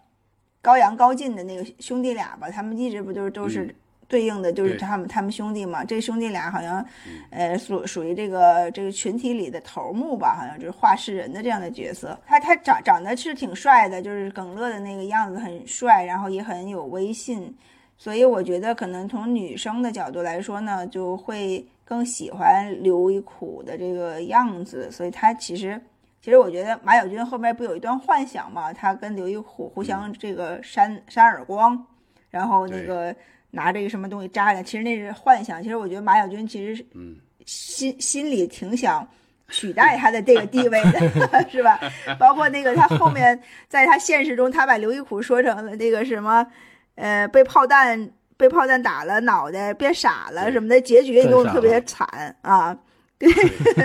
[0.62, 3.74] 高阳高进的那个兄弟俩吧，他们一直不就是都是
[4.06, 5.84] 对应的，就是他们他们兄弟嘛。
[5.84, 6.84] 这兄弟俩好像，
[7.30, 12.18] 呃，属属于这个这个群体里的头目吧，好像就是话事人的这样的角色。
[12.26, 17.54] 他他长长得是挺帅的，就是耿乐的那个样子很帅，然后也很有威信。
[17.96, 24.90] 所以我觉得可能从女生的角度来说呢，就会更喜欢刘一苦的这个样子。
[24.90, 25.80] 所以他其实，
[26.20, 31.86] 其实我觉得马小军后面不有一段幻想嘛，他跟刘一苦互相这个扇扇耳光，
[32.30, 33.14] 然后那个
[33.50, 35.62] 拿这个什么东西扎着，其实那是幻想。
[35.62, 37.16] 其实我觉得马小军其实是嗯
[37.46, 39.06] 心心里挺想
[39.50, 41.78] 取代他的这个地位的， 是吧？
[42.18, 43.38] 包括那个他后面
[43.68, 46.46] 在他现实中，他把刘一苦说成了那个什么，
[46.94, 52.76] 呃，被炮弹被炮弹打了脑袋变傻了什么的，结局也弄得特别惨啊。
[53.16, 53.30] 对，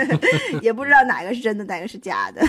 [0.60, 2.44] 也不知道哪个是真的，哪个是假的。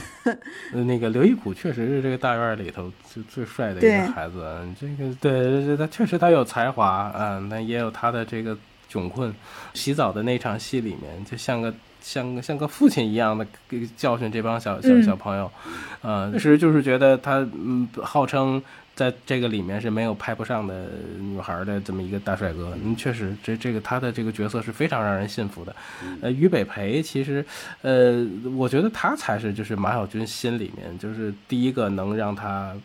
[0.73, 4.44] 呃那个刘一苦确实是这个大院里头最最帅的一个孩子，
[4.80, 8.57] 这个对对，他确实他有才华，啊，那也有他的这个
[8.91, 9.32] 窘困。
[9.76, 11.72] 洗澡的那场戏里面，就像个
[12.02, 15.49] 像个像个父亲一样的给教训这帮小小嗯小朋友，
[16.02, 18.61] 呃，其实就是觉得他嗯，号称。
[18.93, 25.76] 在这个里面是没有拍不上的女孩的这么一个大帅哥，嗯，确实，这这个他的这个角色是非常让人信服的。
[26.22, 27.43] 呃，于北培其实，
[27.81, 32.76] 呃，我觉得他才是就是马小军心里面就是第一个能让他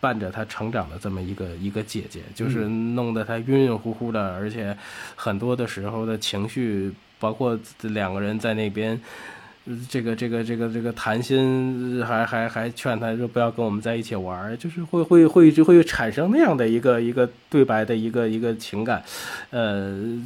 [0.00, 4.76] 伴着他成长的这么一个一个姐姐，就是弄得他晕晕乎乎的，而且
[5.14, 9.00] 很多的时候的情绪，包括两个人在那边。
[9.66, 19.02] 呃这个这个这个这个谈心，还还还劝他说不要跟我们在一起玩儿，就是会会会就会产生那样的一个一个对白的一个一个情感，
[19.50, 20.18] 呃，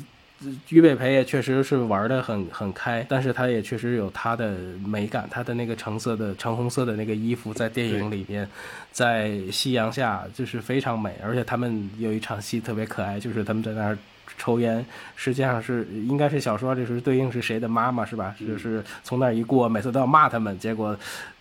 [0.69, 4.55] 俞北培也确实是玩的很很开，但是他也确实有他的
[4.87, 8.49] 美感，他的那个橙色的橙红色的那个衣服在电影里边，
[8.93, 13.99] 在夕阳下就是非常美，而且他们有一场戏特别可爱，就是他们在那儿。
[14.37, 14.85] 抽烟，
[15.17, 18.35] 实际上是应该是小说里是对应是谁的妈妈是吧？
[18.47, 20.97] 就是从那儿一过，每次都要骂他们，结果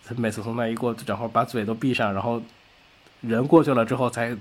[0.06, 2.42] 他每次从那儿一过，然后把嘴都闭上，然后
[3.22, 4.36] 人过去了之后才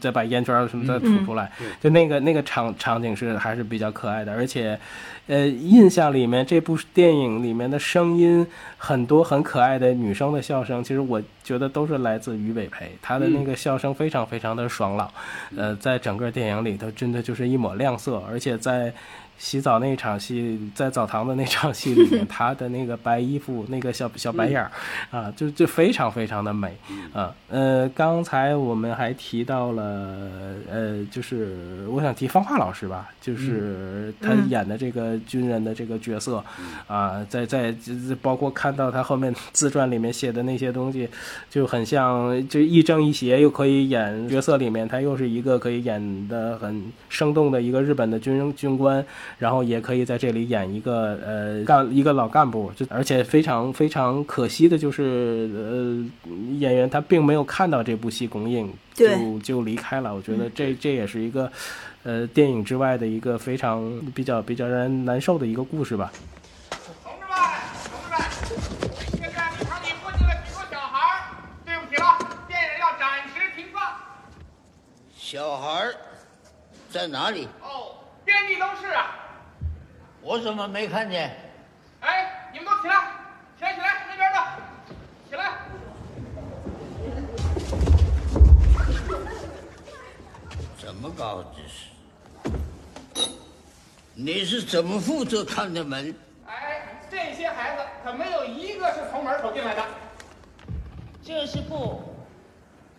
[0.00, 4.78] 再把烟圈什么再吐出来，嗯就那个那个场场景是还是比较可爱的，而且，
[5.26, 8.46] 呃，印象里面这部电影里面的声音
[8.78, 15.12] 很多很可爱的女生的笑声，其实我觉得都是来自于北培，她的那个笑声非常非常的爽朗，
[15.56, 18.92] 呃，在整个电影里头真的就是一抹亮色，而且在。
[19.42, 24.70] 洗澡那场戏，在澡堂的那场戏里面，他的那个白衣服，那个小小白眼儿，
[25.10, 26.76] 啊，就就非常非常的美，
[27.12, 29.82] 啊，呃，刚才我们还提到了，
[30.70, 36.42] 呃，就是我想提方华老师吧，就是他演的这个军人的这个角色，
[36.86, 37.74] 啊，在在
[38.22, 41.08] 包括看到他后面自传里面写的那些东西，
[41.50, 49.04] 就很像，就亦正亦邪，又可以演角色里面，他又是一个可以演的很生动的一个日本的军军官。
[49.38, 60.14] 然后也可以在这里演一个呃干一个老干部，就而且非常非常可惜的就是呃演员他并没有看到这部戏公映就就离开了。
[60.14, 61.50] 我觉得这这也是一个
[62.04, 66.12] 呃电影之外的一个非常比较比较让人难受的一个故事吧。
[67.04, 67.36] 同志们，
[67.90, 68.20] 同志们，
[69.18, 71.24] 现在礼堂里混进了许多小孩
[71.64, 73.82] 对不起了，电影要暂时停放。
[75.16, 75.88] 小孩
[76.90, 77.48] 在哪里？
[77.62, 79.18] 哦，遍地都是啊。
[80.22, 81.36] 我怎么没看见？
[82.00, 82.94] 哎，你们都起来，
[83.58, 84.38] 起来起来，那边的，
[85.28, 85.52] 起来。
[90.78, 93.28] 怎么搞这是？
[94.14, 96.14] 你是怎么负责看的门？
[96.46, 99.84] 哎，这些孩子可没有一个是从门口进来的。
[101.24, 102.00] 这是部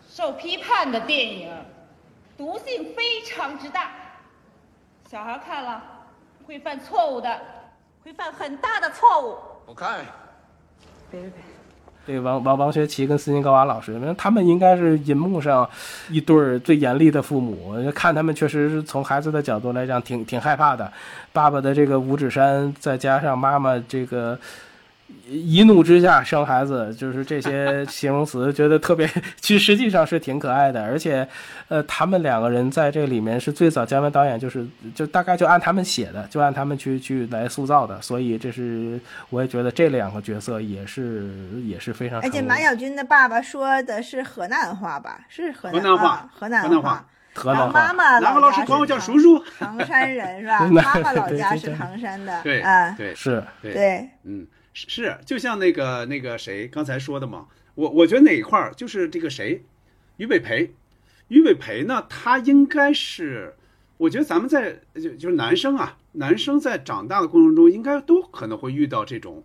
[0.10, 1.54] 受批判的电影，
[2.38, 3.92] 毒性非常之大，
[5.10, 5.93] 小孩看了。
[6.54, 7.36] 会犯错误的，
[8.04, 9.36] 会犯很大的错误。
[9.66, 10.02] 我看，
[11.10, 11.40] 别别别！
[12.06, 15.68] 对王王王学圻跟斯琴高娃老师，那他们应该是银幕上
[16.12, 17.74] 一对儿最严厉的父母。
[17.94, 20.94] 看他们确实是从孩子的角度来讲，挺挺害怕的。
[21.32, 24.38] 爸爸的这个五指山，再加上妈妈这个。
[25.30, 29.08] 一怒之下生孩子，就是这些形容词，觉得特别，
[29.40, 30.84] 其实实际上是挺可爱的。
[30.84, 31.28] 而且，
[31.70, 38.02] 呃，他们两个人在这里面是最早姜文导演就是就大概就按他们写的，就按他们去去来塑造的。
[38.02, 39.00] 所以这是
[39.30, 41.30] 我也觉得这两个角色也是
[41.66, 42.22] 也是非常。
[42.22, 45.22] 而且马小军的爸爸说的是河南话吧？
[45.30, 47.06] 是河南话，河南话。
[47.34, 47.72] 河南话。
[47.72, 49.44] 妈妈老师管我叫叔叔。
[49.58, 50.60] 唐山人是吧？
[50.70, 52.42] 妈妈老家是唐山的。
[52.44, 52.62] 对，
[52.96, 54.46] 对，是，对，嗯。
[54.74, 59.64] 是，就像那个那个谁刚才说的嘛，我我觉得哪一块儿就是这个谁，
[60.18, 60.74] 于北培，
[61.28, 63.54] 于北培呢，他应该是，
[63.98, 69.44] 我觉得咱们在就就是男生啊，男生在长大的过程中，应该都可能会遇到这种，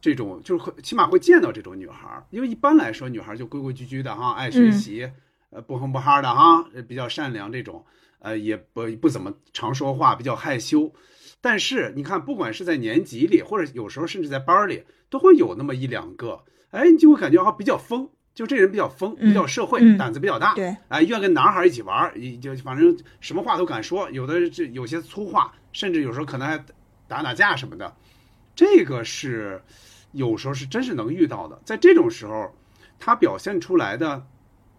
[0.00, 5.10] 这种就是起码会见到这种女孩儿，因为一般来说女孩就规规矩矩的哈，爱学习，
[5.50, 7.84] 呃不哼不哈的哈，比较善良这种，
[8.20, 10.92] 呃也不不怎么常说话，比较害羞。
[11.40, 22.12] 但是你看，不管是在年级里，或者有时候甚至在班里，都会有那么一两个，哎，你就会感觉哈比较疯，就这人比较疯，比较社会，胆子比较大，对，哎，愿跟男孩一起玩，
[22.42, 26.62] 就反正什么话都敢说，有的这有些粗话，甚至有时候可能还
[27.08, 27.96] 打打架什么的，
[28.54, 29.62] 这个是
[30.12, 31.58] 有时候是真是能遇到的。
[31.64, 32.54] 在这种时候，
[32.98, 34.26] 他表现出来的，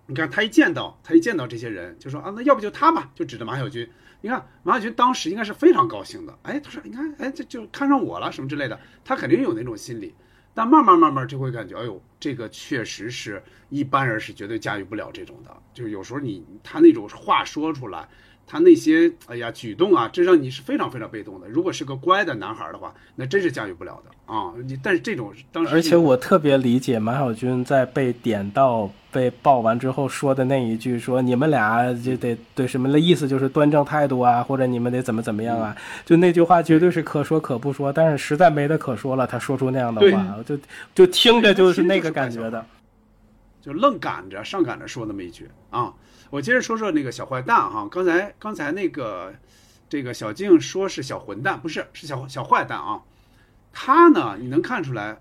[0.05, 3.89] 你看他一见到他一见到这些人，就说啊，那要不就他吧，就指着马小军。
[4.21, 10.13] 你看马晓军当时应该是非常高兴的，哎，他说你看，哎，这就看上我了什么之类的，他肯定有那种心理，
[10.53, 18.07] 但慢慢慢慢就会感觉，哎呦，这个确实是一般人是绝对驾驭不了这种的，就是有时候你他那种话说出来。
[18.45, 21.47] 他那些哎呀举动啊，这让你是非常非常被动的。
[21.47, 24.51] 如果是个乖的男孩的话，那真是驾驭不了的啊！
[24.65, 35.73] 你但是这种当时，而且我特别理解马小军在被点到、被爆完之后说的那一句，说你们俩就得对什么的意思，就是端正态度啊，或者你们得怎么怎么样啊？
[36.05, 40.57] 就那句话绝对是可说可不说，但是实在没得可说了，他说出那样的话，就
[40.93, 42.65] 就听着就是那个感觉的，
[43.61, 45.93] 就愣赶着上赶着说那么一句啊。
[46.31, 49.33] 我接着说说那个小坏蛋哈，刚才刚才那个
[49.89, 53.01] 这个小静说是小混蛋，不是是小小坏蛋啊。
[53.73, 55.19] 他呢，你能看出来，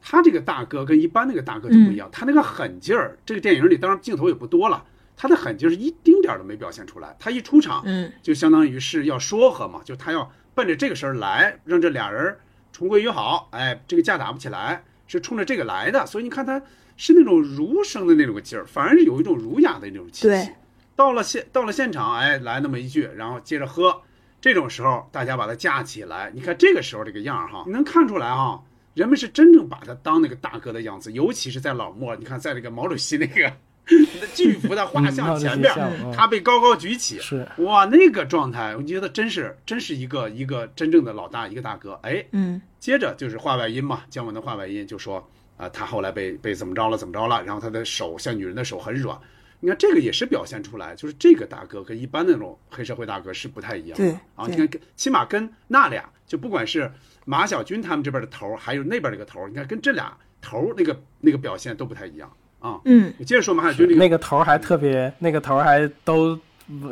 [0.00, 4.82] 他这个大哥跟一般那个大哥就不一样，他那个狠劲儿，这个电影里当然镜头也不多了，
[5.16, 7.14] 他的狠劲儿是一丁点儿都没表现出来。
[7.18, 12.38] 他一出场，嗯，就相当于是要说和嘛，就他要奔着这个事儿来，让这俩人
[12.72, 13.48] 重归于好。
[13.52, 16.06] 哎，这个架打不起来，是冲着这个来的。
[16.06, 16.62] 所以你看他。
[16.98, 20.50] 是那种儒生的那种个劲儿，反而是有一种儒雅的那种气息。
[20.94, 24.02] 到了现到了现场，哎，来那么一句，然后接着喝。
[24.40, 28.62] 这种时候，大家把他架起来，你看这个时候这个样儿哈，你能看出来哈，
[28.94, 31.10] 人们是真正把他当那个大哥的样子。
[31.10, 33.52] 尤其是在老莫，你看在这个毛主席那个
[34.34, 35.74] 巨幅的画像前边，
[36.12, 41.98] 他被高高举起，是哇，那个状态，我觉得真是真是一个一个真正的老大，一个大哥。
[42.02, 45.28] 哎，嗯，接着就是话外音嘛，姜文的话外音就说。
[45.58, 49.18] 啊，他后来被被怎么着了怎么着了，然后他的手像女人的手很软，
[49.60, 53.96] 你看这个也是表现出来，就是这个大哥跟一般的那种黑社会大哥是不太一样。
[53.96, 56.90] 对啊，你看跟起码跟那俩，就不管是
[57.24, 62.80] 马小军他们这边的头儿，还有那边这个头儿，你看跟这俩头儿那个那个表现都不太一样啊。
[62.84, 66.38] 嗯，你接着说马小军这个那个头儿还特别，那个头儿还都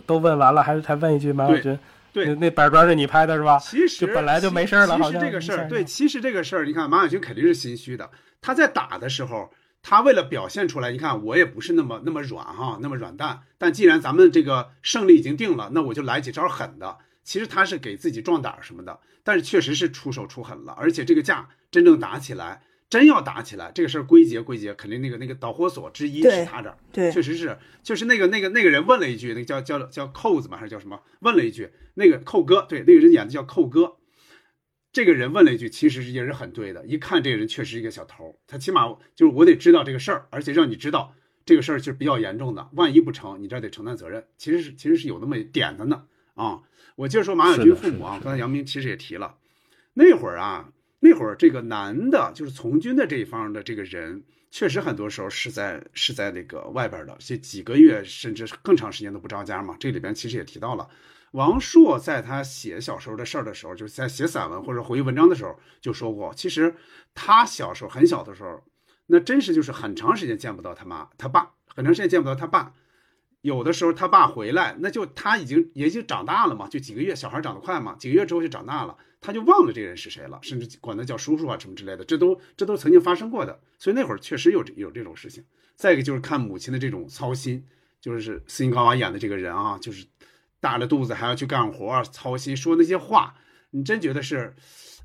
[0.04, 1.78] 都问完了，还还问一句马小军，
[2.16, 3.58] 对那那板砖是你拍的是吧？
[3.58, 8.10] 其实就本来就没事儿了，其实这个事儿，对，其实这个事儿，你看马晓军肯定是心虚的。
[8.40, 9.52] 他在打的时候，
[9.82, 13.40] 他为了表现出来，你看我也不是那么那么软哈，那么软蛋。
[13.58, 16.96] 但既然咱们这个胜利已经定了，那我就来几招狠的。
[17.22, 26.78] 其实他是给自己壮胆什么的，但是确实是出手出狠了，而且这个架真正打起来，真要打起来，这个事儿归结归结，肯定那个那个导火索之一是他这儿。
[26.92, 31.00] 对确实是，就是那个那个那个人问了一句，那个叫叫叫扣子嘛，还是叫什么？
[31.20, 33.96] 问了一句，那个扣哥，对，那个人演的叫扣哥。
[34.92, 36.86] 这个人问了一句，其实也是很对的。
[36.86, 41.12] 一看这个人确实是一个小头儿，他起码就是我得知道这个事儿，而且让你知道
[41.44, 44.24] 这个事儿是比较严重的，万一不成，你这儿得承担责任。
[44.38, 46.04] 其实是其实是有那么点的呢
[46.34, 46.62] 啊。
[46.94, 49.36] 我接着说马小军父母啊，刚才杨明其实也提了，
[49.92, 59.76] 那会儿啊，那会儿这个男的，就是从军的这一方的这个人，确实很多时候是在是在那个外边的，这几个月甚至更长时间都不着家嘛。
[59.78, 60.88] 这里边其实也提到了，
[61.32, 66.74] 王朔在他写小时候的事儿的时候，就是在写散文或者回忆文章的时候就说过，其实
[67.14, 68.64] 他小时候很小的时候，
[69.06, 72.72] 那真是就是很长时间见不到他妈他爸，很长时间见不到他爸。
[73.46, 85.44] 有的时候他爸回来，那就他已经也已经长大了嘛，就几个月，小孩长得快嘛，几个月之后就长大了，他就忘了这个人是谁了，甚至管他叫叔叔啊什么之类的，这都这都曾经发生过的，所以那会儿确实有有这种事情。
[85.76, 87.64] 再一个就是看母亲的这种操心，
[88.00, 90.04] 就是斯琴高娃演的这个人啊，就是
[90.58, 93.36] 大着肚子还要去干活，操心说那些话，
[93.70, 94.56] 你真觉得是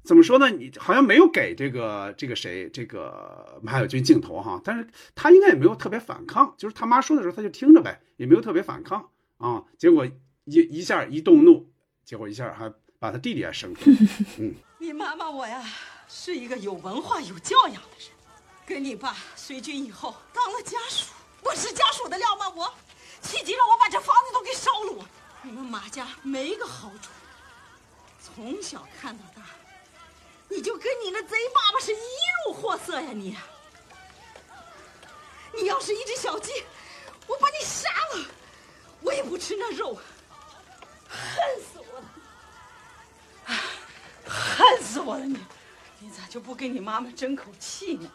[0.03, 0.49] 怎么说呢？
[0.49, 9.64] 你好像没有给这个这个谁这个马小军镜头哈，但是他应该也没有特别反抗，就是他妈说的时候他就听着呗，也没有特别反抗啊。
[9.78, 10.06] 结果
[10.45, 11.72] 一一下一动怒，
[12.03, 13.95] 结果一下还把他弟弟也生出来，
[14.40, 14.56] 嗯。
[14.80, 15.64] 你妈妈我呀，
[16.07, 18.10] 是一个有文化、有教养的人，
[18.65, 21.14] 跟你爸随军以后当了家属，
[21.44, 22.49] 我是家属的料吗？
[22.56, 22.73] 我
[23.22, 24.91] 气急了，我把这房子都给烧了。
[24.94, 25.06] 我，
[25.44, 27.10] 你们马家没一个好主，
[28.19, 29.44] 从小看到大，
[30.52, 31.98] 你就跟你那贼爸爸是一
[32.45, 33.38] 路货色呀你！
[35.53, 36.52] 你要是一只小鸡，
[37.26, 38.26] 我把你杀了，
[38.99, 39.95] 我也不吃那肉，
[41.07, 42.06] 恨死我了！
[43.45, 43.57] 唉
[44.26, 45.40] 恨死我了你！
[45.99, 48.11] 你咋就不跟你妈妈争口气呢？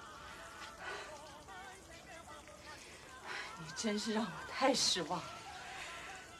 [3.58, 5.30] 你真是让我太失望了，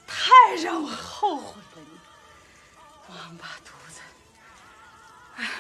[0.06, 1.98] 太让我后悔了你，
[3.09, 4.01] 王八犊子！
[5.36, 5.51] 哎，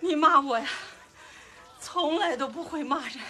[0.00, 0.66] 你骂我呀，
[1.80, 3.20] 从来都不会骂人，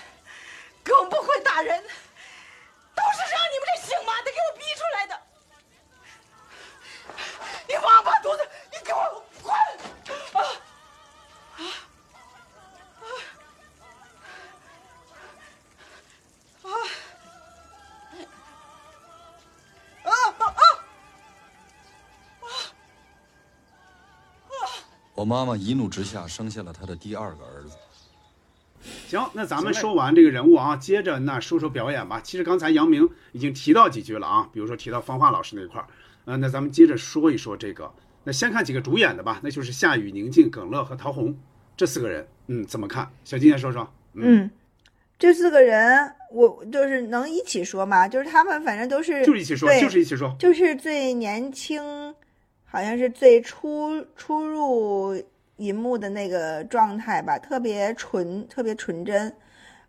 [0.83, 5.21] 更不会打人，都是让你们这姓马的给我逼出来的！
[7.67, 9.53] 你王八犊子，你给我滚！
[25.21, 27.77] 我妈妈一怒之下生下了她的第二个儿子。
[29.07, 32.23] 行，那咱们说完这个人物啊，接着那说说表演吧。
[32.25, 35.87] 其实刚才杨明已经提到几句了啊，比如说提到方化老师那块儿，
[36.25, 37.93] 呃，那咱们接着说一说这个。
[38.25, 41.39] 那先看几个主演的吧，那就是夏雨、宁静、耿乐和陶虹
[41.77, 43.07] 这四个人，嗯，怎么看？
[43.23, 43.93] 小金先说说。
[44.15, 44.51] 嗯，
[45.19, 50.35] 这四个人我就是能一起说嘛，就是他们反正都是就是一起说，就是一起说。
[50.39, 52.15] 就是最年轻，
[52.71, 55.21] 好像是最初初入
[55.57, 59.33] 银幕的那个状态吧，特别纯，特别纯真。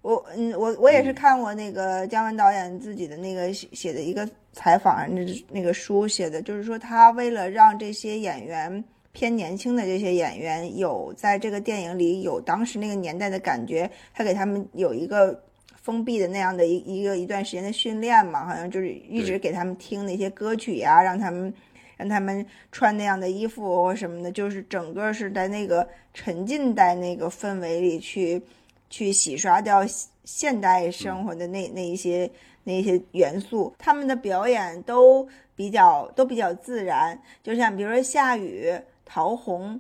[0.02, 15.40] 我嗯，我我也是看过那个姜文导演自己的那个写写的一个采访，那那个书写的，就是说他为了让这些演员偏年轻的这些演员有在这个电影里有当时那个年代的感觉，他给他们有一个
[15.76, 21.54] 封闭的那样的一一个一段时间的训练嘛，好像就是一直给他们听那些歌曲呀，让他们
[22.02, 28.42] 让他们穿那样的衣服或什么的，就是整个是在那个沉浸在那个氛围里去
[28.90, 29.86] 去洗刷掉
[30.24, 32.30] 现代生活的那那一些
[32.64, 38.74] 那一些元素，他们的表演都比较都比较自然，就像比如说夏雨、
[39.06, 39.80] 陶虹，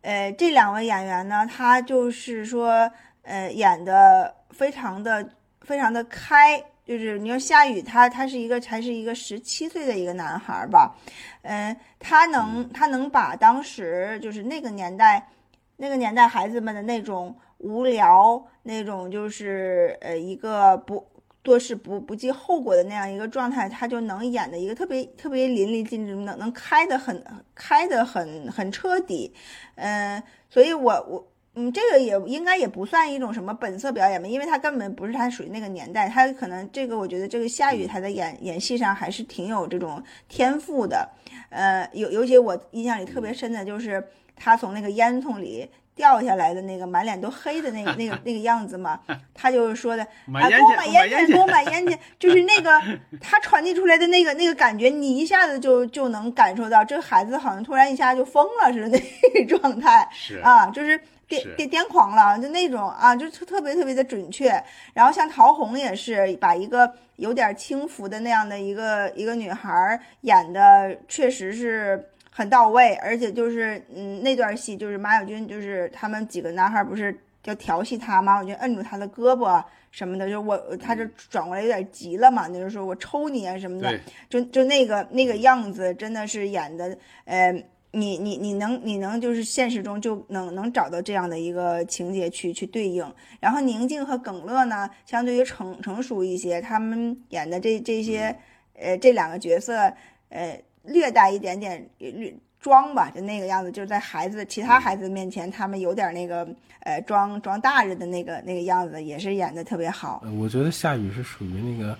[0.00, 2.90] 呃，这两位演员呢，他就是说，
[3.22, 5.28] 呃，演的非常的
[5.60, 10.96] 非常的开，就是你说夏雨他他是一个才是一个十七岁的一个男孩吧，
[11.42, 15.28] 嗯、他能他能把当时就是那个年代
[15.76, 21.06] 那个年代孩子们的那种无聊那种，就是呃一个不
[21.44, 27.22] 做事不不计后果的那样一个状态，他就能演的一个特别特别淋漓尽致，能能开的很
[27.54, 29.34] 开的很很彻底，
[29.74, 31.28] 嗯，所以我我。
[31.60, 41.08] 嗯，这个也应该也不算一种什么本色表演吧，因为他根本不是他属于那个年代，他可能这个我觉得这个夏雨他在演演戏上还是挺有这种天赋的，
[41.50, 44.06] 呃，尤尤其我印象里特别深的就是
[44.36, 49.00] 他从那个烟囱里掉下来的那个满脸都黑的那个那个 那个样子嘛，
[49.34, 52.80] 他就是说的啊，给我买烟去，给我买烟去，就是那个
[53.20, 59.00] 他传递出来的那个那个感觉，你一下子就就能感受到这个孩子好像突然一下就疯了似的
[59.34, 60.38] 那个状态，是。
[60.38, 61.00] 啊，就是。
[61.28, 64.50] 癫癫癫狂了，就那种啊，就特特别特别的准确。
[64.94, 72.94] 然后像陶虹也是把一个有点轻浮的那样的一个一个女孩演的，确实是很到位。
[72.96, 77.14] 而且就是嗯，那段戏就是马小军就是他们几个男孩不是
[77.44, 84.00] 要调戏她，马小军摁住她的胳膊什么的，就我她就转过来有点急了嘛，就是说我抽你啊什么的，
[84.30, 86.96] 就就那个那个样子真的是演的，
[87.26, 87.62] 呃。
[87.90, 93.10] 你你你能你能就是现实中就能能找到这样的一个情节去去对应，
[93.40, 98.36] 然后宁静和耿乐呢，相对于成成熟一些，他们演的这这些
[98.74, 99.92] 呃这两个角色
[100.28, 106.46] 呃略带一点点略装吧，就那个样子，就是在孩子其他孩子面前，他们有点那个
[106.80, 110.22] 呃装装大人的那个那个样子，也是演的特别好。
[110.38, 111.98] 我觉得夏雨是属于那个。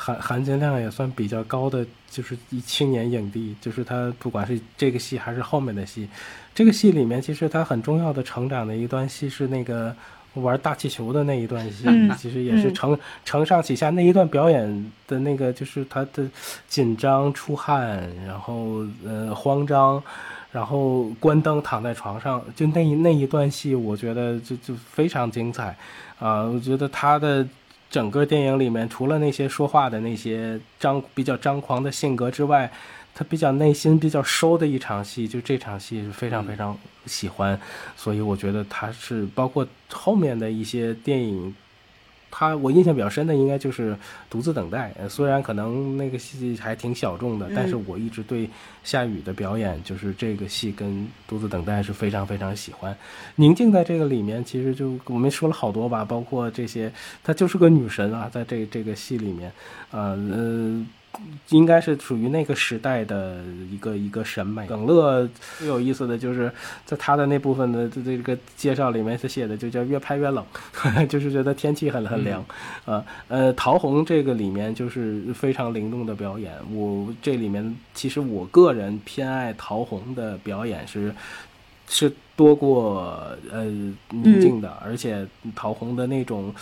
[0.00, 6.08] 含含金量也算比较高的，就是一青年影帝，就是他不管是这个戏还是后面的戏，
[6.54, 9.94] 这个戏里面其实他很重要的成长的一段戏是那个
[10.34, 11.84] 玩大气球的那一段戏，
[12.16, 16.26] 其实也是承承上启下那一段表演的那个就是他的
[16.66, 20.02] 紧张出汗，然后呃慌张，
[20.50, 25.76] 然后关灯躺在床上，就那那一段戏，我觉得就就非常精彩
[26.18, 27.46] 啊，我觉得他的。
[27.90, 32.70] 整个电影里面，除了那些说话的那些张比较张狂的性格之外，
[33.14, 37.60] 他比较内心比较收的一场戏，就这场戏是非常非常喜欢，
[37.96, 41.54] 所以我觉得他是包括后面的一些电影。
[42.30, 43.92] 他我印象比较深的应该就是
[44.30, 48.48] 《独自等待》，虽然可能那个戏还挺小众的，但是我一直对
[48.84, 50.88] 夏雨的表演，就是这个戏跟
[51.26, 52.96] 《独自等待》是非常非常喜欢。
[53.36, 56.92] 宁静在这个里面，其实就我们说了好多吧，包括这些，
[57.24, 59.52] 她就是个女神啊，在这这个戏里面，
[59.90, 60.86] 呃呃。
[61.48, 64.66] 应该是属于那个时代的一个一个审美。
[64.66, 65.28] 耿乐
[65.58, 66.50] 最有意思的就是
[66.86, 70.44] 在他的那部分的这这个介绍里面，他写的就叫越拍越冷，
[71.08, 72.44] 就是觉得天气很很凉。
[72.84, 76.54] 呃呃，陶虹这个里面就是非常灵动的表演。
[76.72, 81.12] 我这里面其实我个人偏爱陶虹的表演是
[81.88, 83.20] 是多过
[83.50, 83.64] 呃
[84.10, 86.54] 宁静的，而且陶虹的那种。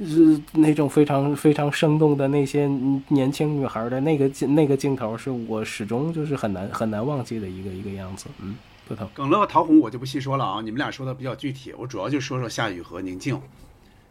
[0.00, 2.66] 是那种非常非常生动的那些
[3.08, 8.26] 年轻女孩的那个那个镜头，是我始终就是很难很难忘记的一个一个样子。
[8.40, 8.56] 嗯，
[8.88, 9.08] 不疼。
[9.14, 13.40] 耿乐和陶虹我就不细说了啊，你们俩说的比较具体，我主要就说说夏雨和宁静。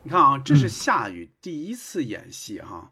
[0.04, 2.92] 你看啊，这是夏雨第一次演戏哈，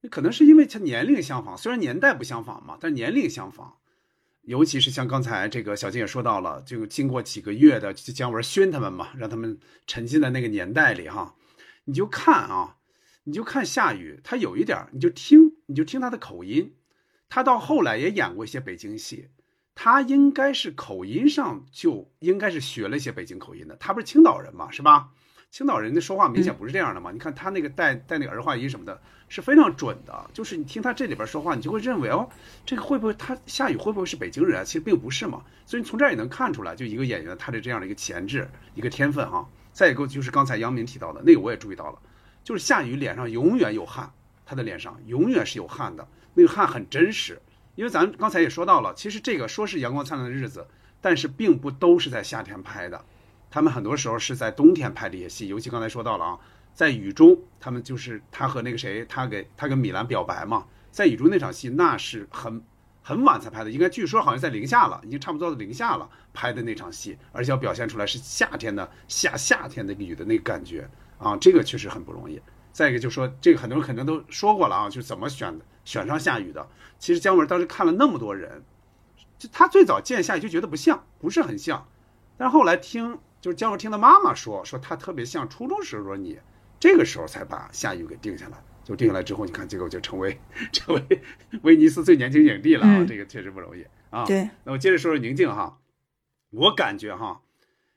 [0.00, 3.74] 那可能是因为他年龄相仿，虽然年代不相仿嘛，但年龄相仿。
[4.42, 9.56] 尤其是像刚才这个小静也说到了，就经过几个月的姜文熏他们嘛，让他们
[9.86, 11.32] 沉浸在那个年代里哈。
[11.84, 12.76] 你就看啊，
[13.24, 16.74] 你就看夏雨，他有一点，你就听，你就听他的口音。
[17.28, 19.28] 他到后来也演过一些北京戏，
[19.74, 23.76] 他应该是口音上就应该是学了一些北京口音的。
[23.76, 25.10] 他不是青岛人嘛，是吧？
[25.50, 27.10] 青岛人的说话明显不是这样的嘛。
[27.10, 30.30] 你看他那个带带那个儿化音什么的，是非常准的。
[30.32, 32.28] 就是你听他这里边说话，你就会认为哦，
[32.64, 34.64] 这个会不会他夏雨会不会是北京人啊？
[34.64, 35.42] 其实并不是嘛。
[35.66, 39.46] 所以你从这儿也能看出来，就一个演员他的这样的一个潜质，一个天分哈。
[39.72, 41.98] 再一个就是刚才杨明提到的那个，我也注意到了，
[42.44, 44.12] 就是夏雨脸上永远有汗，
[44.44, 47.40] 他的脸上永远是有汗的，那个汗很真实。
[47.74, 50.66] 因为咱刚才也说到了，其实这个说是阳光灿烂的日子，
[51.00, 53.02] 但是并不都是在夏天拍的，
[53.50, 55.48] 他们很多时候是在冬天拍这些戏。
[55.48, 56.38] 尤其刚才说到了啊，
[56.74, 62.62] 在雨中，他们就是他和那个谁，他给他跟米兰表白嘛，在雨中那场戏，那是很。
[63.02, 70.88] 很晚才拍的，应该据说好像在零下了，已经差不多到零下了拍的那场戏，而且要表现出来是夏天的下夏天的雨的那个感觉
[71.18, 72.40] 啊，这个确实很不容易。
[72.72, 76.66] 再一个就是说，这个很多人肯定都说过了啊，就怎么选选上夏雨的。
[76.98, 78.62] 其实姜文当时看了那么多人，
[79.36, 81.86] 就他最早见夏雨就觉得不像，不是很像，
[82.38, 86.38] 但是后来听就是姜文听他妈妈说，说他特别像初中时候你，
[86.78, 88.62] 这个时候才把夏雨给定下来。
[88.84, 90.38] 就定下来之后，你看结果就成为
[90.72, 91.22] 成为
[91.62, 93.04] 威尼斯最年轻影帝了啊！
[93.06, 94.24] 这个确实不容易啊。
[94.24, 95.78] 对，那我接着说说宁静哈，
[96.50, 97.42] 我感觉哈，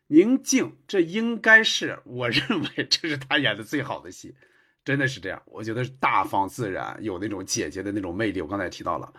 [0.07, 4.35] 宁静，这应该是我认为这是他演的最好的戏，
[4.83, 5.41] 真的是这样。
[5.45, 8.41] 我觉得大方自然，有那种姐姐的那种魅力。
[8.41, 9.11] 我刚才也提到了，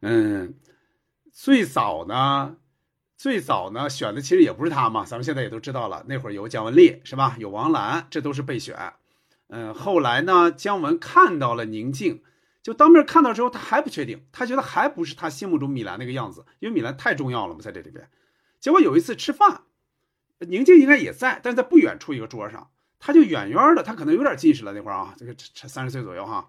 [0.00, 0.54] 嗯，
[1.30, 2.56] 最早呢，
[3.16, 7.36] 最早呢选的其实也不是他嘛，咱们现在也都知道了，那会儿有蒋雯丽是吧？
[7.38, 8.76] 有王兰，这都是备选。
[9.54, 12.22] 嗯，后来呢，姜文看到了宁静，
[12.62, 18.08] 就当面看到之后，他还不确定，他觉得还不是他心目中米兰那个样子，因为米兰太重要了嘛，在这里边。
[18.58, 19.64] 结果有一次吃饭。
[20.48, 26.48] 宁静应该也在，但是在不远处一个桌上，他就远远的，他可能有点近视了那会儿啊，这个才三十岁左右哈，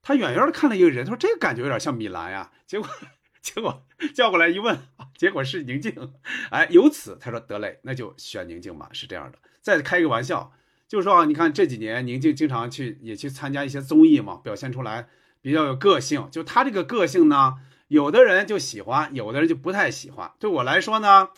[0.00, 2.88] 他远远的看了一个人，他说这个感觉有点像米兰呀，结果
[3.42, 3.84] 结果
[4.14, 4.78] 叫过来一问，
[5.16, 6.12] 结果是宁静，
[6.50, 9.38] 哎，由此他说得嘞，那就选宁静吧，是这样的。
[9.60, 10.52] 再开一个玩笑，
[10.92, 15.08] 就是说啊，你看这几年宁静经常去也去参加一些综艺嘛，表现出来
[15.40, 17.54] 比较有个性，就他这个个性呢，
[17.88, 20.32] 有的人就喜欢，有的人就不太喜欢。
[20.38, 21.30] 对我来说呢。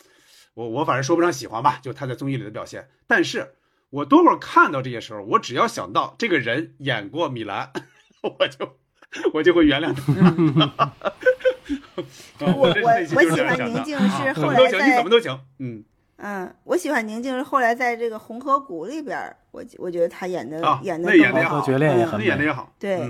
[0.55, 2.89] 我我反正说不上喜欢吧，就他在综艺里的表现。
[3.07, 3.55] 但是
[3.91, 7.71] 我多会儿看到这些时候，我只要想到这个人演过米兰，
[8.23, 8.77] 我就
[9.33, 10.93] 我就会原谅他。
[12.39, 15.85] 我我我喜欢宁静是后来在怎么都行，嗯
[16.17, 19.19] 嗯，我喜欢宁静是后来在这个《红河谷》里边，
[19.51, 22.71] 我我觉得他演的演的更好，决裂也很演的也好。
[22.79, 23.01] 对，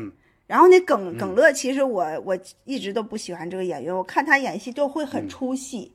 [0.48, 5.94] 然后那耿耿乐，其实我我一直都不喜欢这个演员，我看他演戏就会很出戏。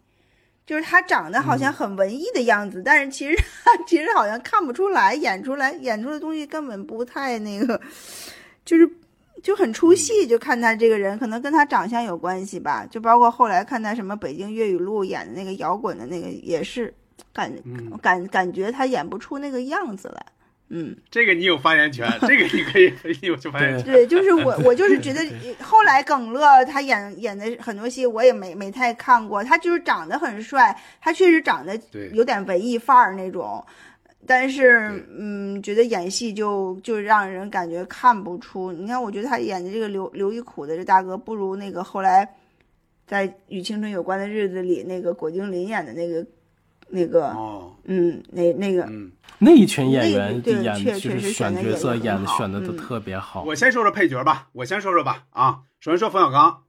[0.66, 3.36] 就是他长得好像很文艺的样子，但是其实
[3.88, 7.80] 其实好像看不出来，演出来演出的东西根本不太那个，
[8.64, 8.88] 就是
[9.42, 10.24] 就很出戏。
[10.28, 12.86] 就看他这个人，可能跟他长相有关系吧。
[12.88, 16.94] 就包括后来看他什么《北京粤语录》演的那个摇滚的那个，也是
[17.32, 17.52] 感
[18.02, 20.26] 感感觉他演不出那个样子来。
[20.72, 23.92] 嗯，这个你有发言权，这个你可以 你有发言权。
[23.92, 25.20] 对，就是我， 我就是觉得
[25.60, 29.42] 后来耿乐他演演的很多戏，我也没没太看过。
[29.42, 31.76] 他就是长得很帅，他确实长得
[32.12, 33.64] 有点文艺范儿那种，
[34.28, 38.70] 但是嗯，觉得演戏就就让人感觉看不出。
[38.70, 42.36] 你看，我觉得他演的这个刘刘一苦的这大哥，不如那个后来
[43.08, 46.24] 在《与青春有关的日子》里那个果京林演的那个。
[46.92, 53.44] 那个哦，嗯，那那个，嗯，那一群演员演就是选角色演的选的都特别好。
[53.44, 55.60] 我先说说配角吧，我先说说吧啊。
[55.80, 56.64] 首先说冯小刚，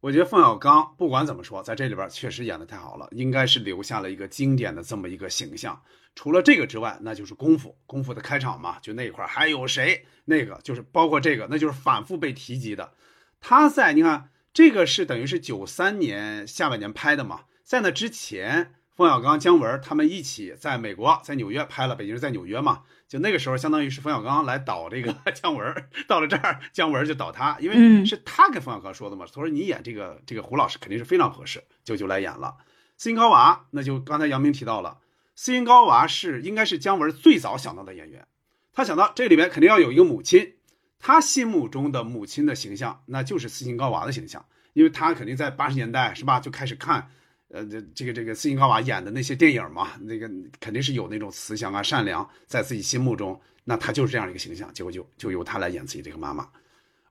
[0.00, 5.80] 我觉得冯小刚不管怎么说，在这里边确实演的太好了，应该是留下了一个经典的这么一个形象。
[6.14, 10.04] 除了这个之外，那就是功夫，功夫的开场嘛，就那一块还有谁？
[10.24, 12.92] 那个就是包括这个，那就是反复被提及的。
[13.40, 18.72] 他在你看，这个是等于是九三年下半年拍的嘛，在那之前。
[18.98, 25.72] 冯小刚、姜文他们一起在美国，在纽约拍了《北京人在纽约》嘛，就那个时候，相当于是冯小刚来导这个 姜文，
[26.08, 32.56] 到了这儿，姜文就导他，因为是他跟冯小刚说的嘛，他说你演这个这个胡老师肯定是非常合适，就就来演了。
[32.96, 34.98] 斯琴高娃，那就刚才杨明提到了，
[35.36, 38.26] 斯琴高娃是应该是姜文最早想到的演员，
[38.72, 40.54] 他想到这里边肯定要有一个母亲，
[40.98, 47.12] 他心目中的母亲的形象，那就是斯琴高娃的形象，因为他肯定在八十年代是吧，就开始看。
[47.50, 50.30] 呃，这这个这个斯琴高娃演的那些电影嘛，那个
[50.60, 54.70] 肯定是有那种慈祥啊、善良，在自己心目中，那他就是这样一个形象。
[54.74, 56.50] 结果就就由他来演自己这个妈妈。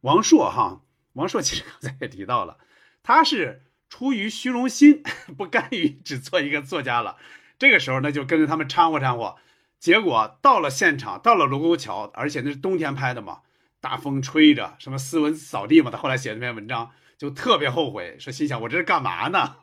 [0.01, 0.79] 王朔哈，
[1.13, 2.57] 王朔其实刚才也提到了，
[3.01, 5.01] 他是出于虚荣心，
[5.35, 7.17] 不甘于只做一个作家了。
[7.57, 9.37] 这个时候呢，就跟着他们掺和掺和，
[9.79, 13.39] 结果到了现场，到了卢沟桥，而且那是冬天拍的嘛，
[13.81, 16.91] 大风吹着，什么斯文扫地嘛，他后来写那篇文章。
[17.17, 19.55] 就特别后悔，说心想我这是干嘛呢？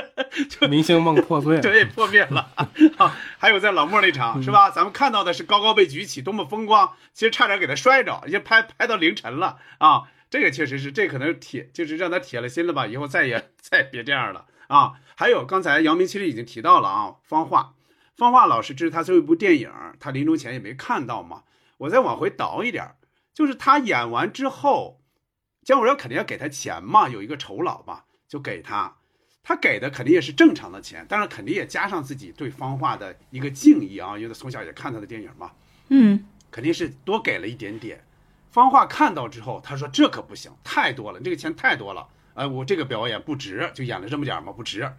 [0.48, 2.50] 就明星梦破碎，对，破灭了。
[2.96, 4.70] 啊，还有在老莫那场是吧？
[4.70, 10.04] 咱们看到的是高高被举起，多么风光，其实差点给他摔着，也拍拍到凌晨了啊。
[10.30, 14.94] 这个确实是，这可能铁就是让他铁了心了吧，以后再也 再别这样了啊。
[15.14, 17.74] 还有刚才姚明其实已经提到了啊，方画，
[18.16, 19.70] 方画老师这是他最后一部电影，
[20.00, 21.42] 他临终前也没看到嘛。
[21.76, 22.94] 我再往回倒一点，
[23.34, 25.01] 就是他演完之后。
[25.64, 28.96] 姜文肯定要给他钱嘛，有一个酬劳嘛，就给他。
[29.44, 35.50] 他给的肯定也是正常的钱，但是肯定也加上自己对方画的一个敬意啊，因为他从小也看他的电影嘛。
[35.88, 38.04] 嗯，肯定是多给了一点点。
[38.52, 42.06] 方画看到之后，他说：“这可不行，太多了，这个钱太多了。
[42.34, 44.92] 哎，我这个表演不值，就演了这么点嘛，不值。”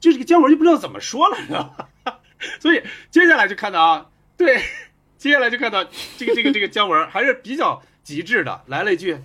[0.00, 1.64] 就这个姜文就不知道怎么说了，你知道
[2.04, 2.20] 吧？
[2.60, 4.62] 所以接下来就看到啊，对，
[5.18, 5.84] 接下来就看到
[6.16, 9.18] 这个这个这个姜文还是比较极致的，来了一句。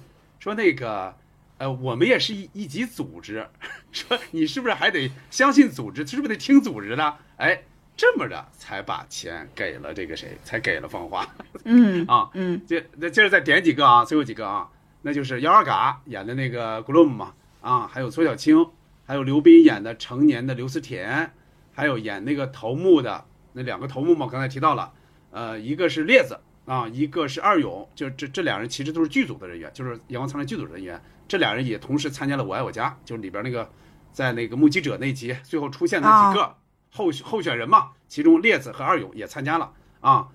[0.43, 1.15] 说那个，
[1.57, 3.47] 呃，我们也是一一级组织。
[3.93, 6.05] 说你是不是还得相信组织？
[6.05, 7.17] 是不是得听组织的？
[7.37, 7.63] 哎，
[7.95, 10.37] 这么着才把钱给了这个谁？
[10.43, 11.25] 才给了方华。
[11.63, 14.67] 嗯啊，嗯， 接那接着再点几个啊，最后几个啊，
[15.03, 18.67] 那就是姚二嘎演的那个 Gloom 嘛，啊，还有左小青，
[19.05, 21.31] 还有刘斌演的成年的刘思甜，
[21.73, 24.91] 还有演那个头目的那两个头目嘛，刚才提到了，
[25.31, 31.01] 呃，一个是列子啊，一个是二勇，就这这两人其实都是剧组的人员，就是《阳光灿烂》剧组人员。
[31.27, 33.69] 这俩人也同时参加了《我爱我家》，就是里边那个
[34.11, 36.55] 在那个目击者那集最后出现的几个
[36.91, 40.27] 候候选人嘛，其中列子和二勇也参加了啊。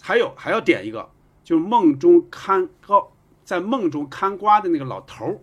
[0.00, 1.10] 还有还要点一个，
[1.44, 3.12] 就是梦中看高
[3.44, 5.38] 在梦中看瓜的那个老头儿，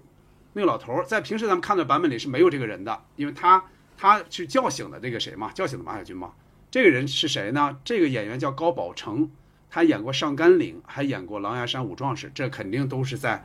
[0.53, 3.63] 那个老头儿在平时咱们看的版本里是没有这个人的，因为他
[3.97, 6.33] 他是叫醒的那个谁嘛，叫醒的马小军嘛。
[6.71, 7.77] 这个人是谁呢？
[7.83, 9.29] 这个演员叫高宝成，
[9.69, 13.43] 他演过《上甘岭》，还演过《狼牙山五壮士》，这肯定都是在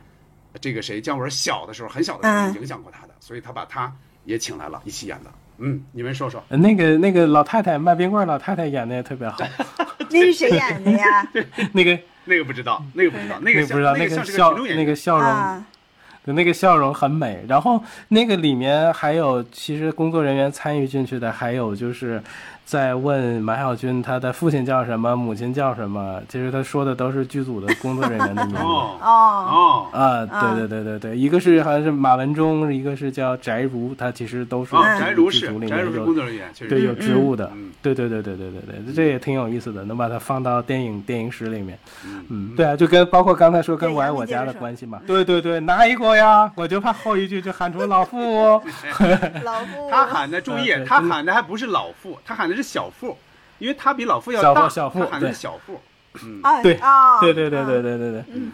[0.59, 3.93] 这个谁姜文小的时候，很小的时候影响过他的，所以他把他
[4.25, 5.31] 也请来了，一起演的。
[5.57, 6.43] 嗯，你们说说。
[6.49, 9.37] 那个那个老太太卖冰棍儿老太太演的也特别好。
[10.09, 11.27] 那是谁演的呀？
[11.73, 15.63] 那个那个不知道，那个不知道，那个不知道，那个笑那个笑容，
[16.23, 17.45] 对，那个笑容很美。
[17.47, 22.21] 然后那个里面还有，其实工作人员参与进去的，还有就是。
[22.71, 26.21] 在问马小军他的父亲叫什么，母亲叫什么？
[26.29, 28.59] 其实他说的都是剧组的工作人员的名字。
[28.63, 37.51] 哦哦啊，对对对对对，一个是好像是马文忠，一个是叫翟如，他其实都是翟如是翟如是工作人员，对有职务的。
[37.81, 41.77] 对对对对对对对，这也挺有意思的，能把它放到电影电影史里面。
[42.29, 45.01] 嗯，对啊，就跟包括刚才说跟我爱我家的关系嘛。
[45.05, 46.49] 对对对，哪一个呀？
[46.55, 48.61] 我就怕后一句就喊出老傅。
[49.43, 52.60] 老傅， 他喊的注意，他喊的还不是老傅，他喊的是。
[52.61, 53.17] 小富，
[53.59, 55.79] 因为他比老傅要大，小腹，他喊的是小富。
[56.23, 56.77] 嗯，对，
[57.21, 58.51] 对对对对对对对，嗯，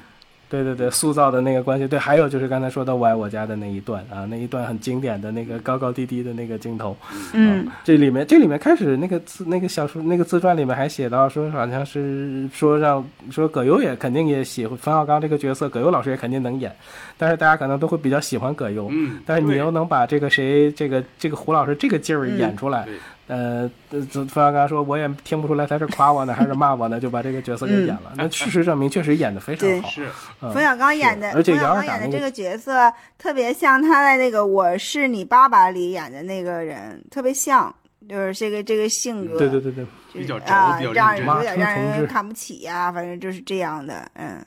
[0.48, 1.88] 对对对，塑造的那个关系。
[1.88, 6.96] 对，还有就是刚才说的我爱我家的那一段啊，那一段很经典的那个高高低低的那个镜头。
[7.34, 16.72] 嗯，这里面这里面开始那个自那个小说那个自传里面还写到说，好像是说让说葛优也肯定也喜欢冯小刚这个角色，葛优老师也肯定能演，
[17.18, 18.88] 但是大家可能都会比较喜欢葛优。
[18.92, 22.88] 嗯，但是你又能把这个谁这个这个胡老师这个劲儿演出来。
[23.28, 28.14] 呃，冯小刚说我也听不出来他是夸我呢还是骂我呢，就把这个角色给演了。
[28.16, 29.90] 那事实证明，确实演的非常好。
[29.90, 30.08] 是
[30.40, 37.76] 冯小刚演的，而且姚二演的这个角色特别像他在那个《我是你爸爸》里演的那个人，特别像，
[38.08, 39.38] 就是这个这个性格。
[39.38, 44.38] 对对对对，比较啊，轴，让人有点让人看不起呀，反正就是这样的，嗯。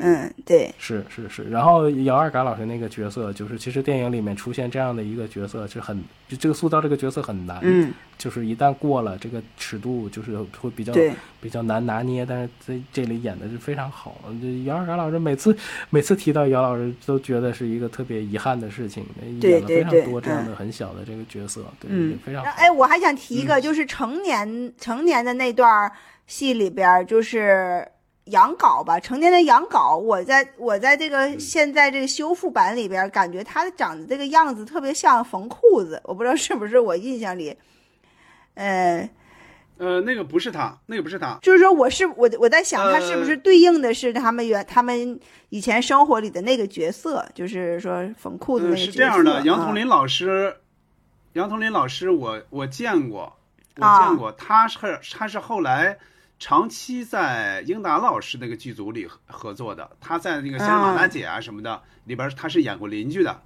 [0.00, 10.92] 嗯，对，是是是，然后姚二嘎老师那个角色，就是其实电影里面出现这样的一个角色，是很就这个塑造这个角色很难，嗯，就是一旦过了这个尺度，就是会比较
[11.40, 14.16] 比较难拿捏，但是在这里演的是非常好。
[14.64, 15.56] 姚二嘎老师每次
[15.90, 19.04] 每次提到姚老师，都觉得是一个特别遗憾的事情，
[19.40, 21.90] 演了非常多这样的很小的这个角色，对，
[22.24, 22.44] 非常。
[22.44, 25.90] 哎，我还想提一个，就是成年成年的那段
[26.26, 27.86] 戏里边，就是。
[28.26, 37.56] 杨镐吧，成年的杨镐，我在我在这个现在这个修复版里边，感觉他长得这个样子特别像缝裤子，我不知道是不是我印象里，
[38.54, 39.08] 呃，
[39.78, 45.20] 呃，那个不是他，那个不是他，就是说我是我我在想他是不是对应的是他们原他们
[45.50, 48.90] 以前生活里的那个角色，就是说缝裤子那个角色。
[48.90, 50.56] 是这样的，杨桐林老师，
[51.34, 53.36] 杨桐林老师，我我见过，
[53.76, 55.96] 我见过，他是他是后来。
[56.38, 63.40] 长期在英达老师那个剧组里合作的，他在那个《仙人马大姐》啊什么的里边，他是演过邻居的，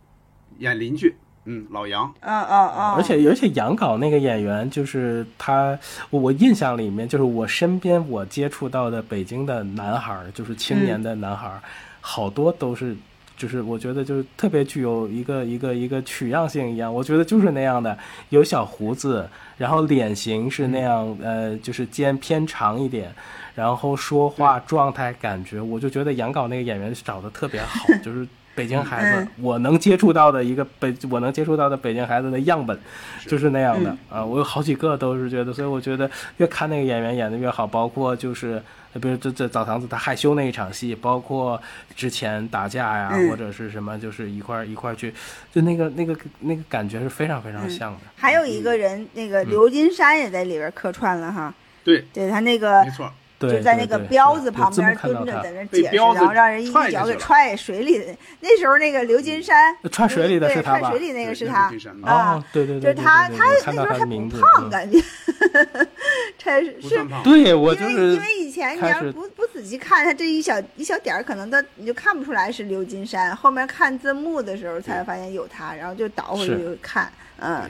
[0.58, 1.14] 演邻居，
[1.44, 5.78] 嗯，老杨，啊啊啊，而且而且杨镐那个演员就是他，
[6.10, 11.60] 我印象里面就是我身边我接触到的北京的男孩，就是青年的男孩，
[12.00, 12.96] 好多都是。
[13.36, 17.96] 就是我觉得就是特别具有一个一个一个取样性一样，我觉得就是那样的，
[18.28, 19.26] 有小胡子，
[19.60, 23.12] 然后脸型是那样，呃，就是肩偏长一点，
[23.54, 32.80] 然后说话状态感觉，我就觉得杨镐那个演员找的特别好， 就是北京孩子，我能接触到的一个北，我能接触到的北京孩子的样本，
[33.26, 38.62] 就是那样的啊，我有好几个都是觉得，所以我觉得越看那个演员演的越好，包括就是。
[38.94, 41.60] 比如这这澡堂子他害羞那一场戏，包括
[41.94, 45.14] 之前打架呀，或者是什么，就是一块一块去，
[45.52, 48.00] 就那个那个那个感觉是非常非常像的。
[48.16, 51.54] 还有一个人，那个刘金山也在里边客串了哈。
[51.84, 53.12] 对，对他那个没错。
[53.40, 58.04] 就在那个彪子旁边蹲着，在那解释，然后让人一脚给踹水里的。
[58.40, 60.78] 那时候那个刘金山踹水里的是他？
[60.78, 61.72] 踹水里那个是他
[62.02, 65.00] 啊，对对对，就是他，他那时候还不胖，感觉。
[66.38, 73.34] 踹是，对我就是因为以前你要不不仔细看他这一小一小点儿，可能他你就看不出来是刘金山。
[73.34, 77.62] 后面看字幕的时候才发现有他，然后就倒回去看，嗯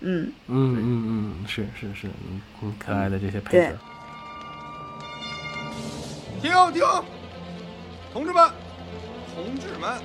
[0.00, 2.08] 嗯嗯嗯嗯，是是是，
[2.62, 3.72] 嗯，可爱的这些配角。
[6.40, 6.82] 停停，
[8.14, 8.50] 同志们，
[9.34, 10.00] 同志们，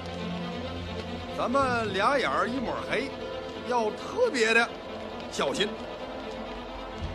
[1.38, 3.10] 咱们俩眼儿一抹黑，
[3.70, 4.68] 要特别的
[5.32, 5.70] 小心。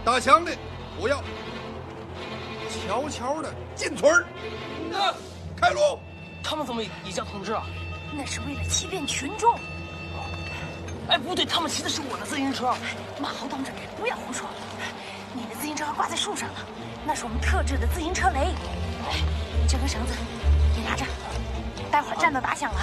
[0.02, 0.50] 打枪的
[0.98, 1.22] 不要
[2.70, 4.24] 悄悄的进村儿。
[5.60, 5.98] 开路！
[6.42, 7.66] 他们怎么也叫同志啊？
[8.16, 9.54] 那是为了欺骗群众。
[11.08, 12.74] 哎，不对，他们骑的是我的自行车。
[13.20, 14.48] 马豪同志，不要胡说。
[15.34, 16.60] 你的自行车还挂在树上呢，
[17.06, 18.54] 那是我们特制的自行车雷。
[19.68, 20.14] 这根绳子
[20.76, 21.04] 你拿着，
[21.90, 22.80] 待会儿战斗打响了，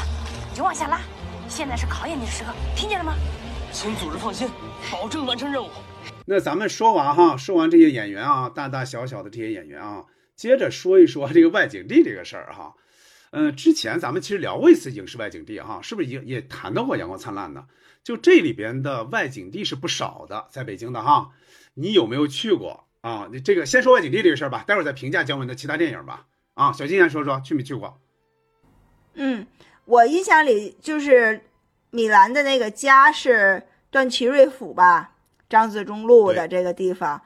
[0.50, 1.02] 你就往下拉。
[1.48, 3.16] 现在是考验你的时刻，听见了吗？
[3.72, 4.50] 请组织放心，
[4.92, 5.70] 保证完成任务。
[6.26, 10.06] 那咱们说完哈，说完这些演员啊，大大小小的这些演员啊，
[10.36, 12.76] 接着说一说这个外景地这个事儿哈。
[13.32, 17.66] 嗯，之前咱们其实聊过一次影视外景地哈，是不是也也谈到过《阳光灿烂》呢？
[18.04, 21.32] 就这里边的外景地是不少的，在北京的哈。
[21.74, 23.28] 你有没有去过啊？
[23.32, 26.26] 你这个先说外景地这个事儿吧，待会儿再评价姜文的其他电影吧。
[26.54, 28.00] 啊，小金先说说去没去过？
[29.14, 29.48] 嗯，
[29.86, 31.42] 我印象里就是
[31.92, 35.12] 米兰的那个家是段祺瑞府吧，
[35.50, 37.22] 张自忠路的这个地方。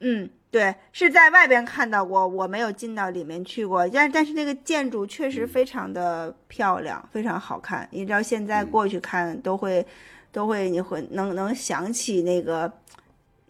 [0.00, 3.88] 嗯，对，是在外边看到过，我没有进到里面去过。
[3.88, 7.88] 但但是那个建筑确实非常的漂亮，非常好看。
[7.90, 9.86] 你知道现在过去看都会，
[10.30, 12.72] 都会你会能能想起那个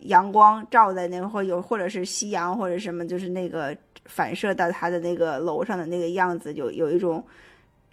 [0.03, 3.77] 阳光照在那或有或者是夕阳或者什么，就是那个。
[4.07, 7.25] 反射到他的那个楼上的那个样子，有有一种，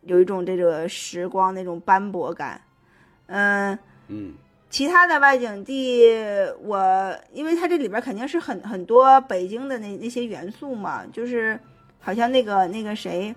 [0.02, 2.60] 有一种这个时光那种斑驳感，
[3.28, 3.78] 嗯
[4.08, 4.34] 嗯。
[4.72, 6.08] 其他的外景地，
[6.64, 11.60] 我因为它这里边肯定是很很多北京的那那些元素嘛，就是
[12.00, 13.34] 好像那个那个谁，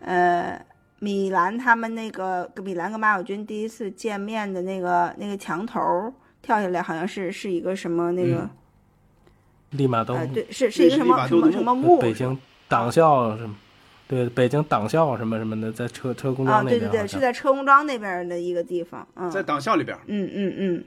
[0.00, 0.58] 呃，
[1.00, 6.10] 米兰他们那个米兰跟马小军第一次见面的那个那个墙头
[6.42, 8.48] 跳下来，好像是是一个什么那个。
[9.72, 11.98] 立马都对，是是一个什么什么什么墓？
[11.98, 12.38] 北京
[12.68, 13.54] 党校什么？
[14.08, 16.80] 对，北京党校什么什么的，在车车公庄那边。
[16.80, 19.06] 啊，对对对，是在车公庄那边的一个地方。
[19.14, 19.94] 嗯，在党校里边。
[20.06, 20.84] 嗯嗯嗯，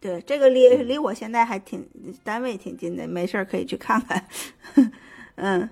[0.00, 1.86] 对，这个离离我现在还挺
[2.24, 4.26] 单位挺近的，没事可以去看看。
[5.36, 5.68] 嗯，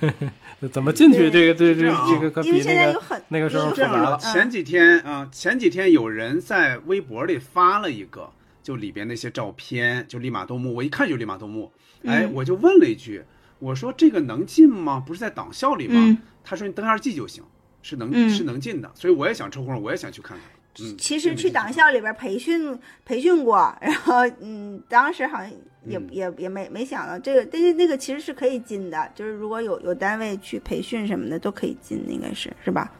[0.72, 1.30] 怎么进去？
[1.30, 4.18] 这个这这这个可比那个那个时候复杂了。
[4.18, 8.32] 前几天啊，前几天有人在微博里发了一个。
[8.60, 11.72] 就里边那些照片，就利玛窦墓，我一看就利玛窦墓，
[12.04, 13.24] 哎，我就问了一句，
[13.60, 15.02] 我说这个能进吗？
[15.06, 16.18] 不是在党校里吗？
[16.44, 17.42] 他说你登下记就行，
[17.80, 20.46] 是能是能进的，所以我也想抽空，我也想去看看。
[20.86, 25.50] 嗯，其实去党校里边培训培训过，然后嗯，当时好像
[25.88, 32.92] 也也也没没想到这个，但是那个其实是可以进的，就是如果有有单位去培训什么的都可以进，应该是是吧？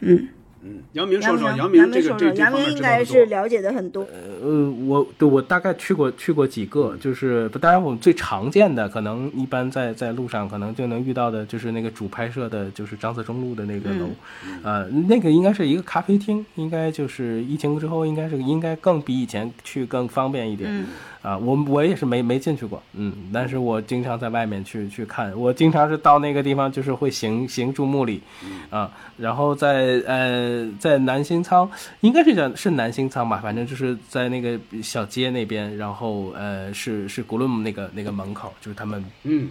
[0.00, 0.28] 嗯。
[0.64, 4.06] 嗯，杨明说说，杨明这个这杨明应该是了解的很多。
[4.40, 14.06] 呃，我对我大概去过去过几个，就是当然我们最常见的，可能一般在在路上可能就能遇到的，就是那个主拍摄的，就是张自忠路的那个楼，
[14.62, 20.86] 呃，那个应该是一个咖啡厅，应该就是疫情之后应该是应该更比以前去更方便一点。
[21.22, 28.20] 啊，我我也是没没进去过，嗯，但是我经常在外面去去看，我经常是到那个地方，就是会行行注目礼，
[28.70, 31.70] 啊，然后在呃在南新仓，
[32.00, 39.48] 应该是叫是南新仓吧，反正就是在那个小街那边，然后呃是是古伦姆那个那个门口，就是他们，嗯，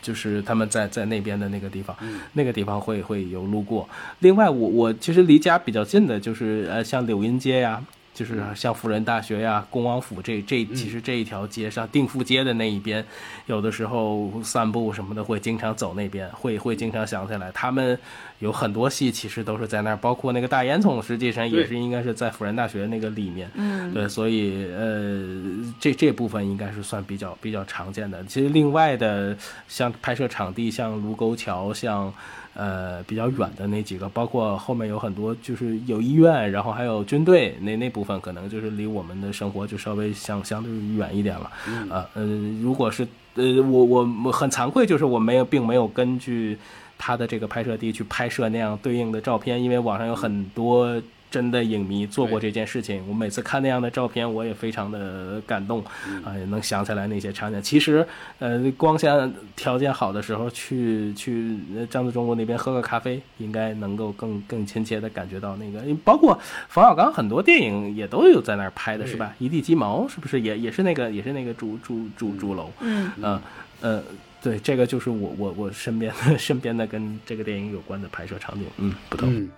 [0.00, 1.94] 就是他们在在那边的那个地方，
[2.32, 3.86] 那个地方会会有路过。
[4.20, 7.84] 另外，我我其实离家比较近的，就是呃像柳荫街呀。
[8.20, 13.02] 就是像辅仁大学呀、恭王府这这，其实这一条街上定富街的那一边，
[13.46, 17.98] 有的时候散步什么的会经常走那边，会会经常想起来，他们
[18.40, 23.50] 有很多戏其实都是在那儿，包括那个大烟囱，实际上也是应该是在辅仁大学那个里面。
[23.54, 25.42] 嗯，对，所以呃，
[25.80, 28.22] 这这部分应该是算比较比较常见的。
[28.24, 29.34] 其实另外的
[29.66, 32.12] 像拍摄场地，像卢沟桥，像。
[32.54, 41.50] 呃，比较远的那几个，包括后面有很多，就是有医院，然后还有军队，那那部分可能就是离我们的生活就稍微相相对远一点了。
[41.88, 46.58] 啊，嗯，如果是呃，我我很惭愧，就是我没有，并没有根据
[46.98, 51.00] 他的这个拍摄地去拍摄那样对应的照片，因为网上有很多。
[51.30, 55.84] 真的影迷做过这件事情，我每次看那样的照片，我也非常的感动，
[56.24, 57.62] 啊，也能想起来那些场景。
[57.62, 58.04] 其实，
[58.40, 61.56] 呃，光线条件好的时候去去
[61.88, 65.80] 张自忠路那边喝个咖啡，应该能够更更亲切的感觉到那个。
[66.04, 66.36] 包括
[66.68, 69.32] 冯小刚很多电影也都有在那儿拍的，是吧？
[69.38, 72.70] 一地鸡毛是不是也也是那个也是那个主主主主楼？
[72.80, 73.40] 嗯嗯
[73.82, 74.02] 呃，
[74.42, 79.48] 对，这个就是我我我身边的身边的跟这个电影有关的拍摄场景，嗯，不同。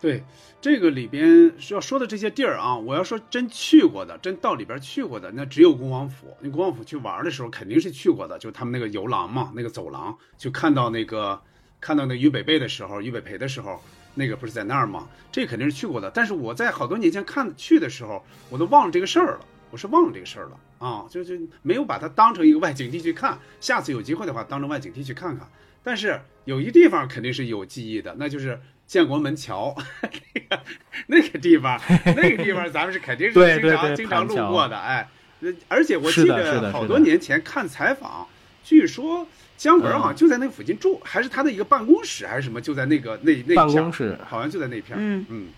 [0.00, 0.22] 对
[0.60, 6.36] 这个里边要说的这些地儿啊，我要说真去过的，真到里边去过的，那只有恭王府。
[6.40, 11.40] 那恭王府去玩的时候肯定是去过的，就他们那个游廊嘛，那个走廊，就看到那个
[11.80, 13.82] 看到那俞北贝的时候，俞北培的时候，
[14.14, 15.08] 那个不是在那儿吗？
[15.32, 16.10] 这肯定是去过的。
[16.10, 19.40] 但是我在好多年前看去的时候，我都忘了这个事儿了，
[19.70, 20.58] 我是忘了这个事儿了。
[20.78, 23.38] 啊，就就没有把它当成一个外景地去看。
[23.60, 25.48] 下次有机会的话，当成外景地去看看。
[25.82, 29.74] 但是有一地方肯定是有记忆的，那就是建国门桥，
[30.34, 30.62] 那个
[31.06, 31.80] 那个地方，
[32.16, 35.08] 那个地方咱们是肯定是经常对对经常路过的，哎，
[35.40, 38.26] 呃而且我记得好多年前看采访，
[38.62, 43.66] 据说姜文好像就在那个附近住，还是他的一个办公室还是什么，就在那个那那片儿。
[43.82, 44.18] 公室。
[44.28, 45.48] 好像就在那片嗯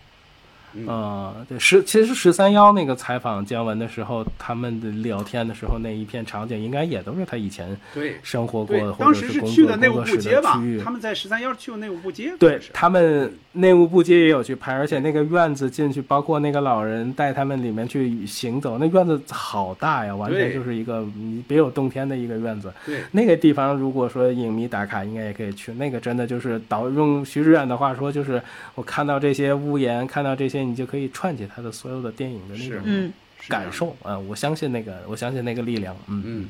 [0.87, 10.63] 呃，对，十其实十三幺那个采访姜文的时候，他们的聊天的时候那一片场景，应该也都是他以前对生活过的，或当时是者是工作去的内务部街吧。
[10.83, 22.73] 他们在十三幺去过内务部街，对他们内务部街也有去拍，而且那个院子进去，包括那个老人带他们里面去行走，那院子好大呀，完全就是一个嗯别有洞天的一个院子。
[22.85, 25.73] 对那个地方，如果说影迷打卡，应该也可以去。
[25.75, 28.43] 那个真的就是导用徐志远的话说，就是
[28.75, 33.13] 我看到这些屋檐，看到这些，你就可以串起他的所有的电影的那种嗯
[33.49, 35.97] 感受啊、我相信那个，我相信那个力量。
[36.09, 36.49] 嗯嗯。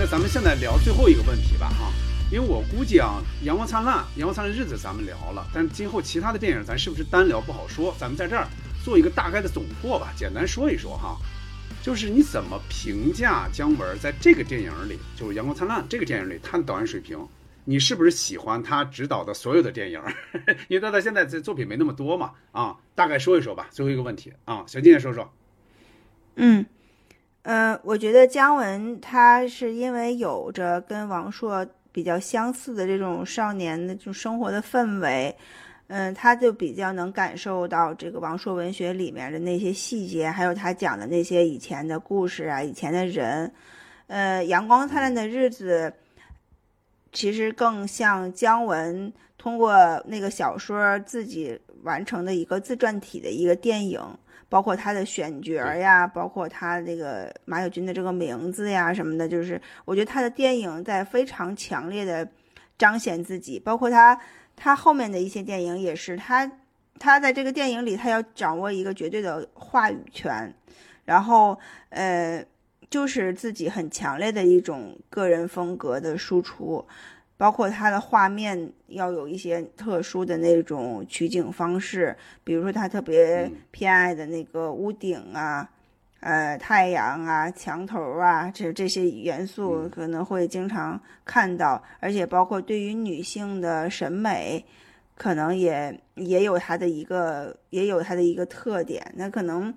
[0.00, 1.90] 那咱们现在聊最后一个问题吧，哈，
[2.30, 8.46] 因为我估计啊，《阳光灿烂》《阳光灿烂的日子》咱们聊了，但今后其他的电影咱是不是单聊不好说，咱们在这儿
[8.84, 11.16] 做一个大概的总括吧，简单说一说哈，
[11.82, 17.18] 就是你怎么评价姜文在这个电影里，就是《阳光灿烂》这个电影里他的导演水平？
[17.64, 20.00] 你是不是喜欢他执导的所有的电影？
[20.68, 23.68] 因为他现在这作品没那么多嘛，啊，大概说一说吧。
[23.70, 25.30] 最后一个问题啊，小金也说说。
[26.36, 26.64] 嗯，
[27.42, 31.66] 呃，我觉得姜文他是因为有着跟王朔
[31.98, 35.34] 比较相似的这种少年的这种生活的氛围，
[35.88, 43.52] 嗯，他就比较能感受到这个王朔文学里面的那些细节，还有他讲的那些以前的故事啊，以前的人。
[44.06, 45.92] 呃，阳光灿烂的日子，
[47.12, 49.74] 其实更像姜文通过
[50.06, 54.00] 那个小说自己完成的一个自传体的一个电影。
[54.48, 62.26] 包括他的选角呀，包括他这个马友军的这个名字呀什么的，就是我觉得他的电影在非常强烈的
[62.78, 64.18] 彰显自己，包括他
[64.56, 66.50] 他后面的一些电影也是，他
[66.98, 70.54] 他在这个电影里他要掌握一个绝对的话语权，
[71.04, 71.58] 然后
[71.90, 72.44] 呃
[72.88, 76.86] 就是自己很强烈的一种个人风格的输出。
[77.38, 85.70] 包括它的画面要有一些特殊的那种取景方式，比如说他特别偏爱的那个屋顶啊，
[86.20, 94.64] 呃，太阳啊，墙头啊，这这些元素可能会经常看到，而且包括对于女性的审美，
[95.16, 99.72] 可能也也有它的一个也有它的一个特点，那可能。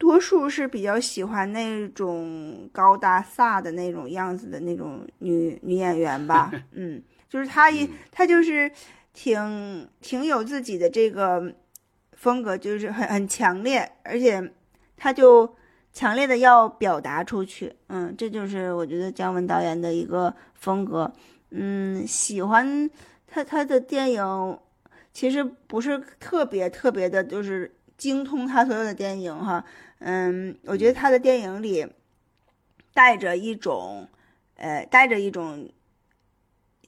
[0.00, 8.72] 多数是比较喜欢那种高大飒的那种样子的那种女女演员吧， 嗯，就是她一她就是
[9.12, 11.54] 挺挺有自己的这个
[12.14, 14.52] 风格，就是很很强烈，而且
[14.96, 15.54] 她就
[15.92, 21.12] 强烈的要表达出去，嗯，这就是我觉得姜文导演的一个风格，
[21.50, 22.88] 嗯，喜欢
[23.26, 24.58] 他他的电影，
[25.12, 29.62] 其实不是特别特别的，就是精通他所有的电影哈。
[30.00, 31.86] 嗯，我觉得他的电影里
[32.92, 34.08] 带着一种，
[34.56, 35.70] 呃，带着一种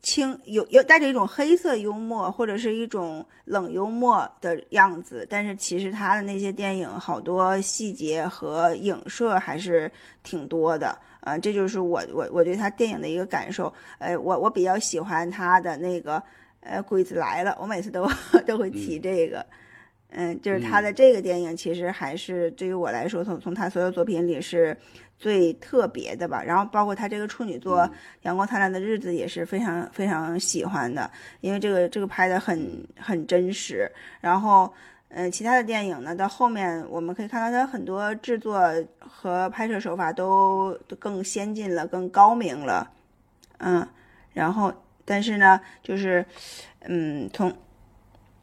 [0.02, 9.90] 轻有有带着一种黑色幽默或者是一种冷幽默的样子，但是其实他的那些电影好多细节和影射还是
[10.22, 13.72] 挺多的，啊、这就是我我我对他电影的一个感受。
[13.98, 16.20] 呃，我我比较喜欢他的那个
[16.60, 18.09] 呃《鬼子来了》，我每次都
[18.47, 19.39] 都会提这个。
[19.40, 19.56] 嗯，
[20.43, 24.76] 就是他的这个电影，其实还是对于我来说，从从他所有作品里是
[25.18, 26.43] 最特别的吧。
[26.44, 27.80] 然后包括他这个处女作
[28.22, 31.10] 《阳光灿烂的日子》也是非常非常喜欢的，
[31.40, 33.90] 因为这个这个拍的很很真实。
[34.20, 34.70] 然后，
[35.09, 38.60] 嗯，其他的电影呢，到后面我们可以看到他很多制作
[38.98, 42.90] 和拍摄手法都都更先进了，更高明了。
[43.59, 43.86] 嗯，
[44.34, 44.72] 然后
[45.05, 46.24] 但是呢，就是
[46.80, 47.51] 嗯，从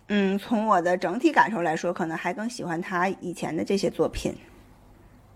[0.10, 4.34] 嗯，从我的整体感受来说，可能还更喜欢他以前的这些作品。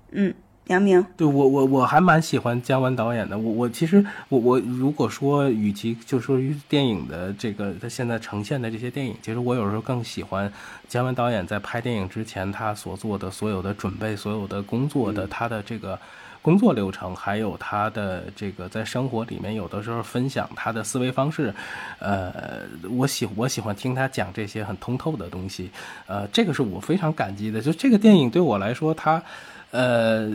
[0.09, 0.33] 嗯，
[0.65, 3.37] 杨明，对我我我还蛮喜欢姜文导演的。
[3.37, 10.51] 我我其实我我如果说与其就说于电影的这个他现在呈现的这些电影，其实我有时候更喜欢
[10.87, 15.99] 姜文导演在拍电影之前他所做的所有的准备、所有的工作的他的这个
[16.43, 21.51] 工作流程，还有他的这个在生活里面有的时候分享他的思维方式，
[21.97, 22.61] 呃，
[22.91, 25.71] 我喜我喜欢听他讲这些很通透的东西，
[26.05, 27.59] 呃，这个是我非常感激的。
[27.59, 29.23] 就这个电影对我来说，他，
[29.71, 30.29] 呃，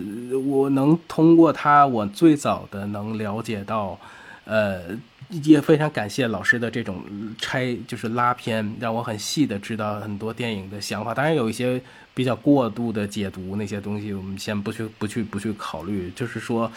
[0.47, 3.97] 我能通过他，我最早的能了解到，
[4.45, 4.81] 呃。
[5.45, 7.05] 也非常感谢老师的这种
[7.39, 11.13] 拆，就是拉片，让我很细的知道很多电影的想法。
[11.13, 11.79] 当然有一些
[12.19, 16.11] 比较过度的解读，那些东西我们先不去、不去、不去考虑。
[16.17, 16.69] 就是说，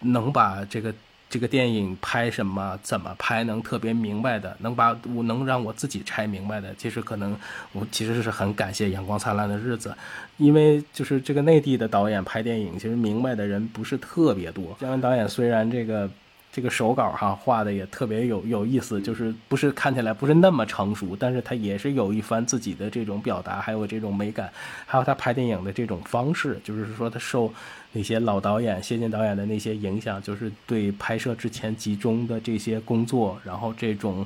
[0.00, 0.92] 能把这个
[1.30, 7.34] 这个电影拍什么、怎么拍，能特别明白的，能把我能让我自己拆明白的，其实可能
[7.72, 9.88] 我其实是很感谢《阳光灿烂的日子》，
[10.36, 14.76] 因为就是这个内地的导演拍电影，其实明白的人不是特别多。
[14.78, 16.10] 姜文导演虽然这个。
[16.54, 24.48] 这个手稿哈画的也特别有有意思，就是不是看起来不是那么成熟，但是他也是有一番自己的这种表达，还有这种美感，
[24.86, 27.52] 还有他拍电影的这种方式，就是说他受
[27.90, 34.24] 那些老导演、谢晋导演的那些影响，就是对拍摄之前集中的这些工作，然后这种。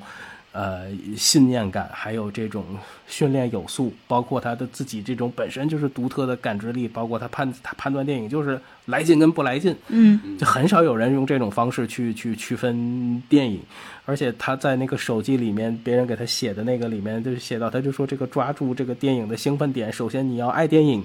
[0.51, 2.65] 呃，信念感，还有这种
[3.07, 13.61] 训练有素，包括他的自己这种本身就是独特的感知力，包括他判他判断电影就是来劲跟不来劲，嗯，就很少有人用这种方式去去区分电影，
[14.07, 21.05] 而且他在那个手机里面，别人给他写的那个里面就写到，他就说这个抓住这个电影的兴奋点，首先你要爱电影，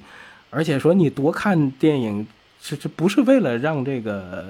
[0.50, 2.26] 而且说你多看电影。
[2.66, 4.46] 是这不是为了让这个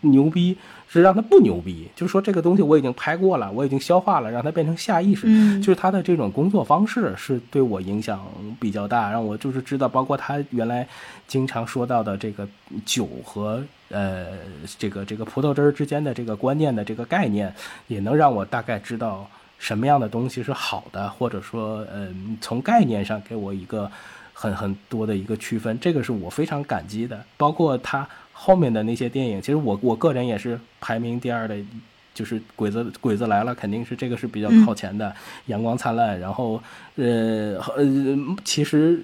[0.00, 0.58] 牛逼，
[0.88, 1.86] 是让他不牛逼。
[1.94, 5.28] 就是说这个东西我已经拍过了，我已经消化了，让它变成下意识。
[5.60, 8.20] 就是他的这种工作方式是对我影响
[8.58, 10.84] 比较大，让我就是知道，包括他原来
[11.28, 12.48] 经常说到的这个
[12.84, 14.26] 酒和呃
[14.76, 17.54] 这个这个葡萄汁儿之间的这个观念的这个概念，
[17.86, 19.24] 也能让我大概知道
[19.56, 23.88] 什么样的东西是好的，或者说嗯从概念上给我一个。
[24.38, 27.24] 很很多的一个区分，这个是我非常感激的。
[27.38, 31.56] 包括他后面的那些电影，其实我我个人也是排名第二的，
[32.12, 35.08] 就是《鬼子鬼子来了》，肯定是这个是比较靠前的，
[35.46, 36.16] 《阳光灿烂》。
[36.20, 36.62] 然后，
[36.96, 37.86] 呃呃，
[38.44, 38.98] 其实《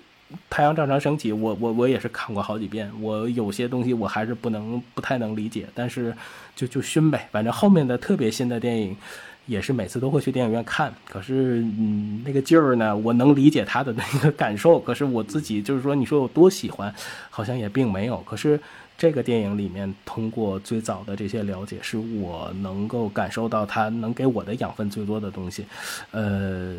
[0.50, 2.92] 太阳照常升起》，我我我也是看过好几遍。
[3.00, 6.14] 我有些东西我还是不能不太能理解，但是
[6.54, 7.26] 就就熏呗。
[7.32, 8.94] 反正后面的特别新的电影。
[9.46, 14.78] 也是每次都会去电影院看，可是嗯，那个劲儿呢，我能理解他的那个感受。
[14.78, 16.94] 可是我自己就是说，你说有多喜欢，
[17.28, 18.18] 好像也并没有。
[18.18, 18.58] 可是
[18.96, 25.64] 这个电影里面，通过最早的这些了解，是我能够感受到他能给我的养分最多的东西。
[26.12, 26.76] 呃，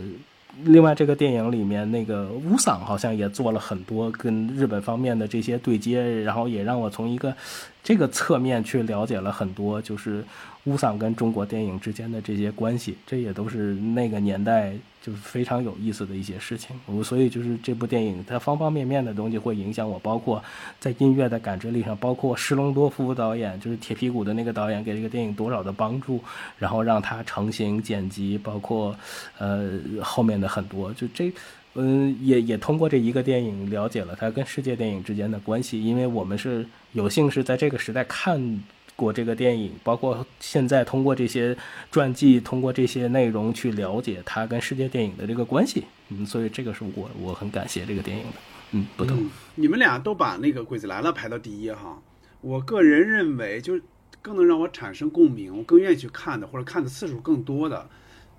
[0.63, 7.35] 另外这个电影里面那个乌桑好像也做了很多跟日本方面的这些对接，然后也让我从一个
[7.83, 10.23] 这个侧面去了解了很多，就是。
[10.65, 16.73] 乌桑跟中国电影之间的这些关系，这也都是那个年代就是非常有意思的一些事情。
[16.85, 20.41] 我所以就是这部电影，它方方面面的东西会影响我，包括
[20.79, 26.23] 在音乐的感知力上，包括施隆多夫导演，就是铁皮鼓的那个导演给这个电影多少的帮助，
[26.57, 28.95] 然后让它成型剪辑，包括
[29.39, 29.69] 呃
[30.01, 31.29] 后面的很多，就这
[31.73, 38.63] 嗯也也通过这一个电影了解了它跟世界电影之间的关系，因为我们是有幸是在这个时代看。
[38.95, 41.57] 过这个电影，包括现在通过这些
[41.91, 48.33] 传记，通过这些内容去了解它跟世界电影的这个关系，嗯，所以这个是我我很感谢这个电影的，
[48.73, 49.27] 嗯，不同。
[49.55, 51.99] 你们俩都把那个《鬼子来了》排到第一哈，
[52.41, 53.81] 我个人认为，就
[54.21, 57.89] 更能让我产生共鸣，我更愿意去看的，或者看的次数更多的，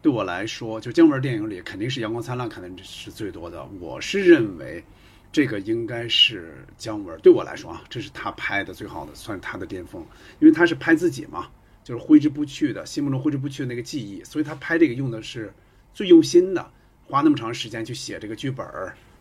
[0.00, 3.68] 对我来说，就姜文电影里肯定是《阳光灿烂》看的是最多的。
[3.80, 4.84] 我是认为。
[5.34, 10.00] 这个应该是姜文，对我来说啊，这是他拍的最好的，算他的巅峰，
[10.38, 11.48] 因为他是拍自己嘛，
[11.82, 15.52] 就是挥之不去的，心目中挥之不去的那个记忆，所以他拍这个用的是
[15.92, 16.70] 最用心的，
[17.08, 18.64] 花那么长时间去写这个剧本，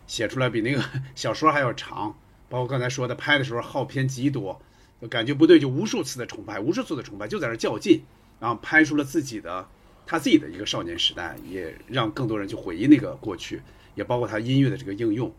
[0.06, 0.84] 写出来比那个
[1.16, 2.16] 小说还要长，
[2.48, 4.62] 包括刚才说的拍的时候耗片极多，
[5.10, 8.00] 感觉不对就无数次的重拍，无数次的重拍，就在那较劲，
[8.38, 9.68] 然后拍出了自己的
[10.06, 13.60] 他自己的一个少年时代，也让更多人去回忆那个过去，
[13.96, 15.34] 也包括他音乐的这个应用。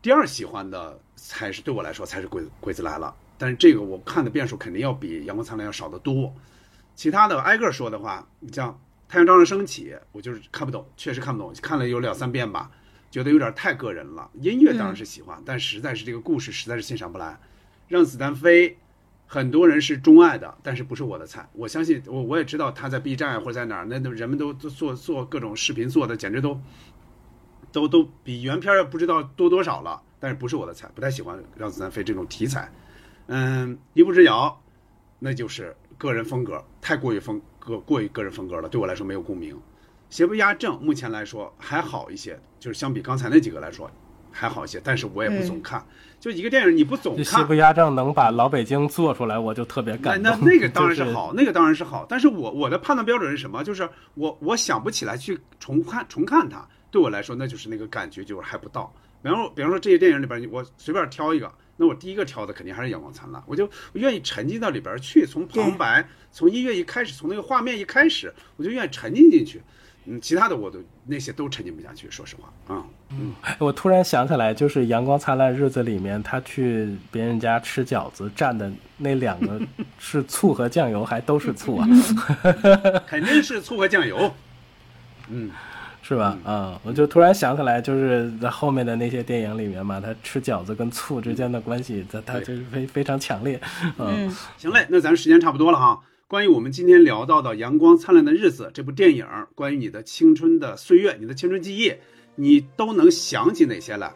[0.00, 6.32] 第二喜欢的才是对我来说才是鬼鬼子来了，但是这个我看的遍数肯定要比阳光灿烂要少得多。
[6.94, 12.70] 其他的挨个说的话，你像太阳照常升起，我就是看不懂，确实看不懂，看了有两三遍吧，
[13.10, 14.30] 觉得有点太个人了。
[14.34, 17.38] 音乐当然是喜欢，但实在是这个故事实在是欣赏不来。
[17.88, 18.76] 让子弹飞，
[19.26, 21.48] 很多人是钟爱的，但是不是我的菜。
[21.54, 26.60] 我相信我我也知道他在 B 站或者在哪儿，那人们都做做各种视频做的简直都。
[27.72, 32.70] 都都比原片不知道多多少了，但是不是我的菜，不太喜欢让子弹飞这种题材。
[33.26, 34.60] 嗯，一步之遥，
[35.18, 39.56] 那就是个人风格，太过于风格过于个人风格了，对我来说没有共鸣。
[40.10, 43.90] 邪不压正，目前来说还好一些，就是相比刚才那几个来说，
[44.32, 45.84] 还好一些，但是我也不总看。
[46.18, 50.32] 就一个电影你不总《看邪，不压正》能把老北京做出来，我就特别感动。
[50.32, 52.06] 那那个当然是就是好，那个当然是好。
[52.08, 53.62] 但是我我的判断标准是什么？
[53.62, 58.92] 就是我我想不起来去重看重看它，对我来说那就是那个感觉就是还不到。
[59.22, 69.60] 比方说比方说这些电影里边，我随便挑一个，那我第一个挑的肯定还是《阳光灿烂》，我就我愿意沉浸到里边去，从旁白，从音乐一开始，从那个画面一开始，我就愿意沉浸进去。
[70.10, 72.82] 嗯，其他的我都那些都沉浸不下去，说实话啊。
[73.10, 79.60] 嗯，我突然想起来，就是《阳光灿烂日子》里面，他去别人家吃饺子蘸的那两个
[79.98, 81.86] 是醋和酱油，还都是醋啊，
[83.06, 84.32] 肯定是醋和酱油。
[85.28, 85.50] 嗯，
[86.08, 86.38] 是吧？
[86.42, 93.60] 啊、我就突然想起来，就是在后面的那些电影里面嘛，他吃饺子跟醋之间的关系，他他就是非非常强烈。
[93.98, 96.00] 嗯，行嘞，那咱时间差不多了哈。
[96.26, 101.92] 关于我们今天聊到的《阳光灿烂的日子》这部电影，关于你的青春的岁月、你的青春记忆，
[102.36, 104.10] 你都能想起哪些来？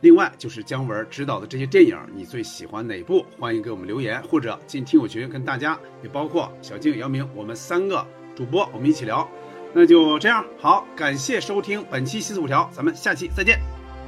[0.00, 3.24] 另外就是姜文执导的这些电影，你最喜欢哪部？
[3.38, 8.04] 欢迎给我们留言，或者进听友群跟大家，也包括小静、姚明，我们三个
[8.34, 9.28] 主播，我们一起聊。
[9.72, 13.60] 那就这样，好，感谢收听本期西四五条，咱们下期再见，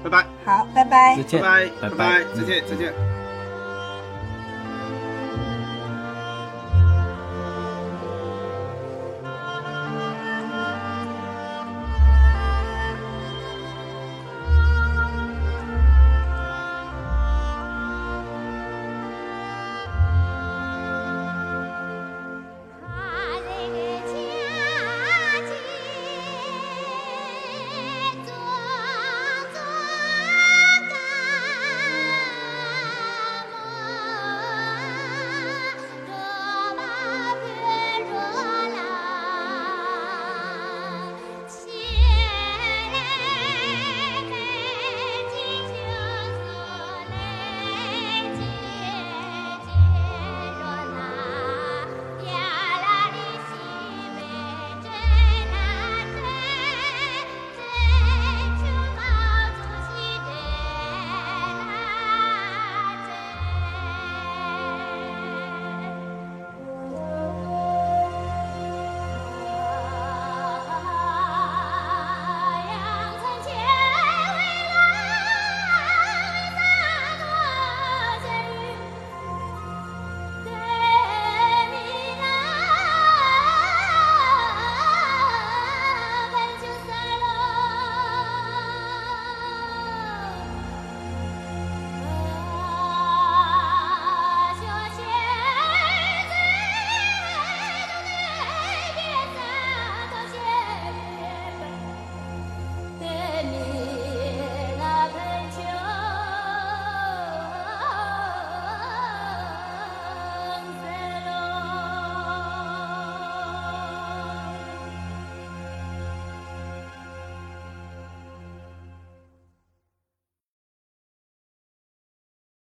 [0.02, 0.26] 拜拜。
[0.44, 1.16] 好，拜拜。
[1.16, 3.21] 拜拜，拜拜，再见，再见。